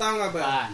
tau 0.00 0.16
gak 0.16 0.32
bang? 0.32 0.72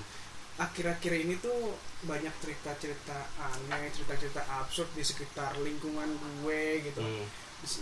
Akhir-akhir 0.56 1.12
ini 1.18 1.34
tuh 1.36 1.74
banyak 2.00 2.32
cerita-cerita 2.38 3.18
aneh 3.36 3.90
cerita-cerita 3.90 4.40
absurd 4.56 4.88
di 4.94 5.02
sekitar 5.02 5.58
lingkungan 5.58 6.06
gue 6.40 6.62
gitu. 6.86 7.02
Hmm. 7.02 7.26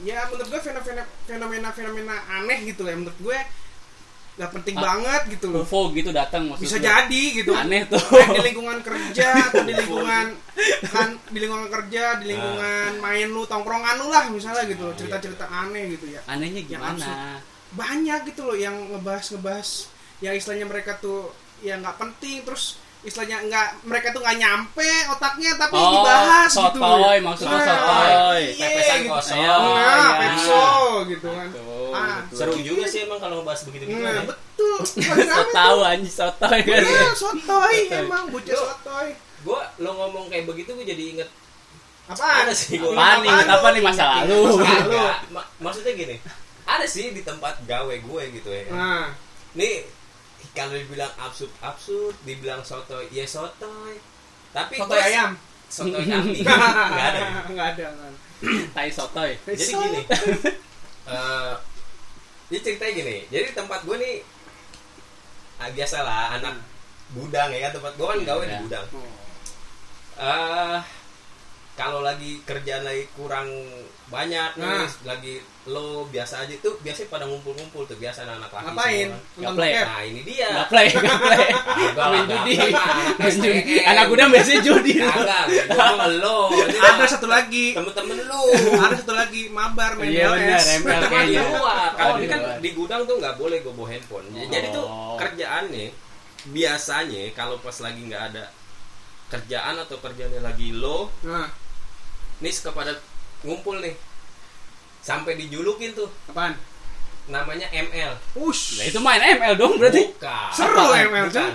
ya 0.01 0.25
menurut 0.27 0.49
gue 0.49 0.61
fenomena 0.63 1.03
fenomena 1.23 1.69
fenomena 1.69 2.15
aneh 2.33 2.65
gitu 2.65 2.83
lah 2.83 2.95
menurut 2.95 3.19
gue 3.21 3.39
nggak 4.35 4.51
penting 4.51 4.75
Ah, 4.75 4.83
banget 4.89 5.23
gitu 5.31 5.46
loh. 5.46 5.63
UFO 5.63 5.93
gitu 5.93 6.11
datang 6.11 6.49
maksud 6.49 6.65
bisa 6.65 6.79
jadi 6.81 7.23
gitu. 7.37 7.53
Aneh 7.53 7.87
tuh. 7.87 8.01
Di 8.01 8.41
lingkungan 8.43 8.81
kerja 8.81 9.29
atau 9.47 9.63
di 9.63 9.71
lingkungan 9.71 10.27
kan 10.89 11.09
di 11.29 11.39
lingkungan 11.39 11.69
kerja 11.69 12.19
di 12.19 12.33
lingkungan 12.33 12.99
main 12.99 13.29
lu 13.29 13.45
tongkrongan 13.45 13.95
lu 13.95 14.11
lah 14.11 14.26
misalnya 14.26 14.67
gitu 14.67 14.82
loh 14.82 14.95
cerita-cerita 14.95 15.46
aneh 15.46 15.95
gitu 15.95 16.11
ya. 16.11 16.18
Anehnya 16.26 16.65
Yang 16.65 16.71
gimana? 16.75 17.39
banyak 17.71 18.21
gitu 18.26 18.43
loh 18.43 18.57
yang 18.57 18.75
ngebahas 18.89 19.26
ngebahas 19.31 19.68
yang 20.18 20.35
istilahnya 20.35 20.67
mereka 20.67 20.96
tuh 20.96 21.31
ya 21.64 21.75
nggak 21.77 21.96
penting 21.96 22.45
terus 22.45 22.77
istilahnya 23.00 23.41
nggak 23.43 23.68
mereka 23.85 24.13
tuh 24.13 24.21
nggak 24.21 24.36
nyampe 24.36 24.85
otaknya 25.11 25.50
tapi 25.57 25.75
Oh, 25.75 25.93
dibahas 25.95 26.49
gitu 26.49 26.61
sotoy, 26.77 27.17
maksudnya 27.21 27.61
sotoy. 27.61 28.43
iya, 28.50 28.64
Pepesan 28.67 28.96
gitu. 28.99 29.11
kosong. 29.11 29.39
Iya, 29.39 29.54
nah 29.59 30.13
pepso 30.18 30.63
gitu 31.07 31.29
kan 31.31 31.49
Ah, 31.95 32.17
betul. 32.23 32.37
Seru 32.37 32.56
juga 32.59 32.84
sih 32.84 33.00
emang 33.03 33.19
kalau 33.19 33.34
ngebahas 33.39 33.61
begitu 33.64 33.84
gitu. 33.87 33.97
nah 33.98 34.25
betul 34.25 34.77
lagi 34.77 35.25
So 35.25 35.37
rame 35.37 35.53
tahu 35.53 35.77
tuh. 35.77 35.84
anjing 35.87 36.14
sotoy 36.14 36.59
kan. 36.61 36.81
iya 36.81 37.06
sotoy 37.12 37.77
Sotoy. 37.83 37.98
emang 37.98 38.25
bocah 38.28 38.55
sotoy 38.55 39.09
Gua 39.41 39.61
lo 39.77 39.91
ngomong 39.95 40.25
kayak 40.27 40.45
begitu 40.47 40.73
gue 40.73 40.87
jadi 40.87 41.05
inget 41.11 41.28
apaan 42.05 42.45
Ada 42.45 42.53
sih 42.55 42.77
gua. 42.77 42.91
Apaan 42.91 43.17
nih? 43.20 43.33
Apa 43.47 43.69
nih 43.70 43.83
masa 43.83 44.05
lalu? 44.15 44.41
Masa 44.56 44.77
lalu. 44.83 44.97
Maksudnya 45.59 45.92
gini. 45.95 46.17
Ada 46.65 46.85
sih 46.85 47.12
di 47.12 47.20
tempat 47.20 47.61
gawe 47.62 47.92
gue 47.95 48.23
gitu 48.33 48.48
ya. 48.48 48.65
nah 48.70 49.12
Nih 49.53 49.85
kalau 50.55 50.73
dibilang 50.73 51.11
absurd 51.17 51.51
absurd, 51.61 52.15
dibilang 52.23 52.63
sotoy, 52.63 53.11
ya 53.11 53.23
sotoy. 53.25 53.99
Tapi 54.51 54.75
sotoy 54.77 54.95
gua- 54.95 55.05
ayam 55.05 55.31
Sotoy 55.67 56.05
kambing. 56.05 56.39
Enggak 56.41 56.59
ada. 57.11 57.21
nggak 57.45 57.69
ada 57.69 57.85
nggak 57.91 58.09
ada. 58.09 58.19
Tai 58.71 58.89
sotoy. 58.89 59.35
Jadi 59.45 59.73
gini. 59.73 60.01
eh 61.05 61.55
ini 62.47 62.59
ceritanya 62.61 62.93
gini. 62.95 63.17
Jadi 63.27 63.45
di 63.45 63.53
tempat 63.53 63.81
gue 63.83 63.97
nih 63.97 64.15
ah, 65.57 65.69
biasalah 65.69 66.35
anak 66.35 66.55
gudang 67.11 67.51
ya 67.51 67.67
kan 67.67 67.73
tempat 67.75 67.93
gue 67.93 68.07
kan 68.07 68.19
gawe 68.23 68.43
di 68.43 68.49
Iya. 68.49 68.61
gudang. 68.63 68.87
Kalau 71.75 72.00
lagi 72.00 72.39
kerjaan 72.41 72.86
lagi 72.86 73.03
kurang 73.12 73.50
banyak 74.06 74.50
nih, 74.55 74.62
Nah. 74.62 74.86
lagi 75.03 75.42
low 75.67 76.06
biasa 76.06 76.47
aja 76.47 76.55
tuh 76.61 76.78
biasanya 76.78 77.11
pada 77.11 77.25
ngumpul-ngumpul 77.25 77.83
tuh 77.83 77.97
biasa 77.97 78.22
anak 78.22 78.47
laki 78.47 78.62
ngapain 78.62 79.08
play. 79.34 79.72
Nah 79.75 80.00
ini 80.00 80.20
dia. 80.22 80.48
Gak 80.55 80.69
play, 80.70 80.86
gak 80.89 81.19
play. 81.27 81.47
Main 81.98 82.25
judi. 82.25 82.55
Main. 83.19 83.83
Anak 83.84 84.06
udah 84.06 84.27
biasanya 84.28 84.61
judi. 84.62 84.95
Sama 85.67 86.06
lo. 86.22 86.55
Ada 86.55 87.05
satu 87.11 87.27
lagi 87.27 87.75
temen-temen 87.75 88.22
lu. 88.22 88.42
ada 88.77 88.95
satu 88.95 89.12
lagi 89.12 89.42
mabar 89.50 89.98
main 89.98 90.14
Iya, 90.14 90.30
di 90.30 91.34
luar. 91.34 91.91
Kalau 91.97 92.14
ini 92.14 92.22
di 92.22 92.28
kan 92.28 92.41
di 92.61 92.70
gudang 92.70 93.02
tuh 93.02 93.19
nggak 93.19 93.34
boleh 93.34 93.58
gue 93.58 93.72
bawa 93.72 93.89
handphone. 93.91 94.27
Jadi 94.30 94.69
tuh 94.70 94.86
Oh. 94.86 95.17
kerjaannya 95.19 95.91
biasanya 96.47 97.33
kalau 97.33 97.58
pas 97.58 97.75
lagi 97.80 97.98
nggak 97.98 98.25
ada 98.30 98.45
kerjaan 99.25 99.80
atau 99.80 99.97
kerjaannya 99.97 100.39
lagi 100.39 100.70
low, 100.70 101.08
nah 101.25 101.48
nih 102.41 102.53
kepada 102.65 102.97
ngumpul 103.45 103.79
nih. 103.79 103.95
Sampai 105.05 105.37
dijulukin 105.37 105.93
tuh. 105.93 106.09
Apaan? 106.33 106.57
Namanya 107.29 107.69
ML 107.73 108.17
ush. 108.41 108.81
Nah 108.81 108.85
itu 108.89 108.99
main 109.01 109.21
ML 109.21 109.55
dong 109.57 109.77
berarti. 109.77 110.13
bukan. 110.17 110.48
Seru 110.53 110.77
Apaan? 110.77 111.08
ML, 111.08 111.27
bukan. 111.29 111.35
cuy. 111.35 111.53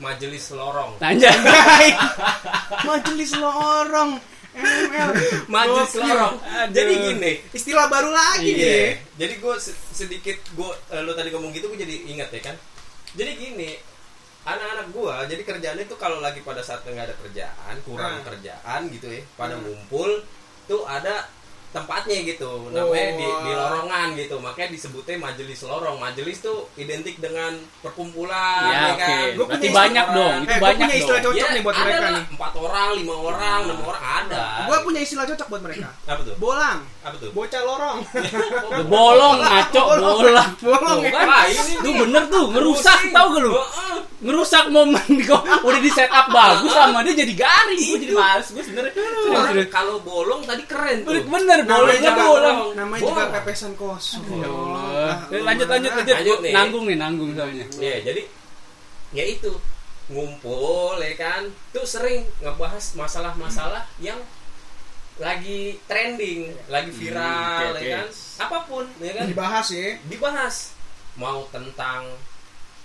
majelis 0.00 0.44
lorong. 0.56 0.92
Anjay. 0.98 1.30
Majelis 2.88 3.32
lorong. 3.36 4.10
ML 4.50 5.10
majelis 5.46 5.94
lorong. 5.94 6.34
Aduh. 6.42 6.74
jadi 6.74 6.92
gini 7.06 7.32
istilah 7.54 7.86
baru 7.86 8.10
lagi 8.10 8.50
iya. 8.50 8.66
nih. 8.66 8.90
Jadi 9.14 9.34
gue 9.38 9.54
sedikit 9.94 10.36
gue 10.58 10.70
lo 11.06 11.12
tadi 11.14 11.28
ngomong 11.30 11.54
gitu 11.54 11.70
gue 11.70 11.78
jadi 11.78 11.96
ingat 12.16 12.34
ya 12.34 12.50
kan. 12.50 12.56
Jadi 13.14 13.30
gini 13.38 13.89
anak-anak 14.42 14.86
gue 14.88 15.14
jadi 15.28 15.42
kerjaannya 15.44 15.84
tuh 15.84 15.96
kalau 15.96 16.18
lagi 16.18 16.40
pada 16.40 16.60
saat 16.60 16.80
nggak 16.82 17.06
ada 17.06 17.16
kerjaan 17.18 17.74
kurang 17.82 18.14
Nah. 18.16 18.24
kerjaan 18.24 18.80
gitu 18.88 19.06
ya 19.06 19.20
pada 19.34 19.54
Hmm. 19.54 19.62
ngumpul 19.62 20.10
tuh 20.64 20.82
ada 20.84 21.28
tempatnya 21.70 22.26
gitu 22.26 22.66
namanya 22.68 23.14
di, 23.14 23.22
Oh. 23.22 23.40
di 23.40 23.50
lorongan 23.52 24.08
gitu 24.18 24.42
makanya 24.42 24.74
disebutnya 24.74 25.14
majelis 25.20 25.62
lorong. 25.62 26.02
Majelis 26.02 26.42
tuh 26.42 26.66
identik 26.74 27.14
dengan 27.16 27.54
perkumpulan 27.78 28.66
Ya, 28.66 28.80
ya, 28.90 28.94
kan? 28.98 29.26
Gua 29.38 29.46
Berarti 29.46 29.62
punya 29.62 29.78
banyak 29.78 30.02
istilah- 30.02 30.18
dong. 30.18 30.34
Itu 30.34 30.50
eh, 30.50 30.50
gua 30.50 30.66
banyak 30.66 30.78
punya 30.82 30.96
istilah 30.98 31.14
dong. 31.14 31.26
cocok 31.30 31.46
Ya, 31.46 31.54
nih 31.54 31.62
buat 31.62 31.76
mereka 31.78 32.06
nih. 32.10 32.24
Empat 32.26 32.52
orang 32.58 32.88
lima 32.98 33.14
orang 33.14 33.58
enam 33.62 33.78
orang 33.84 34.02
ada. 34.02 34.42
Gue 34.66 34.78
punya 34.82 35.00
istilah 35.00 35.24
cocok 35.24 35.46
buat 35.46 35.62
mereka. 35.62 35.88
Apa 36.04 36.20
tuh? 36.26 36.34
Bolang. 36.36 36.78
Apa 37.00 37.16
tuh? 37.16 37.30
Bocah 37.30 37.62
lorong. 37.62 37.98
Bolong 38.90 39.36
ngaco 39.38 39.82
bolang. 39.94 40.50
bolong 40.58 40.98
Tuh 40.98 41.06
ya 41.06 41.10
kan. 41.12 41.26
Wah, 41.28 41.44
ini 41.46 41.72
Tuh 41.78 41.92
bener 41.96 42.22
tuh 42.26 42.44
ngerusak 42.50 42.98
tau 43.10 43.26
gak 43.30 43.40
lu? 43.40 43.52
Ngerusak 44.20 44.68
momen 44.68 45.00
kok 45.24 45.40
udah 45.64 45.80
di 45.80 45.88
set 45.88 46.08
up 46.08 46.28
bagus 46.28 46.68
sama 46.70 47.00
dia 47.00 47.16
jadi 47.16 47.34
garing. 47.34 47.80
Gue 47.88 48.00
jadi 48.00 48.14
males 48.14 48.46
gue 48.46 48.60
sebenernya. 48.60 48.92
Kalau 49.66 49.96
bolong 49.98 50.44
tadi 50.44 50.60
keren 50.64 51.02
tuh. 51.02 51.16
Bener 51.22 51.64
Namanya 51.64 51.72
bolongnya 51.72 52.10
juga- 52.10 52.26
bolang. 52.26 52.58
namanya 52.74 53.00
juga 53.02 53.22
pepesan 53.32 53.72
kosong 53.74 54.20
Ya 54.30 54.44
Ah, 54.44 54.52
Allah. 54.52 55.16
lu 55.26 55.34
Eh, 55.34 55.42
Lanjut 55.42 55.66
lanjut 55.66 55.92
lanjut. 55.94 56.14
Lanjut 56.14 56.38
nih. 56.40 56.52
Nanggung 56.52 56.84
nih 56.84 56.96
nanggung 56.96 57.30
soalnya. 57.32 57.64
Iya, 57.74 57.96
jadi 58.04 58.22
ya 59.10 59.24
itu 59.26 59.52
ngumpul 60.06 60.98
ya 60.98 61.14
kan. 61.14 61.42
Tuh 61.70 61.84
sering 61.84 62.20
ngebahas 62.38 62.84
masalah-masalah 62.92 63.88
yang 63.98 64.20
lagi 65.16 65.76
trending, 65.84 66.48
lagi 66.66 66.90
viral 66.90 67.24
Hmm, 67.62 67.72
oke, 67.72 67.80
ya 67.80 67.88
kan. 67.94 68.06
Apa 68.40 68.58
pun 68.64 68.84
ya 68.98 69.12
kan 69.14 69.24
dibahas 69.24 69.66
ya 69.68 69.96
dibahas. 70.04 70.76
Mau 71.14 71.44
tentang 71.48 72.04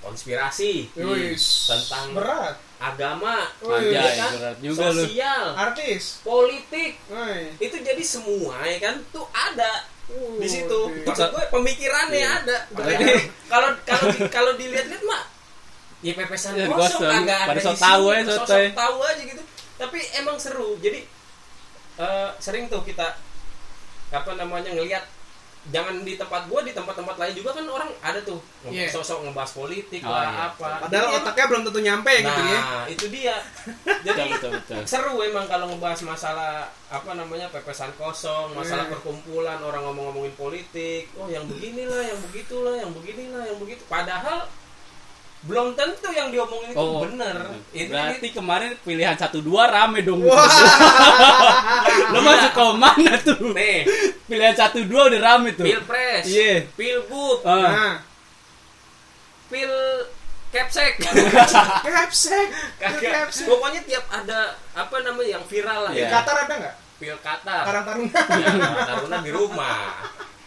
konspirasi, 0.06 0.94
Wis. 0.94 1.66
Tentang- 1.66 2.14
berat 2.14 2.56
agama, 2.78 3.50
Wih. 3.60 3.92
ya 3.92 4.06
kan? 4.16 4.32
berat 4.38 4.58
juga 4.62 4.94
sosial, 4.94 5.46
artis 5.58 6.22
politik. 6.22 7.02
Woi. 7.10 7.58
Itu 7.58 7.82
jadi 7.82 8.04
semua 8.06 8.62
ya 8.62 8.78
kan 8.80 9.02
tuh 9.10 9.26
ada 9.34 9.90
Uh, 10.06 10.38
di 10.38 10.46
situ. 10.46 10.70
oke. 10.70 11.02
Maksud 11.02 11.34
gue 11.34 11.46
pemikirannya 11.50 12.22
Iya. 12.22 12.38
ada. 12.46 12.58
Kalau 13.50 13.74
kalau 13.82 14.06
kalau 14.30 14.52
dilihat-lihat 14.54 15.02
mah 15.02 15.26
ya 16.06 16.14
pepesan 16.14 16.54
Ya, 16.54 16.70
kosong 16.70 17.02
kagak 17.02 17.50
ada 17.50 17.58
isinya, 17.58 17.74
tahu 17.74 18.04
aja, 18.14 18.36
tahu 18.70 18.98
aja 19.02 19.24
gitu. 19.26 19.42
Tapi 19.82 19.98
emang 20.14 20.38
seru. 20.38 20.78
Jadi 20.78 21.10
eh, 21.98 22.30
sering 22.38 22.70
tuh 22.70 22.86
kita 22.86 23.18
apa 24.14 24.32
namanya 24.38 24.70
ngelihat 24.78 25.10
jangan 25.68 26.02
di 26.02 26.14
tempat 26.14 26.46
gua 26.46 26.62
di 26.62 26.72
tempat-tempat 26.72 27.16
lain 27.16 27.34
juga 27.34 27.50
kan 27.52 27.66
orang 27.66 27.90
ada 28.00 28.20
tuh 28.22 28.38
Iya. 28.64 28.86
sosok 28.88 29.26
ngebahas 29.26 29.52
politik 29.52 30.02
Oh, 30.02 30.10
lah 30.10 30.24
iya. 30.24 30.46
apa. 30.48 30.70
padahal 30.80 31.06
Jadi 31.08 31.18
otaknya 31.20 31.46
belum 31.48 31.62
tentu 31.64 31.80
nyampe 31.82 32.12
emang- 32.12 32.26
gitu 32.28 32.42
ya 32.44 32.60
Nah, 32.60 32.86
itu 32.88 33.06
dia. 33.08 33.36
Jadi 34.06 34.20
Betul 34.22 34.28
betul 34.32 34.52
betul. 34.56 34.82
seru 34.86 35.16
emang 35.20 35.46
kalau 35.46 35.66
ngebahas 35.68 36.00
masalah 36.04 36.52
apa 36.86 37.12
namanya 37.12 37.50
pepesan 37.50 37.90
kosong, 37.96 38.54
masalah 38.54 38.86
Hmm. 38.86 38.94
perkumpulan 38.94 39.58
orang 39.60 39.82
ngomong-ngomongin 39.84 40.34
politik, 40.36 41.10
oh 41.16 41.26
yang 41.26 41.44
beginilah, 41.44 42.04
yang 42.04 42.20
begitulah, 42.22 42.76
yang 42.76 42.92
beginilah, 42.92 43.44
yang 43.44 43.58
begitu. 43.58 43.82
Padahal 43.86 44.46
belum 45.46 45.78
tentu 45.78 46.10
yang 46.10 46.34
diomongin 46.34 46.74
itu 46.74 46.80
Oh, 46.80 47.06
bener. 47.06 47.54
Itu 47.70 47.94
Berarti 47.94 48.28
kemarin 48.30 48.74
pilihan 48.82 49.14
satu 49.14 49.40
dua 49.40 49.70
rame 49.70 50.02
dong. 50.02 50.26
Wah. 50.26 50.42
Lo 52.14 52.20
masuk 52.20 52.52
ke 52.52 52.64
mana 52.74 53.14
tuh? 53.20 53.54
nih 53.54 53.86
Pilihan 54.26 54.54
satu 54.54 54.82
dua 54.84 55.06
udah 55.06 55.22
rame 55.22 55.54
tuh. 55.54 55.62
pilpres, 55.64 56.26
Iya. 56.26 56.66
pilbub, 56.74 57.46
Ah. 57.46 57.62
nah 57.62 57.96
pil 59.46 59.70
capsek. 60.50 60.98
capsek 61.86 62.48
Kagak. 62.82 63.30
capsek 63.30 63.46
Pokoknya 63.46 63.82
tiap 63.86 64.06
ada 64.10 64.58
apa 64.74 64.96
namanya 65.00 65.38
yang 65.38 65.44
viral 65.46 65.86
lah 65.86 65.92
di 65.94 66.02
Iya. 66.02 66.10
ya. 66.10 66.14
Qatar 66.18 66.38
ada 66.42 66.54
nggak 66.58 66.76
Pil 66.96 67.18
Qatar. 67.20 67.64
Karang 67.68 67.84
Taruna 67.84 68.22
Ya, 68.40 68.50
Taruna 68.88 69.18
di 69.20 69.30
rumah. 69.30 69.78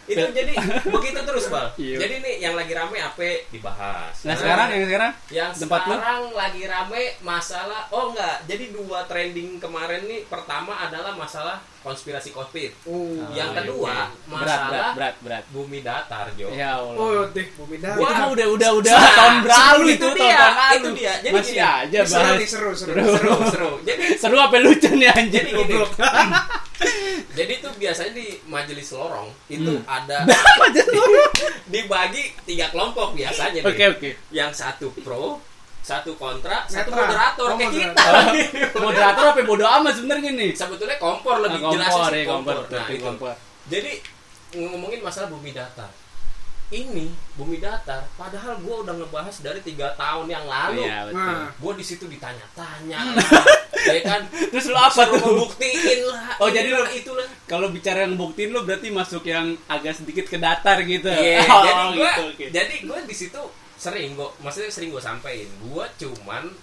Itu 0.09 0.25
jadi 0.27 0.53
begitu 0.95 1.19
terus, 1.21 1.45
Bal. 1.47 1.69
Iya. 1.75 1.97
Jadi 1.99 2.15
nih 2.19 2.35
yang 2.39 2.53
lagi 2.53 2.73
rame 2.73 2.97
apa 2.97 3.21
dibahas. 3.47 4.15
Nah 4.21 4.33
sekarang 4.33 4.67
yang 4.71 4.83
sekarang 4.85 5.11
yang 5.29 5.49
tempat 5.53 5.81
lu? 5.81 5.93
sekarang 5.93 6.21
lagi 6.33 6.63
rame 6.65 7.01
masalah 7.21 7.81
oh 7.89 8.09
enggak 8.09 8.41
jadi 8.43 8.65
dua 8.69 9.05
trending 9.05 9.57
kemarin 9.57 10.01
nih 10.03 10.25
pertama 10.25 10.73
adalah 10.79 11.13
masalah 11.13 11.55
konspirasi 11.79 12.29
covid 12.29 12.75
oh 12.83 13.29
yang 13.31 13.49
Oh, 13.49 13.55
kedua 13.55 13.87
iya, 13.87 14.03
iya. 14.03 14.05
berat 14.27 14.27
masalah 14.27 14.67
berat 14.67 14.91
berat 14.91 15.15
berat. 15.21 15.43
bumi 15.49 15.79
datar 15.79 16.27
Jo 16.33 16.47
Ya 16.51 16.75
Allah. 16.75 16.95
oh 16.97 17.23
deh 17.29 17.47
bumi 17.53 17.75
itu 17.75 17.85
datar 17.87 17.97
Wah. 17.97 18.11
mah 18.17 18.27
udah 18.29 18.47
udah 18.49 18.69
udah 18.75 18.91
Nah, 18.91 19.13
tahun 19.15 19.35
berlalu 19.39 19.85
itu, 19.85 19.93
itu 19.95 20.07
dia, 20.13 20.35
tahun 20.35 20.51
lalu. 20.51 20.75
itu 20.75 20.89
dia. 20.93 21.13
Jadi 21.19 21.33
Masih 21.33 21.53
gini, 21.53 21.63
aja 21.63 21.99
bahas. 22.01 22.11
seru 22.43 22.71
seru 22.73 22.73
Seru. 22.75 23.03
seru 23.15 23.33
seru 23.47 23.71
jadi 23.81 24.03
Seru 24.17 24.37
apa 24.37 24.55
lucu 24.57 24.89
nih 24.91 25.07
anjir 25.09 25.41
jadi 25.41 25.51
gini 25.55 25.75
Jadi 27.37 27.53
tuh 27.59 27.71
biasanya 27.73 28.11
di 28.13 28.27
majelis 28.45 28.87
lorong 28.89 29.29
itu 29.47 29.71
Hmm. 29.71 29.83
ada 29.85 30.23
dibagi 31.67 32.23
tiga 32.43 32.69
kelompok 32.69 33.13
biasanya. 33.13 33.61
Oke 33.61 33.85
oke. 33.89 34.09
Yang 34.29 34.51
satu 34.57 34.87
pro, 34.97 35.39
satu 35.79 36.15
kontra, 36.15 36.65
satu 36.65 36.89
Netral. 36.89 37.03
moderator 37.03 37.47
Oh, 37.47 37.55
kayak 37.55 37.71
moderator. 37.71 38.23
kita. 38.33 38.79
Moderator 38.79 39.25
apa 39.27 39.39
bodo 39.43 39.65
amat 39.65 39.93
sebenarnya 39.95 40.31
nih? 40.33 40.51
Sebetulnya 40.53 40.97
kompor 40.97 41.35
lebih 41.39 41.59
Nah, 41.59 41.71
jelas 41.71 41.89
kompor 41.89 42.09
sih 42.09 42.17
ya 42.17 42.25
kompor. 42.25 42.55
Nah, 42.57 42.69
Tapi 42.79 42.93
itu. 42.93 43.03
kompor. 43.03 43.33
Jadi 43.67 43.91
ngomongin 44.51 44.99
masalah 44.99 45.27
bumi 45.29 45.51
datar. 45.51 45.89
Ini 46.69 47.09
bumi 47.33 47.57
datar, 47.57 48.05
padahal 48.13 48.61
gue 48.61 48.75
udah 48.85 48.93
ngebahas 48.93 49.41
dari 49.41 49.57
tiga 49.59 49.89
tahun 49.97 50.29
yang 50.29 50.45
lalu. 50.45 50.85
Iya 50.85 51.09
betul. 51.09 51.17
Nah. 51.17 51.49
Gue 51.57 51.73
di 51.73 51.81
situ 51.81 52.05
ditanya-tanya, 52.05 52.99
ya 53.89 54.01
kan? 54.05 54.21
Terus 54.29 54.69
lu 54.69 54.77
apa 54.77 55.01
tuh? 55.03 55.17
ngebuktiin 55.17 56.01
lah. 56.05 56.37
Oh, 56.37 56.45
jadi 56.45 56.69
inilah, 56.69 56.85
lu- 56.85 56.93
itulah. 56.93 57.25
Kalau 57.43 57.73
bicara 57.73 58.05
yang 58.05 58.13
buktiin 58.13 58.53
lu 58.53 58.61
berarti 58.61 58.93
masuk 58.93 59.25
yang 59.25 59.57
agak 59.65 59.97
sedikit 59.97 60.25
ke 60.25 60.37
datar 60.37 60.77
gitu. 60.85 61.09
Iya, 61.09 61.41
Oh, 61.49 61.61
jadi 61.65 61.83
gue, 61.89 61.97
gitu, 62.05 62.21
oke. 62.29 62.45
jadi 62.53 62.75
gue 62.85 62.99
di 63.03 63.15
situ 63.17 63.41
sering 63.73 64.13
gue, 64.13 64.29
maksudnya 64.37 64.69
sering 64.69 64.93
gue 64.93 65.01
sampein, 65.01 65.49
gue 65.49 65.85
cuman 65.97 66.53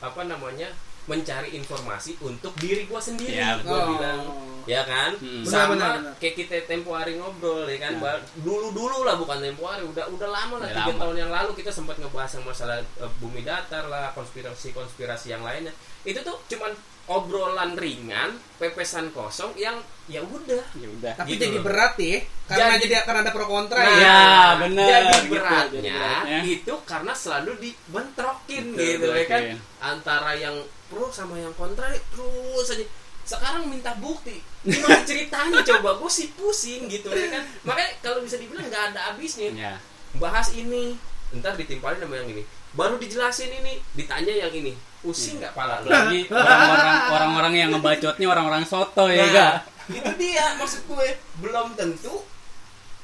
apa 0.00 0.20
namanya 0.24 0.72
mencari 1.02 1.52
informasi 1.52 2.14
untuk 2.20 2.54
diri 2.56 2.86
gue 2.86 3.00
sendiri. 3.00 3.34
Iya, 3.34 3.58
gue 3.58 3.66
betul. 3.68 3.90
bilang, 3.90 4.20
ya 4.64 4.82
kan, 4.82 5.10
Hmm. 5.18 5.42
sama 5.42 5.74
Benar, 5.74 5.74
benar, 5.74 5.92
benar. 5.98 6.14
kayak 6.16 6.34
kita 6.38 6.54
tempo 6.64 6.94
hari 6.94 7.18
ngobrol, 7.18 7.66
ya 7.66 7.78
kan, 7.80 7.98
Ya. 7.98 8.14
dulu 8.38 8.70
dulu 8.70 9.02
lah 9.02 9.18
bukan 9.18 9.38
tempo 9.38 9.66
hari, 9.66 9.82
udah 9.82 10.06
udah 10.08 10.28
lama 10.30 10.62
lah 10.62 10.70
tiga 10.70 10.86
lama. 10.88 11.00
tahun 11.02 11.16
yang 11.18 11.30
lalu 11.34 11.50
kita 11.58 11.70
sempat 11.70 11.98
ngebahas 11.98 12.30
yang 12.32 12.46
masalah 12.46 12.78
eh, 12.78 13.10
bumi 13.18 13.42
datar 13.42 13.90
lah, 13.90 14.14
konspirasi 14.14 14.70
konspirasi 14.70 15.34
yang 15.34 15.42
lainnya. 15.42 15.74
Itu 16.02 16.22
tuh 16.22 16.38
cuman 16.48 16.70
obrolan 17.04 17.74
ringan, 17.74 18.30
pepesan 18.56 19.10
kosong 19.10 19.52
yang 19.54 19.74
ya 20.06 20.20
udah. 20.20 20.62
Ya 20.74 20.88
udah. 20.88 21.12
Tapi 21.14 21.34
Gitu 21.34 21.42
jadi 21.42 21.58
loh. 21.58 21.64
berat 21.64 21.94
ya. 21.96 22.18
Karena 22.46 22.64
Jadi- 22.68 22.82
jadi 22.84 22.94
akan 23.02 23.14
ada 23.18 23.30
pro 23.30 23.46
kontra 23.46 23.78
Nah, 23.78 23.90
ya. 23.90 23.96
Iya, 23.98 24.18
Jadi 24.62 25.16
gitu, 25.18 25.32
beratnya, 25.32 25.70
jadi 25.72 25.88
beratnya. 25.90 26.38
itu 26.44 26.74
karena 26.84 27.12
selalu 27.12 27.52
dibentrokin 27.58 28.64
Betul, 28.72 28.82
gitu 28.84 29.06
ya 29.08 29.24
kan. 29.26 29.42
oke. 29.42 29.54
Antara 29.80 30.32
yang 30.34 30.56
pro 30.86 31.06
sama 31.08 31.36
yang 31.36 31.52
kontra 31.52 31.86
terus 31.88 32.68
aja. 32.68 32.84
Sekarang 33.22 33.66
minta 33.66 33.94
bukti. 33.96 34.42
Gimana 34.60 35.02
ceritanya 35.08 35.62
coba? 35.64 35.94
Gue 35.96 36.10
sih 36.10 36.30
pusing 36.32 36.86
gitu 36.86 37.08
ya 37.08 37.30
kan. 37.30 37.42
Makanya 37.64 37.90
kalau 38.00 38.18
bisa 38.20 38.36
dibilang 38.36 38.66
nggak 38.66 38.94
ada 38.94 39.00
habisnya. 39.08 39.50
Ya. 39.52 39.74
Bahas 40.14 40.50
ini, 40.52 40.98
ntar 41.32 41.54
ditimpalin 41.54 41.98
sama 41.98 42.14
yang 42.16 42.28
ini. 42.28 42.42
Baru 42.72 42.96
dijelasin 42.96 43.48
ini, 43.52 43.80
ditanya 43.92 44.34
yang 44.38 44.52
ini. 44.52 44.74
Pusing 45.02 45.36
nggak 45.36 45.52
pala 45.52 45.78
lu? 45.78 45.88
Lagi 45.88 46.20
orang-orang 46.30 46.98
orang-orang 47.10 47.54
yang 47.56 47.68
ngebacotnya 47.70 48.26
orang-orang 48.28 48.62
soto 48.62 49.04
ya 49.06 49.18
Nah, 49.18 49.26
enggak? 49.28 49.54
itu 49.90 50.10
dia 50.16 50.46
maksud 50.54 50.86
gue. 50.86 51.08
Belum 51.38 51.74
tentu 51.74 52.22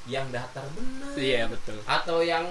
yang 0.07 0.25
datar 0.29 0.65
benar 0.73 1.13
Iya 1.13 1.45
betul. 1.47 1.77
atau 1.85 2.23
yang 2.23 2.47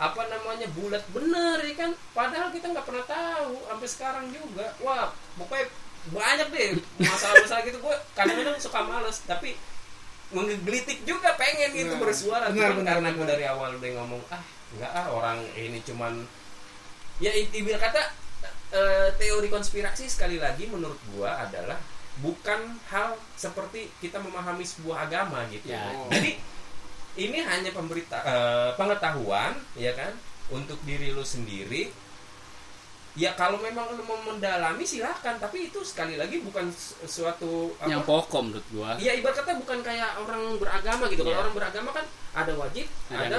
apa 0.00 0.22
namanya 0.26 0.64
bulat 0.70 1.04
bener 1.10 1.60
ya 1.60 1.74
kan 1.76 1.92
padahal 2.10 2.48
kita 2.48 2.72
nggak 2.72 2.88
pernah 2.88 3.04
tahu 3.04 3.52
sampai 3.62 3.84
sekarang 3.86 4.26
juga 4.30 4.64
wah 4.80 5.12
pokoknya 5.36 5.68
banyak 6.08 6.48
deh 6.48 6.68
masalah-masalah 6.98 7.62
gitu 7.62 7.76
gue 7.76 7.96
kadang-kadang 8.10 8.56
suka 8.56 8.80
males 8.80 9.20
tapi 9.22 9.60
menggelitik 10.30 11.04
juga 11.04 11.34
pengen 11.34 11.68
gitu 11.74 11.92
Benar. 11.92 12.00
bersuara 12.00 12.44
Benar, 12.48 12.72
benar, 12.72 12.86
karena 12.96 13.08
gue 13.10 13.18
benar. 13.18 13.28
dari 13.28 13.44
awal 13.44 13.70
udah 13.76 13.90
ngomong 13.92 14.22
ah 14.30 14.42
nggak 14.72 14.90
ah 14.90 15.06
orang 15.10 15.38
ini 15.52 15.78
cuman 15.82 16.24
ya 17.18 17.30
i- 17.30 17.52
ibarat 17.52 17.82
kata 17.82 18.02
eh, 18.70 19.10
teori 19.14 19.48
konspirasi 19.48 20.06
sekali 20.06 20.36
lagi 20.36 20.66
menurut 20.66 20.98
gua 21.10 21.40
adalah 21.40 21.78
bukan 22.18 22.60
hal 22.86 23.16
seperti 23.34 23.88
kita 23.98 24.18
memahami 24.18 24.62
sebuah 24.62 25.06
agama 25.06 25.46
gitu 25.48 25.68
Ya. 25.68 25.80
jadi 26.08 26.36
ini 27.16 27.38
hanya 27.40 27.70
pemberita 27.70 28.20
eh, 28.20 28.70
pengetahuan 28.74 29.54
ya 29.74 29.90
kan 29.92 30.14
untuk 30.48 30.78
diri 30.82 31.10
lu 31.10 31.22
sendiri 31.22 31.90
ya 33.12 33.34
kalau 33.34 33.58
memang 33.58 33.90
lu 33.90 34.02
mau 34.04 34.18
mendalami 34.24 34.82
silahkan 34.84 35.34
tapi 35.36 35.66
itu 35.66 35.82
sekali 35.82 36.14
lagi 36.14 36.38
bukan 36.38 36.70
su- 36.70 36.94
suatu 37.02 37.74
apa, 37.76 37.90
Yang 37.90 38.06
pokok 38.06 38.40
menurut 38.40 38.66
gua. 38.70 38.90
Iya 38.96 39.18
ibarat 39.18 39.42
kata 39.42 39.58
bukan 39.58 39.82
kayak 39.82 40.14
orang 40.16 40.54
beragama 40.56 41.04
gitu. 41.08 41.20
Kalau 41.20 41.34
Iya. 41.34 41.42
orang 41.42 41.54
beragama 41.56 41.90
kan 41.90 42.06
ada 42.32 42.52
wajib, 42.54 42.86
Ada 43.10 43.26
ada 43.26 43.38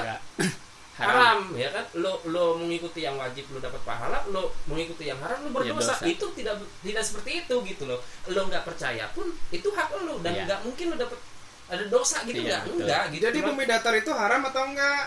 enggak? 1.02 1.12
haram. 1.12 1.40
ya 1.56 1.70
kan? 1.70 1.86
Lo 1.96 2.14
lo 2.26 2.44
mengikuti 2.56 3.00
yang 3.00 3.16
wajib 3.16 3.50
lo 3.50 3.58
dapat 3.58 3.82
pahala, 3.82 4.22
lo 4.28 4.54
mengikuti 4.66 5.04
yang 5.04 5.18
haram 5.18 5.42
lo 5.42 5.50
berdosa. 5.52 5.94
dosa. 5.94 6.06
Itu 6.06 6.30
tidak 6.32 6.56
tidak 6.80 7.02
seperti 7.02 7.42
itu 7.42 7.56
gitu 7.66 7.84
loh. 7.84 8.00
Lo 8.28 8.42
nggak 8.44 8.64
percaya 8.64 9.10
pun 9.10 9.26
itu 9.50 9.68
hak 9.68 9.90
lo 10.00 10.18
dan 10.20 10.32
Iya. 10.32 10.44
nggak 10.46 10.60
mungkin 10.64 10.86
lo 10.88 10.98
dapat 10.98 11.20
ada 11.68 11.86
dosa 11.88 12.18
gitu 12.24 12.38
Iya, 12.38 12.48
nggak 12.48 12.62
betul. 12.64 12.80
enggak 12.80 13.04
gitu. 13.10 13.24
Jadi 13.24 13.40
bumi 13.42 13.64
datar 13.66 13.94
itu 13.94 14.12
haram 14.12 14.42
atau 14.44 14.64
enggak? 14.66 15.04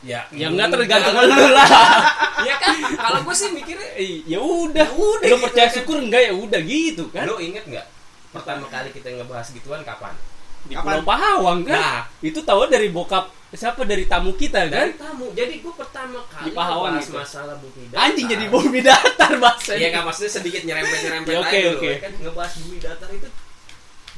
ya 0.00 0.24
Ya 0.30 0.48
enggak 0.48 0.72
tergantung 0.72 1.12
lu 1.20 1.46
lah. 1.50 1.68
ya 2.48 2.56
kan 2.56 2.72
kalau 2.96 3.20
gue 3.20 3.34
sih 3.36 3.52
mikirnya 3.52 3.88
Eh, 3.94 4.24
Ya 4.24 4.40
udah. 4.40 4.80
Ya 4.80 4.90
udah 4.90 5.26
Lu 5.26 5.36
gitu 5.36 5.44
percaya 5.44 5.68
kan. 5.68 5.74
syukur 5.76 5.96
enggak 5.98 6.22
ya 6.22 6.32
udah 6.32 6.60
gitu 6.62 7.04
kan? 7.08 7.24
lo 7.24 7.36
inget 7.36 7.64
nggak 7.64 7.84
pertama 8.30 8.64
kali 8.66 8.88
kita 8.90 9.12
ngebahas 9.12 9.48
gituan 9.50 9.82
kapan? 9.82 10.16
Di 10.62 10.74
Kapan? 10.74 10.84
Pulau 10.84 11.02
Pahawang 11.02 11.60
kan? 11.62 11.76
Nah. 11.76 12.00
Itu 12.20 12.40
tahu 12.40 12.66
dari 12.66 12.88
bokap 12.88 13.24
siapa 13.50 13.82
dari 13.82 14.06
tamu 14.06 14.30
kita 14.32 14.70
kan? 14.70 14.88
Dari 14.88 14.94
tamu. 14.94 15.26
Jadi 15.32 15.54
gue 15.58 15.72
pertama 15.72 16.22
kali 16.26 16.44
Di 16.44 16.50
Pahawang 16.52 16.92
gitu. 16.98 17.14
masalah 17.14 17.56
bumi 17.56 17.82
datar. 17.86 18.02
Anjing 18.04 18.26
jadi 18.28 18.44
bumi 18.46 18.78
datar 18.80 19.32
bahasa. 19.36 19.72
Iya 19.74 19.88
kan 19.90 20.02
maksudnya 20.04 20.32
sedikit 20.32 20.62
nyerempet 20.62 20.98
nyerempet 21.00 21.32
Ya, 21.34 21.38
oke, 21.38 21.50
aja 21.50 21.68
oke. 21.70 21.80
loh, 21.80 21.82
ya 21.88 21.98
kan 21.98 22.12
ngebahas 22.16 22.52
bumi 22.60 22.76
datar 22.78 23.10
itu 23.10 23.28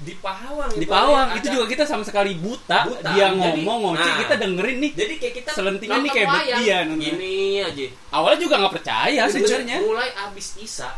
di 0.03 0.15
Pahawang 0.19 0.71
Di 0.73 0.83
itu 0.83 0.91
Pahawang 0.91 1.29
ada- 1.31 1.37
itu 1.39 1.47
juga 1.49 1.65
kita 1.65 1.85
sama 1.87 2.03
sekali 2.03 2.35
buta, 2.35 2.91
Buta. 2.91 3.09
dia 3.15 3.27
ngomong 3.31 3.79
ngoceh 3.87 4.03
nah. 4.05 4.19
kita 4.19 4.35
dengerin 4.35 4.77
nih. 4.81 4.93
jadi 4.93 5.15
kayak 5.15 5.35
kita 5.39 5.51
Selentingan 5.55 5.99
nih 6.03 6.11
kayak 6.11 6.29
wayang. 6.29 6.59
dia. 6.59 6.79
Gini 6.91 7.35
aja 7.63 7.87
Awalnya 8.11 8.39
juga 8.41 8.55
nggak 8.59 8.75
percaya 8.75 9.23
sebenarnya. 9.31 9.77
mulai 9.79 10.11
abis 10.27 10.49
isa 10.59 10.91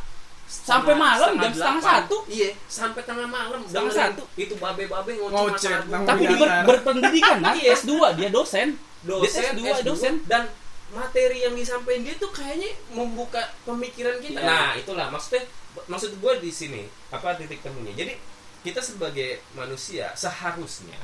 Sampai 0.44 0.94
malam, 0.94 1.34
jam 1.34 1.50
setengah 1.50 1.82
satu. 1.82 2.16
iya 2.28 2.52
sampai 2.64 3.02
tengah 3.02 3.24
malam 3.24 3.64
Setengah 3.64 3.90
satu. 3.90 4.22
itu 4.36 4.54
babe-babe 4.54 5.12
ngoceh 5.18 5.72
Tapi 6.04 6.22
dia 6.24 6.36
ber, 6.36 6.48
berpendidikan 6.64 7.36
kan? 7.40 7.54
Iya. 7.56 7.74
S2 7.74 7.92
dia 8.14 8.28
dosen. 8.28 8.76
dosen, 9.02 9.42
Dia 9.56 9.72
S2, 9.72 9.82
S2, 9.82 9.84
dosen. 9.84 10.14
dan 10.24 10.48
materi 10.90 11.42
yang 11.42 11.52
disampaikan 11.52 12.04
dia 12.04 12.14
tuh 12.16 12.30
kayaknya 12.30 12.70
membuka 12.88 13.40
pemikiran 13.64 14.20
kita. 14.20 14.38
Iya. 14.38 14.46
Nah, 14.46 14.70
itulah 14.74 15.06
maksudnya 15.08 15.42
maksud 15.84 16.16
gue 16.16 16.32
di 16.38 16.50
sini 16.50 16.82
apa 17.10 17.34
titik 17.34 17.60
temunya. 17.60 17.90
Jadi 17.92 18.14
kita 18.62 18.80
sebagai 18.80 19.42
manusia 19.52 20.12
seharusnya 20.14 20.96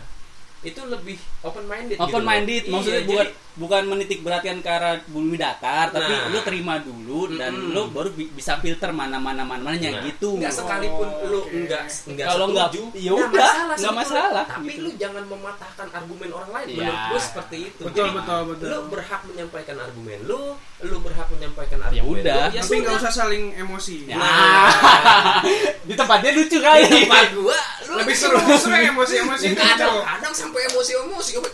itu 0.62 0.80
lebih 0.84 1.16
open 1.40 1.64
minded 1.64 1.96
Open 1.96 2.20
minded, 2.20 2.62
maksudnya 2.66 3.00
bukan 3.02 3.24
Iya, 3.24 3.32
jadi, 3.32 3.48
bukan 3.56 3.82
menitik 3.86 4.20
beratkan 4.20 4.56
ke 4.58 4.68
arah 4.68 5.00
bumi 5.04 5.34
datar, 5.34 5.88
tapi 5.88 6.12
Nah. 6.12 6.28
lu 6.28 6.38
terima 6.40 6.74
dulu 6.76 7.32
dan 7.32 7.52
Mm-mm. 7.54 7.72
lu 7.72 7.82
baru 7.88 8.08
bi- 8.10 8.28
bisa 8.28 8.56
filter 8.56 8.88
mana 8.90 9.16
mana 9.16 9.40
mana 9.40 9.64
mananya 9.64 9.90
nah, 9.90 10.02
gitu. 10.02 10.36
nggak 10.36 10.52
sekalipun 10.52 11.08
Oh, 11.10 11.26
lu 11.26 11.38
oke. 11.40 11.50
enggak 11.50 11.82
enggak 12.04 12.26
Kalau 12.26 12.46
nggak, 12.46 12.68
setuju 12.70 12.82
ya 12.94 13.10
nggak 13.10 13.24
udah, 13.26 13.50
nggak 13.58 13.78
sebetulnya. 13.78 13.92
masalah, 13.98 14.44
tapi 14.46 14.68
gitu. 14.70 14.82
lu 14.82 14.90
jangan 14.94 15.24
mematahkan 15.26 15.88
argumen 15.90 16.28
orang 16.30 16.50
lain 16.50 16.66
Iya. 16.66 16.76
menurut 16.78 17.00
gue 17.06 17.20
seperti 17.22 17.56
itu 17.66 17.82
Betul, 17.82 17.96
Jadi, 17.98 18.10
betul, 18.14 18.40
betul. 18.46 18.66
lu 18.66 18.78
berhak 18.86 19.20
menyampaikan 19.24 19.76
argumen 19.78 20.18
lu 20.22 20.40
lu 20.82 20.96
berhak 20.98 21.28
menyampaikan 21.30 21.78
argumen 21.82 21.96
Ya 21.96 22.04
udah. 22.06 22.40
lu, 22.42 22.54
ya 22.54 22.60
Tapi 22.60 22.74
nggak 22.78 22.96
usah 22.98 23.12
saling 23.14 23.44
emosi. 23.54 23.96
Ya. 24.06 24.16
Nah. 24.16 24.68
Di 25.88 25.94
tempatnya 25.94 26.30
lucu 26.32 26.56
kali. 26.58 26.80
Di 26.82 26.92
tempat 27.02 27.28
gua 27.34 27.58
Lebih 27.90 28.14
seru 28.14 28.38
justru 28.44 28.70
yang 28.70 28.94
emosi-emosi 28.94 29.50
itu. 29.50 29.58
kadang-kadang 29.58 30.30
sampai 30.30 30.62
emosi-emosi 30.68 31.32
itu 31.40 31.48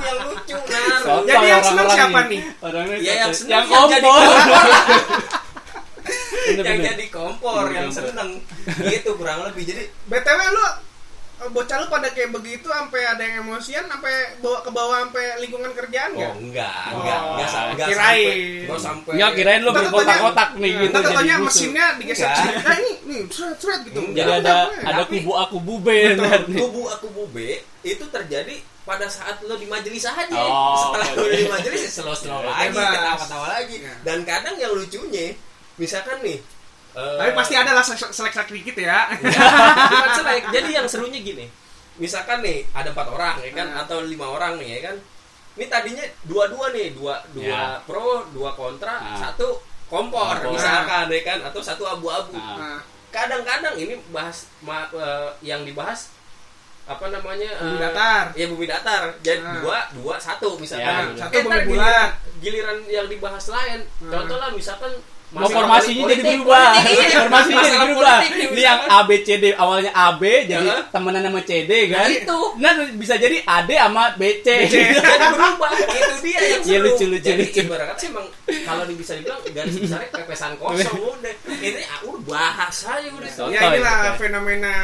yang 0.00 0.18
lucu 0.24 0.56
Soto 1.04 1.22
Jadi 1.22 1.46
yang 1.46 1.62
senang 1.62 1.86
siapa 1.88 2.20
nih? 2.26 2.40
Orangnya 2.58 2.96
Ya, 2.98 3.12
yang 3.22 3.30
senang 3.30 3.62
yang 3.62 3.70
kompor. 3.70 4.18
yang 6.54 6.78
jadi 6.82 7.04
kompor 7.08 7.64
yang 7.72 7.88
seneng. 7.88 8.42
Gitu 8.84 9.10
kurang 9.14 9.46
lebih. 9.46 9.62
Jadi 9.64 9.82
BTW 10.06 10.40
lu 10.50 10.66
bocah 11.48 11.76
lu 11.76 11.86
pada 11.86 12.08
kayak 12.08 12.30
begitu 12.30 12.64
sampai 12.64 13.00
ada 13.02 13.20
yang 13.20 13.42
emosian 13.42 13.84
sampai 13.84 14.14
bawa 14.38 14.58
ke 14.60 14.70
bawah 14.70 14.96
sampai 15.02 15.24
lingkungan 15.38 15.72
kerjaan 15.72 16.10
oh 16.12 16.32
enggak? 16.34 16.34
enggak 16.38 16.74
Oh, 16.86 16.96
enggak 16.96 17.18
enggak 17.20 17.48
enggak 17.66 17.88
kirain. 17.88 18.36
enggak 18.62 18.80
sampai 18.80 19.12
Enggak 19.12 19.30
kirain 19.34 19.60
lu 19.60 19.70
berkotak-kotak 19.70 20.50
nih 20.56 20.72
gitu 20.78 20.96
katanya 20.96 21.34
mesinnya 21.38 21.86
digeser 21.94 22.24
Enggak. 22.24 22.38
sini. 22.38 22.54
Nah, 22.60 22.74
ini 22.76 22.92
nih 23.04 23.20
seret 23.28 23.58
seret 23.58 23.80
gitu. 23.84 23.98
Enggak. 24.00 24.14
Jadi 24.14 24.30
Enggak, 24.30 24.40
ada 24.40 24.54
enggak, 24.64 24.88
ada 24.88 25.02
kubu 25.04 25.32
aku 25.34 25.56
bube 25.58 25.98
kubu 26.54 26.82
aku 26.86 27.06
bube 27.10 27.48
itu 27.82 28.04
terjadi 28.06 28.54
pada 28.82 29.06
saat 29.06 29.40
lo 29.40 29.54
di 29.54 29.64
majelis 29.64 30.04
aja 30.04 30.28
Oh, 30.30 30.76
setelah 30.92 31.08
oke, 31.10 31.20
lo 31.20 31.26
di 31.30 31.48
majelis 31.48 31.80
ya 31.82 31.90
slow 31.94 32.12
slow 32.12 32.36
Ya, 32.38 32.68
lagi 32.68 32.76
ketawa 32.76 33.16
ketawa 33.16 33.46
lagi 33.50 33.76
Ya. 33.78 33.92
dan 34.02 34.18
kadang 34.22 34.56
yang 34.56 34.72
lucunya 34.72 35.32
misalkan 35.74 36.20
nih 36.20 36.38
eh, 36.94 37.16
Tapi 37.16 37.30
pasti 37.32 37.54
ada 37.54 37.70
lah 37.70 37.82
selek-selek 37.82 38.50
dikit 38.52 38.76
ya. 38.76 39.10
bukan 39.90 40.10
selek 40.12 40.42
jadi 40.50 40.70
yang 40.72 40.86
serunya 40.86 41.20
gini 41.20 41.46
misalkan 41.94 42.40
nih 42.40 42.66
ada 42.70 42.90
empat 42.90 43.06
orang 43.08 43.38
ya 43.38 43.50
kan 43.52 43.68
atau 43.76 44.02
lima 44.02 44.26
orang 44.26 44.58
nih 44.58 44.68
ya 44.72 44.90
kan 44.90 44.96
ini 45.54 45.66
tadinya 45.68 46.02
dua-dua 46.24 46.70
nih 46.70 46.90
dua 46.92 47.22
dua 47.30 47.78
pro 47.82 48.26
dua 48.28 48.50
kontra 48.52 48.94
Ah. 48.96 49.14
satu 49.16 49.62
kompor 49.86 50.34
Kompor. 50.34 50.50
misalkan 50.52 51.06
ya 51.08 51.22
kan 51.22 51.38
atau 51.44 51.60
satu 51.60 51.84
abu-abu. 51.84 52.34
Nah, 52.34 52.82
kadang-kadang 53.08 53.76
ini 53.76 53.94
bahas 54.08 54.50
ma- 54.58 54.90
eh, 54.90 55.30
yang 55.40 55.62
dibahas 55.62 56.10
apa 56.84 57.08
namanya 57.08 57.48
Bumi 57.56 57.76
eh, 57.76 57.80
datar. 57.80 58.24
ya 58.34 58.44
bumi 58.44 58.66
datar 58.66 59.02
jadi 59.20 59.38
Nah. 59.38 59.56
dua 59.56 59.78
dua 59.94 60.14
satu 60.18 60.58
misalkan 60.58 61.14
Ya, 61.14 61.22
satu 61.22 61.36
bumi 61.38 61.62
bulat. 61.64 61.64
giliran, 61.64 62.10
giliran 62.42 62.78
yang 62.90 63.06
dibahas 63.06 63.46
lain 63.46 63.86
Hmm. 63.98 64.10
contoh 64.10 64.36
lah 64.36 64.50
misalkan 64.50 64.90
Mau 65.34 65.42
masalah 65.42 65.56
formasinya 65.58 66.04
jadi 66.06 66.22
berubah. 66.24 66.68
politik, 66.70 66.94
iya. 66.94 67.18
Formasinya 67.20 67.60
jadi 67.60 67.78
berubah. 67.82 68.16
Ini 68.22 68.62
yang. 68.62 68.80
A 68.86 68.98
B 69.02 69.10
C 69.18 69.28
D 69.34 69.44
awalnya 69.52 69.90
A 69.90 70.08
B 70.14 70.22
jadi 70.44 70.62
Heeh. 70.64 70.82
temenan 70.88 71.22
sama 71.22 71.40
C 71.42 71.50
D 71.64 71.72
kan. 71.88 71.98
Nah, 72.00 72.14
itu. 72.14 72.38
Nah, 72.56 72.70
bisa 72.94 73.14
jadi 73.16 73.36
A 73.42 73.58
D 73.60 73.70
sama 73.74 74.02
B 74.14 74.22
C. 74.38 74.46
jadi 74.64 74.94
berubah 75.28 75.70
itu 75.74 76.14
dia 76.22 76.40
yang 76.40 76.62
Iya, 76.64 76.78
seru 76.78 76.86
lucu, 76.86 77.04
lucu, 77.08 77.26
jadi 77.26 77.42
lucu. 77.44 77.60
ibaratnya 77.60 77.96
sih 77.96 78.08
emang 78.08 78.26
kalau 78.62 78.82
bisa 78.88 79.12
dibilang 79.12 79.40
garis 79.46 79.74
besarnya 79.76 80.08
pepesan 80.10 80.52
kosong 80.56 80.96
udah 80.96 81.34
ini 81.54 81.82
aku 81.90 82.08
bahas 82.24 82.76
aja 82.82 83.08
udah 83.08 83.30
ya 83.50 83.60
inilah 83.66 83.96
sotoy. 84.06 84.18
fenomena 84.18 84.74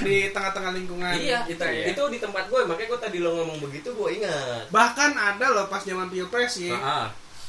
di 0.00 0.16
tengah-tengah 0.28 0.72
lingkungan 0.72 1.12
iya 1.14 1.38
itu 1.44 1.60
Iya. 1.60 1.92
itu 1.92 2.02
di 2.08 2.18
tempat 2.18 2.48
gue 2.48 2.60
makanya 2.64 2.88
gue 2.88 3.00
tadi 3.00 3.18
lo 3.18 3.30
ngomong 3.36 3.58
begitu 3.60 3.88
gue 3.90 4.08
ingat 4.16 4.66
bahkan 4.68 5.12
ada 5.12 5.46
loh 5.48 5.66
pas 5.66 5.80
zaman 5.80 6.08
pilpres 6.08 6.58
ya 6.58 6.74
Ah, 6.74 7.06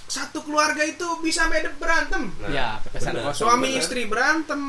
satu 0.09 0.41
keluarga 0.41 0.81
itu 0.81 1.05
bisa 1.21 1.45
sampai 1.45 1.69
berantem 1.77 2.33
nah, 2.35 2.49
Ya, 2.49 2.67
pepesan 2.81 3.13
bener. 3.13 3.29
kosong. 3.29 3.45
suami 3.45 3.69
bener. 3.69 3.79
istri 3.79 4.01
berantem 4.09 4.61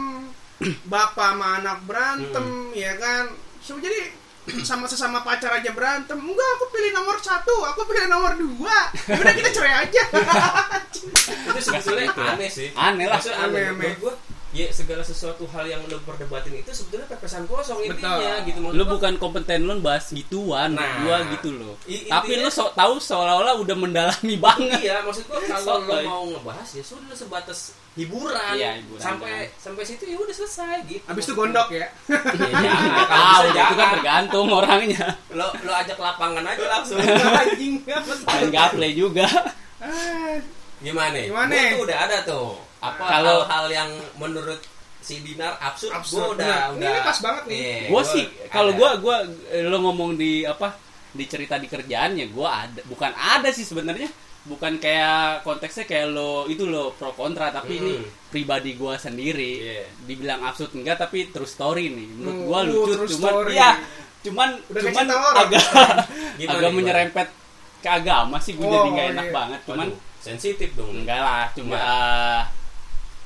bapak 0.93 1.33
sama 1.33 1.59
anak 1.59 1.79
berantem 1.89 2.47
ya 2.77 2.93
kan 2.95 3.33
so, 3.59 3.81
jadi 3.81 4.13
sama 4.69 4.85
sesama 4.85 5.21
pacar 5.21 5.57
aja 5.57 5.73
berantem 5.73 6.17
enggak 6.17 6.49
aku 6.57 6.67
pilih 6.69 6.93
nomor 6.93 7.17
satu 7.19 7.57
aku 7.67 7.85
pilih 7.85 8.07
nomor 8.07 8.33
dua 8.37 8.77
udah 9.09 9.33
kita 9.33 9.51
cerai 9.51 9.89
aja 9.89 10.03
itu 11.49 11.61
sebetulnya 11.61 12.11
Gitu 12.11 12.21
aneh 12.21 12.49
sih 12.51 12.69
Aneh 12.75 13.07
lah. 13.09 13.17
Aneh, 13.17 13.33
aneh, 13.33 13.63
aneh. 13.65 13.73
Menurut 13.73 13.99
gua, 13.99 14.15
ya 14.51 14.67
segala 14.69 14.99
sesuatu 15.01 15.47
hal 15.47 15.63
yang 15.65 15.79
lo 15.87 15.99
perdebatin 16.01 16.51
itu 16.57 16.71
sebetulnya 16.71 17.07
pepesan 17.09 17.47
kosong 17.47 17.79
intinya 17.81 18.19
Betul. 18.19 18.47
gitu 18.47 18.59
Maksud 18.61 18.75
Lu 18.75 18.85
bukan 18.85 19.13
kompeten 19.17 19.63
lu 19.63 19.79
bahas 19.79 20.11
gituan, 20.11 20.75
Nah. 20.75 21.01
gua 21.01 21.23
gitu 21.31 21.51
loh. 21.53 21.79
I- 21.85 22.05
Tapi 22.05 22.35
intinya- 22.35 22.45
lu 22.45 22.51
sok 22.51 22.71
tahu 22.73 22.95
seolah-olah 22.97 23.55
udah 23.57 23.77
mendalami 23.77 24.35
banget. 24.37 24.81
Iya, 24.83 24.97
maksud 25.01 25.25
gua 25.25 25.39
kalau 25.53 25.75
lo 25.81 25.95
mau 26.03 26.23
ngebahas 26.29 26.69
ya 26.69 26.83
sudah 26.83 27.15
sebatas 27.15 27.79
hiburan. 27.93 28.55
Iya, 28.55 28.71
hiburan, 28.79 28.99
sampai 29.01 29.31
kan. 29.47 29.63
sampai 29.63 29.83
situ 29.85 30.05
ya 30.05 30.17
udah 30.17 30.35
selesai 30.35 30.77
gitu. 30.85 31.05
habis 31.05 31.25
itu 31.25 31.33
gondok 31.33 31.69
ya 31.71 31.87
Iya, 32.09 32.49
nggak 32.91 33.07
Kalau 33.07 33.39
tahu, 33.47 33.47
itu 33.47 33.75
kan 33.77 33.89
tergantung 33.95 34.47
orangnya. 34.49 35.07
Lo 35.31 35.47
lo 35.57 35.73
ajak 35.73 35.95
lapangan 35.97 36.43
aja 36.45 36.65
langsung. 36.69 36.99
anjing 37.41 37.75
Dan 38.27 38.47
gaple 38.49 38.89
juga. 38.93 39.27
Ah, 39.79 40.35
Gimana? 40.79 41.19
Gimana? 41.21 41.53
Gua 41.53 41.71
tuh 41.71 41.83
udah 41.85 41.99
ada 42.03 42.19
tuh. 42.25 42.51
Apa 42.81 43.03
Kalau- 43.07 43.45
hal-hal 43.45 43.67
yang 43.71 43.91
menurut 44.17 44.61
si 44.99 45.21
Dinar 45.21 45.57
absurd, 45.59 45.93
Absurd, 45.95 46.37
gua 46.37 46.37
udah 46.37 46.57
udah 46.75 46.91
Ini 46.91 47.01
pas 47.03 47.19
banget 47.19 47.43
nih. 47.47 47.57
Iya, 47.57 47.79
Gua 47.89 48.03
sih 48.03 48.25
kalau 48.49 48.73
gua 48.73 48.91
gua 48.97 49.17
eh, 49.49 49.63
lo 49.63 49.79
ngomong 49.79 50.15
di 50.15 50.45
apa 50.45 50.77
di 51.11 51.25
cerita 51.25 51.57
di 51.57 51.67
kerjaan 51.67 52.15
ya 52.15 52.27
gua 52.27 52.49
ada 52.63 52.81
bukan 52.85 53.11
ada 53.11 53.49
sih 53.49 53.63
sebenarnya 53.63 54.07
bukan 54.43 54.77
kayak 54.77 55.41
konteksnya 55.41 55.85
kayak 55.85 56.09
lo 56.09 56.45
itu 56.47 56.65
lo 56.65 56.93
pro 56.93 57.13
kontra 57.13 57.49
tapi 57.51 57.77
ini 57.77 57.93
Hmm. 57.95 58.09
pribadi 58.29 58.73
gua 58.73 58.97
sendiri 58.97 59.53
Iya. 59.59 59.85
dibilang 60.05 60.41
absurd 60.43 60.73
enggak 60.75 60.97
tapi 60.99 61.29
true 61.29 61.45
story 61.45 61.89
nih 61.89 62.09
menurut 62.15 62.37
Oh, 62.39 62.45
gua 62.47 62.59
oh, 62.59 62.63
lucu 62.63 62.93
true 62.95 63.09
cuman 63.11 63.33
story. 63.35 63.53
ya 63.55 63.71
cuman 64.21 64.49
Udah 64.63 64.83
cuman 64.83 65.05
agak 65.35 65.65
Gimana, 66.39 66.51
agak 66.51 66.61
gimana? 66.63 66.77
menyerempet 66.77 67.29
ke 67.79 67.89
agama 67.91 68.37
sih 68.39 68.53
gue 68.53 68.63
Oh, 68.63 68.73
jadi 68.75 68.89
nggak 68.91 69.09
enak 69.11 69.27
iya. 69.27 69.33
banget 69.35 69.61
cuman 69.65 69.89
sensitif 70.19 70.71
dong. 70.75 70.93
enggak 70.95 71.17
lah 71.19 71.49
cuma 71.51 71.75
Enggak. 71.75 71.81
eh, 71.83 72.41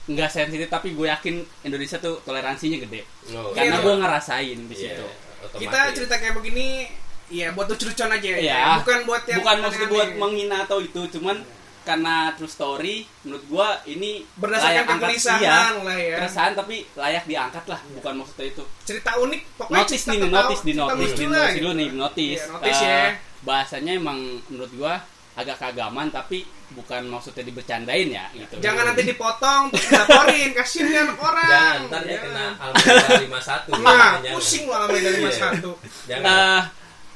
nggak 0.05 0.29
sensitif 0.29 0.69
tapi 0.69 0.93
gue 0.93 1.07
yakin 1.07 1.35
Indonesia 1.63 1.97
tuh 1.97 2.21
toleransinya 2.21 2.77
gede. 2.79 3.09
Oh, 3.33 3.51
karena 3.51 3.77
Iya, 3.77 3.85
gue 3.85 3.95
ngerasain 3.97 4.59
di 4.61 4.77
situ. 4.77 5.05
Otomatis. 5.41 5.61
kita 5.61 5.79
cerita 5.93 6.15
kayak 6.17 6.35
begini 6.35 6.89
ya 7.27 7.53
buat 7.53 7.67
lucu-lucuan 7.67 8.13
aja 8.13 8.29
ya. 8.29 8.39
Iya. 8.39 8.61
bukan 8.81 8.99
buat 9.05 9.23
yang 9.25 9.39
bukan 9.41 9.57
maksudnya 9.61 9.89
buat 9.89 10.11
menghina 10.15 10.57
atau 10.65 10.79
itu 10.79 11.01
cuman 11.11 11.37
karena 11.85 12.33
true 12.33 12.49
story 12.49 13.05
menurut 13.21 13.45
gua 13.45 13.69
ini 13.85 14.25
berdasarkan 14.37 14.89
kegelisahan 14.97 15.41
iya, 15.41 15.85
lah 15.85 15.97
ya. 15.97 16.17
keresahan 16.17 16.53
tapi 16.53 16.81
layak 16.97 17.25
diangkat 17.25 17.65
lah 17.65 17.81
bukan 17.93 18.13
maksudnya 18.21 18.47
itu. 18.51 18.65
Cerita 18.85 19.11
unik 19.17 19.41
pokoknya 19.57 19.85
notis 19.85 20.01
cerita 20.01 20.13
nih 20.17 20.31
notis 20.33 20.61
di 20.61 20.73
lucu 20.73 21.13
di 21.13 21.25
notis 21.29 21.53
gitu. 21.53 21.61
dulu 21.61 21.73
nih 21.77 21.89
notis. 21.93 22.39
Iya, 22.41 22.53
notis 22.53 22.77
Eh, 22.77 22.89
ya. 22.89 23.01
bahasanya 23.41 23.93
emang 23.95 24.19
menurut 24.49 24.73
gua 24.75 24.95
agak 25.35 25.57
keagamaan 25.59 26.09
tapi 26.09 26.47
bukan 26.71 27.07
maksudnya 27.07 27.43
dibercandain 27.43 28.07
ya 28.09 28.27
gitu 28.33 28.59
jangan 28.59 28.91
nanti 28.91 29.03
dipotong 29.03 29.71
terus 29.71 29.91
dilaporin 29.91 30.51
kasihin 30.55 30.95
anak 30.95 31.19
orang 31.19 31.51
Jangan, 31.51 31.79
ntar 31.87 32.01
dia 32.03 32.15
Ya. 32.15 32.19
kena 32.23 32.47
Almeda 32.57 33.07
51. 33.19 33.83
nah 33.83 34.13
pusing 34.31 34.65
mas 34.67 34.91
Iya. 34.95 35.31
satu 35.35 35.71
Jangan. 36.07 36.25
Eh, 36.25 36.63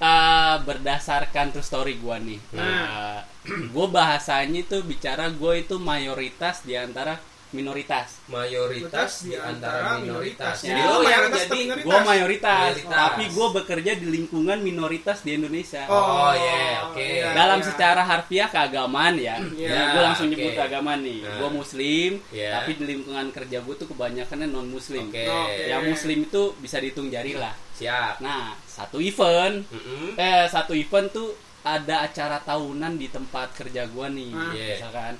eh, 0.00 0.56
berdasarkan 0.62 1.46
true 1.50 1.62
story 1.62 1.94
gua 1.98 2.18
nih 2.18 2.38
Nah. 2.52 3.22
gue 3.48 3.86
bahasanya 3.88 4.60
itu 4.60 4.82
bicara 4.82 5.30
gue 5.30 5.52
itu 5.58 5.80
mayoritas 5.80 6.60
di 6.62 6.76
antara 6.76 7.16
minoritas. 7.52 8.20
Mayoritas 8.28 9.24
di 9.24 9.32
antara 9.34 9.96
minoritas. 10.00 10.60
Jadi 10.60 10.80
lo 10.84 11.00
yang 11.00 11.32
jadi 11.32 11.60
gue 11.80 11.98
mayoritas, 12.04 12.84
tapi 12.84 13.24
gue 13.32 13.46
bekerja 13.56 13.92
di 13.96 14.06
lingkungan 14.08 14.60
minoritas 14.60 15.24
di 15.24 15.36
Indonesia. 15.40 15.88
Oh, 15.88 16.32
iya, 16.36 16.84
oke. 16.92 17.00
iya, 17.00 17.32
dalam 17.32 17.60
iya. 17.60 17.66
secara 17.66 18.02
harfiah 18.04 18.48
keagamaan 18.52 19.16
ya. 19.16 19.40
Iya, 19.40 19.68
Nah, 19.68 19.84
gue 19.94 20.02
langsung 20.04 20.26
nyebut 20.28 20.52
keagamaan 20.52 21.00
nih. 21.00 21.20
Nah. 21.24 21.36
gue 21.40 21.48
muslim 21.54 22.10
tapi 22.28 22.70
di 22.76 22.84
lingkungan 22.84 23.26
kerja 23.32 23.58
gue 23.64 23.74
tuh 23.78 23.88
kebanyakannya 23.88 24.48
non 24.50 24.68
muslim 24.68 25.08
yang 25.68 25.82
muslim 25.86 26.24
itu 26.26 26.52
bisa 26.60 26.76
dihitung 26.80 27.08
jari 27.08 27.32
lah. 27.38 27.54
Siap. 27.78 28.18
nah 28.18 28.58
satu 28.66 28.98
event. 28.98 29.62
Eh 30.18 30.44
satu 30.50 30.74
event 30.74 31.06
tuh 31.14 31.30
ada 31.62 32.06
acara 32.06 32.38
tahunan 32.42 32.96
di 32.96 33.10
tempat 33.10 33.52
kerja 33.52 33.84
gua 33.90 34.08
nih 34.08 34.30
Ah. 34.32 34.52
Iya. 34.54 34.66
misalkan 34.78 35.14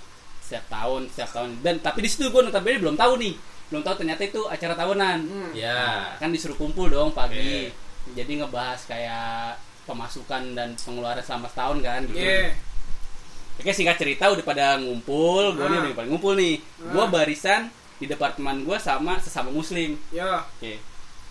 setiap 0.48 0.64
tahun 0.66 1.00
setiap 1.08 1.30
tahun 1.30 1.50
dan 1.60 1.76
tapi 1.78 2.00
di 2.00 2.08
situ 2.08 2.26
gua 2.28 2.40
notabene 2.40 2.80
belum 2.80 2.96
tahu 2.96 3.12
nih 3.16 3.34
belum 3.68 3.82
tahu 3.82 3.94
ternyata 3.98 4.22
itu 4.22 4.40
acara 4.44 4.72
tahunan 4.74 5.18
Hmm. 5.22 5.50
Ya. 5.52 6.16
kan 6.16 6.32
disuruh 6.32 6.56
kumpul 6.56 6.88
dong 6.88 7.12
pagi 7.12 7.68
Oke. 7.68 7.76
jadi 8.14 8.32
ngebahas 8.40 8.80
kayak 8.82 9.60
pemasukan 9.84 10.42
dan 10.52 10.72
pengeluaran 10.74 11.20
selama 11.20 11.46
setahun 11.46 11.78
kan 11.78 12.00
gitu 12.04 12.16
Iya. 12.16 12.56
Oke 13.58 13.70
singkat 13.72 13.98
cerita 13.98 14.30
udah 14.30 14.40
pada 14.42 14.78
ngumpul, 14.78 15.50
gua 15.52 15.66
nih 15.66 15.76
Ah. 15.76 15.84
udah 15.84 15.96
paling 15.96 16.10
ngumpul 16.10 16.32
nih. 16.32 16.62
Gua 16.88 17.04
Ah. 17.04 17.10
barisan 17.10 17.62
di 17.96 18.06
departemen 18.06 18.62
gua 18.62 18.78
sama 18.78 19.18
sesama 19.18 19.50
muslim. 19.50 19.98
ya 20.08 20.46
Oke. 20.56 20.78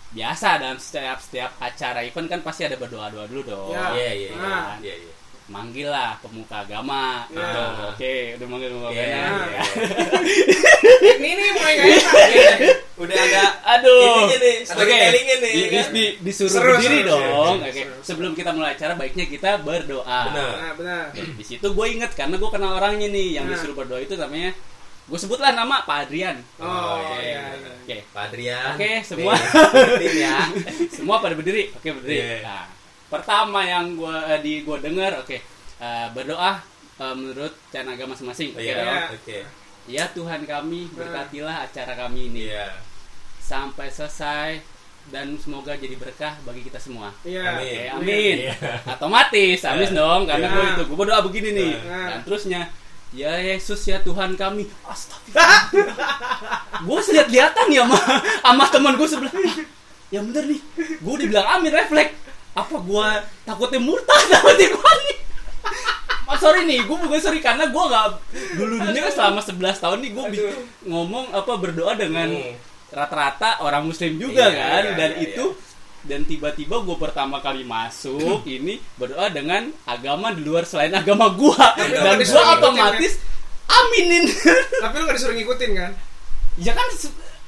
Biasa 0.08 0.56
dalam 0.56 0.76
setiap 0.76 1.18
setiap 1.18 1.56
acara 1.58 2.00
event 2.00 2.28
kan 2.28 2.40
pasti 2.40 2.62
ada 2.62 2.76
berdoa-doa 2.76 3.24
dulu 3.26 3.42
dong. 3.44 3.72
Ya. 3.72 3.92
Iya, 3.92 4.12
iya, 4.14 4.30
iya. 4.78 4.96
Manggil 5.48 5.88
lah 5.88 6.20
pemuka 6.20 6.60
agama 6.60 7.24
Ya. 7.28 7.40
gitu. 7.40 7.62
Oke, 7.88 8.14
udah 8.36 8.46
manggil 8.46 8.68
pemuka 8.68 8.90
Iya, 8.92 9.00
agama. 9.00 9.44
iya, 9.48 9.62
ini 11.14 11.30
nih 11.30 11.46
gak 11.48 11.68
enak 11.68 11.86
iya. 12.28 12.52
Udah 12.94 13.16
ada 13.16 13.42
Aduh. 13.78 14.28
Ininya 14.28 14.36
nih, 14.38 14.56
Oke. 14.58 14.68
storytellingnya 14.68 15.36
nih, 15.38 15.52
Di, 15.52 15.62
kan? 15.64 15.86
di- 15.88 15.92
di- 15.94 16.14
disuruh 16.20 16.52
Seru, 16.52 16.68
berdiri 16.74 17.00
seru, 17.00 17.10
dong. 17.10 17.54
Oke. 17.60 17.70
seru. 17.72 17.94
Sebelum 18.02 18.32
kita 18.34 18.50
mulai 18.50 18.74
acara 18.74 18.92
baiknya 18.92 19.24
kita 19.24 19.50
berdoa. 19.58 20.20
Benar. 20.26 20.50
nah 20.52 20.72
benar 20.74 21.02
Di 21.14 21.44
situ 21.46 21.66
gue 21.66 21.86
inget 21.88 22.12
karena 22.12 22.34
gue 22.34 22.50
kenal 22.50 22.72
orangnya 22.74 23.08
nih 23.08 23.28
yang 23.34 23.44
Nah. 23.44 23.54
disuruh 23.54 23.72
berdoa 23.74 24.00
itu 24.00 24.14
namanya 24.14 24.52
gue 25.08 25.16
sebutlah 25.16 25.56
nama 25.56 25.80
Pak 25.82 25.96
Adrian. 26.04 26.36
oh 26.60 27.00
iya, 27.16 27.16
iya 27.16 27.40
iya. 27.40 27.40
iya. 27.56 27.76
Oke. 27.80 27.96
Pak 28.06 28.22
Adrian. 28.28 28.68
Oke, 28.74 28.90
semua. 29.02 29.32
Tim 29.96 30.12
ya. 30.14 30.36
Semua 30.98 31.16
pada 31.18 31.32
berdiri. 31.32 31.72
Oke, 31.72 31.88
berdiri. 31.90 32.20
Iya. 32.20 32.44
Nah, 32.44 32.64
pertama 33.08 33.60
yang 33.62 33.94
gua 33.94 34.24
eh, 34.28 34.40
di 34.40 34.62
gua 34.62 34.78
dengar, 34.78 35.18
oke. 35.18 35.36
eh, 35.78 36.06
berdoa 36.10 36.60
eh, 36.96 37.14
menurut 37.14 37.52
cara 37.68 37.88
agama 37.88 38.12
masing-masing. 38.12 38.52
Oke 38.52 38.64
Iya, 38.64 38.76
dong. 38.78 39.16
oke. 39.16 39.38
Ya 39.88 40.04
Tuhan 40.08 40.44
kami, 40.44 40.92
berkatilah 40.92 41.64
acara 41.64 41.96
kami 41.96 42.28
ini 42.28 42.52
Iya. 42.52 42.76
sampai 43.40 43.88
selesai 43.88 44.60
dan 45.08 45.40
semoga 45.40 45.72
jadi 45.72 45.96
berkah 45.96 46.36
bagi 46.42 46.60
kita 46.60 46.76
semua. 46.76 47.08
iya 47.24 47.56
Amin. 47.56 47.88
Oke, 47.96 48.12
amin. 48.12 48.36
Iya. 48.44 48.54
Otomatis, 48.86 49.60
amin 49.64 49.90
dong, 49.90 50.22
karena 50.24 50.44
Iya. 50.44 50.52
gue 50.52 50.64
itu 50.68 50.82
gue 50.84 50.98
berdoa 50.98 51.20
begini 51.24 51.50
nih. 51.54 51.72
Iya. 51.74 52.00
Dan 52.04 52.18
terusnya, 52.22 52.60
ya 53.10 53.32
Yesus 53.40 53.80
ya 53.82 53.96
Tuhan 53.98 54.36
kami. 54.36 54.68
Astagfirullah. 54.84 55.60
gue 56.84 56.98
lihat-lihatan 57.08 57.66
ya 57.70 57.82
sama 57.82 57.98
sama 58.42 58.64
teman 58.68 58.92
gue 58.94 59.08
sebelah. 59.08 59.32
"Ah, 59.32 59.56
Ya 60.08 60.20
bener 60.20 60.44
nih, 60.46 60.60
gue 60.98 61.14
dibilang 61.18 61.48
amin 61.50 61.68
refleks. 61.70 62.12
Apa 62.58 62.76
gue 62.76 63.06
takutnya 63.44 63.78
murtad 63.78 64.22
sama 64.26 64.50
gue 64.52 64.66
nih? 64.66 65.16
Sorry 66.38 66.62
nih, 66.64 66.86
gue 66.86 66.94
bukan 66.94 67.18
sorry 67.18 67.40
karena 67.40 67.66
gue 67.66 67.82
nggak 67.82 68.06
dulu 68.54 68.74
dunia 68.78 69.00
kan 69.02 69.12
selama 69.12 69.40
11 69.42 69.58
tahun 69.74 69.98
nih 69.98 70.10
gue 70.12 70.24
ngomong 70.84 71.24
apa 71.32 71.52
berdoa 71.56 71.92
dengan 71.94 72.30
Hmm. 72.30 72.54
rata-rata 72.88 73.58
orang 73.60 73.84
muslim 73.84 74.16
juga 74.16 74.46
Iya, 74.46 74.54
kan 74.54 74.82
iya, 74.82 74.92
dan 74.94 75.10
iya, 75.12 75.24
itu 75.26 75.44
dan 76.00 76.20
tiba-tiba 76.22 76.78
gue 76.78 76.96
pertama 76.96 77.36
kali 77.38 77.60
masuk 77.60 78.46
ini 78.56 78.78
berdoa 78.94 79.28
dengan 79.28 79.68
agama 79.84 80.30
di 80.30 80.40
luar 80.40 80.62
selain 80.62 80.94
agama 80.94 81.26
gue 81.28 81.52
lu 81.52 81.84
dan 81.90 82.16
nggak 82.16 82.16
gue 82.16 82.22
ngikutin, 82.22 82.54
otomatis 82.54 83.12
aminin 83.66 84.24
tapi 84.84 84.94
lu 84.94 85.04
gak 85.04 85.16
disuruh 85.16 85.34
ngikutin 85.34 85.70
kan 85.74 85.90
ya 86.56 86.72
kan 86.72 86.86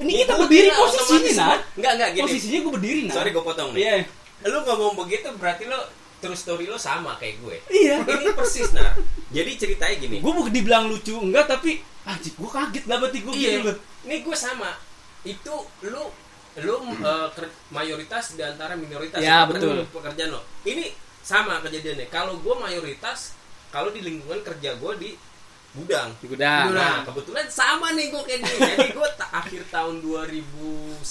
Ini 0.00 0.12
kita 0.18 0.32
berdiri 0.34 0.68
posisinya, 0.72 0.96
otomatis 0.96 1.36
Nat. 1.36 1.36
semua. 1.36 1.56
Enggak, 1.76 1.92
enggak 1.92 2.10
gini. 2.10 2.24
Posisinya 2.24 2.58
gue 2.58 2.72
berdiri 2.72 3.00
nah. 3.04 3.14
Sorry 3.20 3.30
gue 3.30 3.44
potong 3.44 3.68
nih. 3.70 3.80
Iya. 3.84 3.96
Lu 4.42 4.58
ngomong 4.60 4.94
begitu 4.96 5.28
berarti 5.34 5.64
lo 5.64 5.76
terus 6.20 6.40
story 6.40 6.64
lo 6.64 6.76
sama 6.76 7.16
kayak 7.16 7.40
gue. 7.40 7.56
Iya. 7.70 8.04
Ini 8.04 8.32
persis 8.32 8.72
nah. 8.72 8.92
Jadi 9.30 9.50
ceritanya 9.56 9.96
gini. 9.96 10.16
Gue 10.20 10.32
mau 10.32 10.44
dibilang 10.44 10.84
lucu 10.86 11.16
enggak 11.16 11.48
tapi 11.48 11.80
anjir 12.02 12.32
gue 12.32 12.50
kaget 12.50 12.84
lah 12.84 12.96
berarti 12.98 13.18
gue 13.20 13.32
Iya. 13.32 13.50
gitu. 13.58 13.72
Ini 14.04 14.16
gue 14.20 14.36
sama. 14.36 14.70
Itu 15.22 15.54
lu 15.82 16.02
lu 16.60 16.74
ker- 17.30 17.54
mayoritas 17.70 18.34
di 18.34 18.42
antara 18.42 18.74
minoritas 18.74 19.20
Ya, 19.20 19.46
betul. 19.46 19.86
pekerjaan 19.88 20.34
lo. 20.34 20.42
Ini 20.62 20.92
sama 21.20 21.60
kejadiannya. 21.60 22.08
Kalau 22.08 22.36
gue 22.36 22.54
mayoritas 22.54 23.32
kalau 23.70 23.88
di 23.88 24.02
lingkungan 24.02 24.40
kerja 24.40 24.74
gue 24.74 24.92
di 24.98 25.10
gudang. 25.72 26.08
Di 26.18 26.26
gudang. 26.26 26.64
Nah, 26.70 27.02
kebetulan 27.04 27.46
sama 27.46 27.92
nih 27.92 28.10
gue 28.10 28.22
kayak 28.22 28.40
gini. 28.42 28.58
Jadi 28.58 28.88
gue 28.90 29.08
ta- 29.14 29.30
akhir 29.32 29.62
tahun 29.68 30.02
2019, 30.02 31.06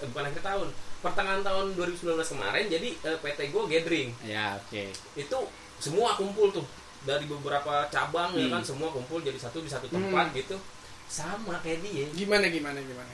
eh, 0.00 0.06
bukan 0.06 0.24
akhir 0.26 0.42
tahun, 0.42 0.68
pertengahan 0.98 1.42
tahun 1.42 1.66
2019 1.74 2.02
kemarin, 2.28 2.64
jadi 2.66 2.88
eh, 2.98 3.16
PT 3.16 3.40
gue 3.48 3.62
gathering. 3.68 4.08
Ya 4.22 4.58
oke. 4.58 4.82
Itu 5.14 5.38
semua 5.78 6.14
kumpul 6.14 6.50
tuh 6.50 6.66
dari 7.00 7.24
beberapa 7.24 7.86
cabang 7.88 8.34
ya 8.34 8.46
Hmm. 8.46 8.58
kan, 8.58 8.62
semua 8.64 8.90
kumpul 8.90 9.20
jadi 9.20 9.38
satu 9.38 9.62
di 9.62 9.70
satu 9.70 9.86
tempat 9.86 10.34
gitu. 10.34 10.58
Sama 11.06 11.56
kayak 11.60 11.80
dia. 11.80 12.04
Gimana 12.12 12.46
gimana 12.46 12.78
gimana? 12.78 13.12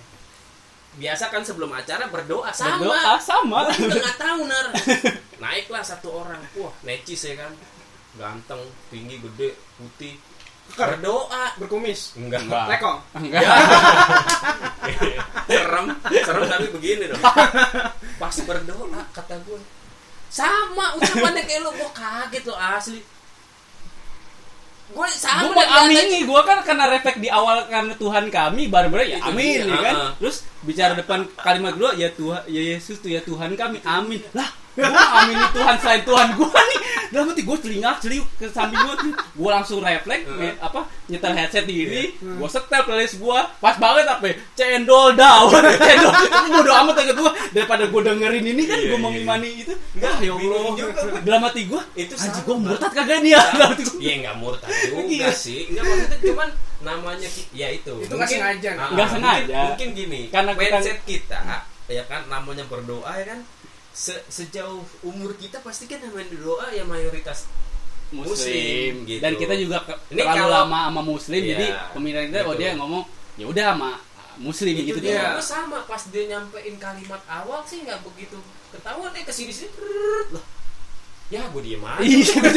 Biasa 0.94 1.26
kan 1.26 1.42
sebelum 1.42 1.68
acara 1.70 2.06
berdoa 2.06 2.48
sama. 2.50 2.78
Berdoa 2.80 3.18
sama. 3.18 3.68
Gue 3.68 3.84
juga 3.84 4.00
nggak 4.00 4.18
tahu 4.18 4.40
nar. 4.46 4.66
Naiklah 5.42 5.82
satu 5.82 6.08
orang, 6.16 6.40
wah 6.56 6.72
necis 6.82 7.20
ya 7.26 7.34
kan, 7.36 7.52
ganteng, 8.14 8.62
tinggi, 8.88 9.18
gede, 9.20 9.52
putih. 9.76 10.14
Berdoa. 10.72 11.44
Berkumis. 11.60 12.16
Enggak. 12.16 12.48
Enggak. 12.48 12.66
Lekong. 12.72 12.98
Enggak. 13.20 13.42
Serem, 15.44 15.86
serem 16.08 16.44
tapi 16.48 16.66
begini 16.72 17.04
dong. 17.12 17.20
Pas 18.16 18.36
berdoa 18.48 19.00
kata 19.12 19.36
gue, 19.44 19.60
sama 20.32 20.96
ucapannya 20.96 21.44
kayak 21.44 21.60
lo, 21.62 21.70
gue 21.76 21.90
kaget 21.92 22.42
lo 22.48 22.56
asli. 22.56 23.00
Gue 24.94 25.08
sama 25.16 25.48
gue 25.48 25.56
mengamini 25.56 26.18
gue 26.24 26.40
kan 26.44 26.58
karena 26.64 26.84
refleks 26.90 27.20
di 27.20 27.28
awal 27.28 27.68
karena 27.68 27.94
Tuhan 27.96 28.24
kami 28.28 28.68
baru-baru 28.68 29.16
ya 29.16 29.18
amin 29.26 29.64
ya 29.64 29.78
kan 29.80 29.96
terus 30.20 30.44
bicara 30.60 30.92
depan 30.92 31.24
kalimat 31.40 31.72
kedua 31.72 31.96
ya 31.96 32.12
Tuhan 32.12 32.44
ya 32.52 32.62
Yesus 32.76 33.00
tuh 33.00 33.08
ya 33.08 33.24
Tuhan 33.24 33.56
kami 33.56 33.80
amin 33.80 34.20
lah 34.36 34.44
gue 34.76 34.84
amini 34.84 35.44
Tuhan 35.50 35.76
selain 35.76 36.02
Tuhan 36.02 36.28
gue 36.32 36.50
nih. 36.50 36.80
Dalam 37.06 37.30
hati 37.30 37.42
gue 37.42 37.56
celingak 37.56 37.96
celiuk 37.98 38.26
ke 38.34 38.46
samping 38.48 38.74
gue 38.76 38.94
gue 39.14 39.48
langsung 39.48 39.78
refleks 39.78 40.26
nge- 40.26 40.58
apa 40.58 40.80
nyetel 41.06 41.30
headset 41.32 41.62
diri 41.64 42.10
Iya. 42.12 42.34
gue 42.34 42.48
setel 42.48 42.82
playlist 42.82 43.16
gue 43.16 43.38
pas 43.54 43.76
banget 43.76 44.02
apa 44.04 44.24
ya, 44.24 44.34
cendol 44.54 45.14
daun. 45.14 45.62
Cendol. 45.80 46.10
Itu 46.12 46.38
bodo 46.50 46.72
amat 46.74 46.94
kata 46.96 47.12
gue 47.12 47.30
daripada 47.52 47.84
gue 47.86 48.00
dengerin 48.02 48.44
ini 48.48 48.62
kan 48.64 48.74
Iya, 48.74 48.84
gue 48.84 48.90
iya. 48.90 49.04
mengimani 49.04 49.50
itu. 49.56 49.72
Enggak, 49.94 50.10
Wah, 50.10 50.20
ya 50.20 50.32
Allah. 50.34 51.20
dalam 51.22 51.40
hati 51.44 51.60
gue 51.64 51.80
Itu 51.94 52.14
anjir 52.16 52.42
gue 52.42 52.56
murtad 52.56 52.90
kagak 52.90 53.18
nih 53.20 53.30
ya? 53.30 53.42
Dalam 53.48 53.68
hati 53.70 53.82
gue 53.84 53.98
Iya 54.00 54.14
nggak 54.20 54.36
murtad 54.36 54.70
juga 54.82 55.02
Iya. 55.06 55.28
sih. 55.30 55.60
Nggak 55.70 55.84
maksudnya 55.84 56.18
cuman 56.24 56.48
namanya 56.82 57.28
ya 57.52 57.68
itu. 57.70 57.94
Itu 57.96 58.12
nggak 58.12 58.26
sengaja. 58.28 58.70
ah, 58.72 58.88
Nggak 58.90 59.06
mungkin- 59.06 59.14
sengaja. 59.14 59.56
Mungkin 59.64 59.88
gini. 59.94 60.20
Karena 60.28 60.50
kita- 60.52 60.66
mindset 60.74 60.98
kita 61.04 61.38
ya 61.84 62.00
kan 62.08 62.24
namanya 62.26 62.64
berdoa 62.64 63.12
ya 63.14 63.28
kan 63.28 63.44
se- 63.94 64.24
sejauh 64.26 64.82
umur 65.00 65.32
kita 65.34 65.62
pasti 65.62 65.86
kan 65.86 66.02
namanya 66.02 66.34
doa 66.34 66.66
ya 66.68 66.82
mayoritas 66.82 67.46
muslim, 68.10 68.30
Muslim, 68.30 68.92
gitu. 69.08 69.20
dan 69.22 69.32
kita 69.34 69.54
juga 69.56 69.78
ke, 69.82 69.94
Ini 70.10 70.20
terlalu 70.20 70.38
kalau- 70.38 70.54
lama 70.66 70.78
sama 70.84 71.00
muslim 71.02 71.40
Iya, 71.40 71.50
jadi 71.50 71.66
pemikiran 71.90 72.24
kita 72.28 72.38
oh 72.38 72.46
gitu. 72.46 72.60
dia 72.60 72.70
ngomong 72.74 73.02
ya 73.34 73.46
udah 73.48 73.64
sama 73.72 73.90
muslim 74.36 74.72
itu 74.74 74.82
gitu 74.84 74.98
dia 75.00 75.34
Gua 75.34 75.42
sama 75.42 75.78
pas 75.82 76.02
dia 76.10 76.22
nyampein 76.26 76.74
kalimat 76.76 77.22
awal 77.24 77.62
sih 77.64 77.82
nggak 77.82 78.02
begitu 78.02 78.38
ketahuan 78.70 79.14
eh 79.14 79.22
ke 79.22 79.30
sini 79.30 79.50
sini 79.50 79.70
loh 80.30 80.42
ya 81.34 81.42
gue 81.44 81.62
diem 81.62 81.82
aja 81.82 81.98
iya 82.00 82.22
gue 82.30 82.52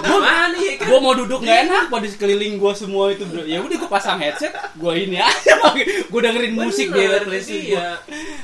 gimana 0.00 0.56
ya 0.56 0.72
kan 0.74 0.86
gue 0.88 0.98
mau 0.98 1.12
duduk 1.12 1.38
nggak 1.38 1.58
enak 1.62 1.84
pada 1.86 2.06
sekeliling 2.06 2.54
gue 2.56 2.72
semua 2.72 3.04
itu 3.08 3.24
ya 3.44 3.60
udah 3.60 3.76
gue 3.76 3.90
pasang 3.90 4.16
headset 4.16 4.52
gue 4.72 4.92
ini 4.98 5.20
aja 5.20 5.52
gue 6.12 6.20
dengerin 6.20 6.54
musik 6.54 6.88
di 6.88 7.02
playlist 7.02 7.50
iya. 7.52 8.00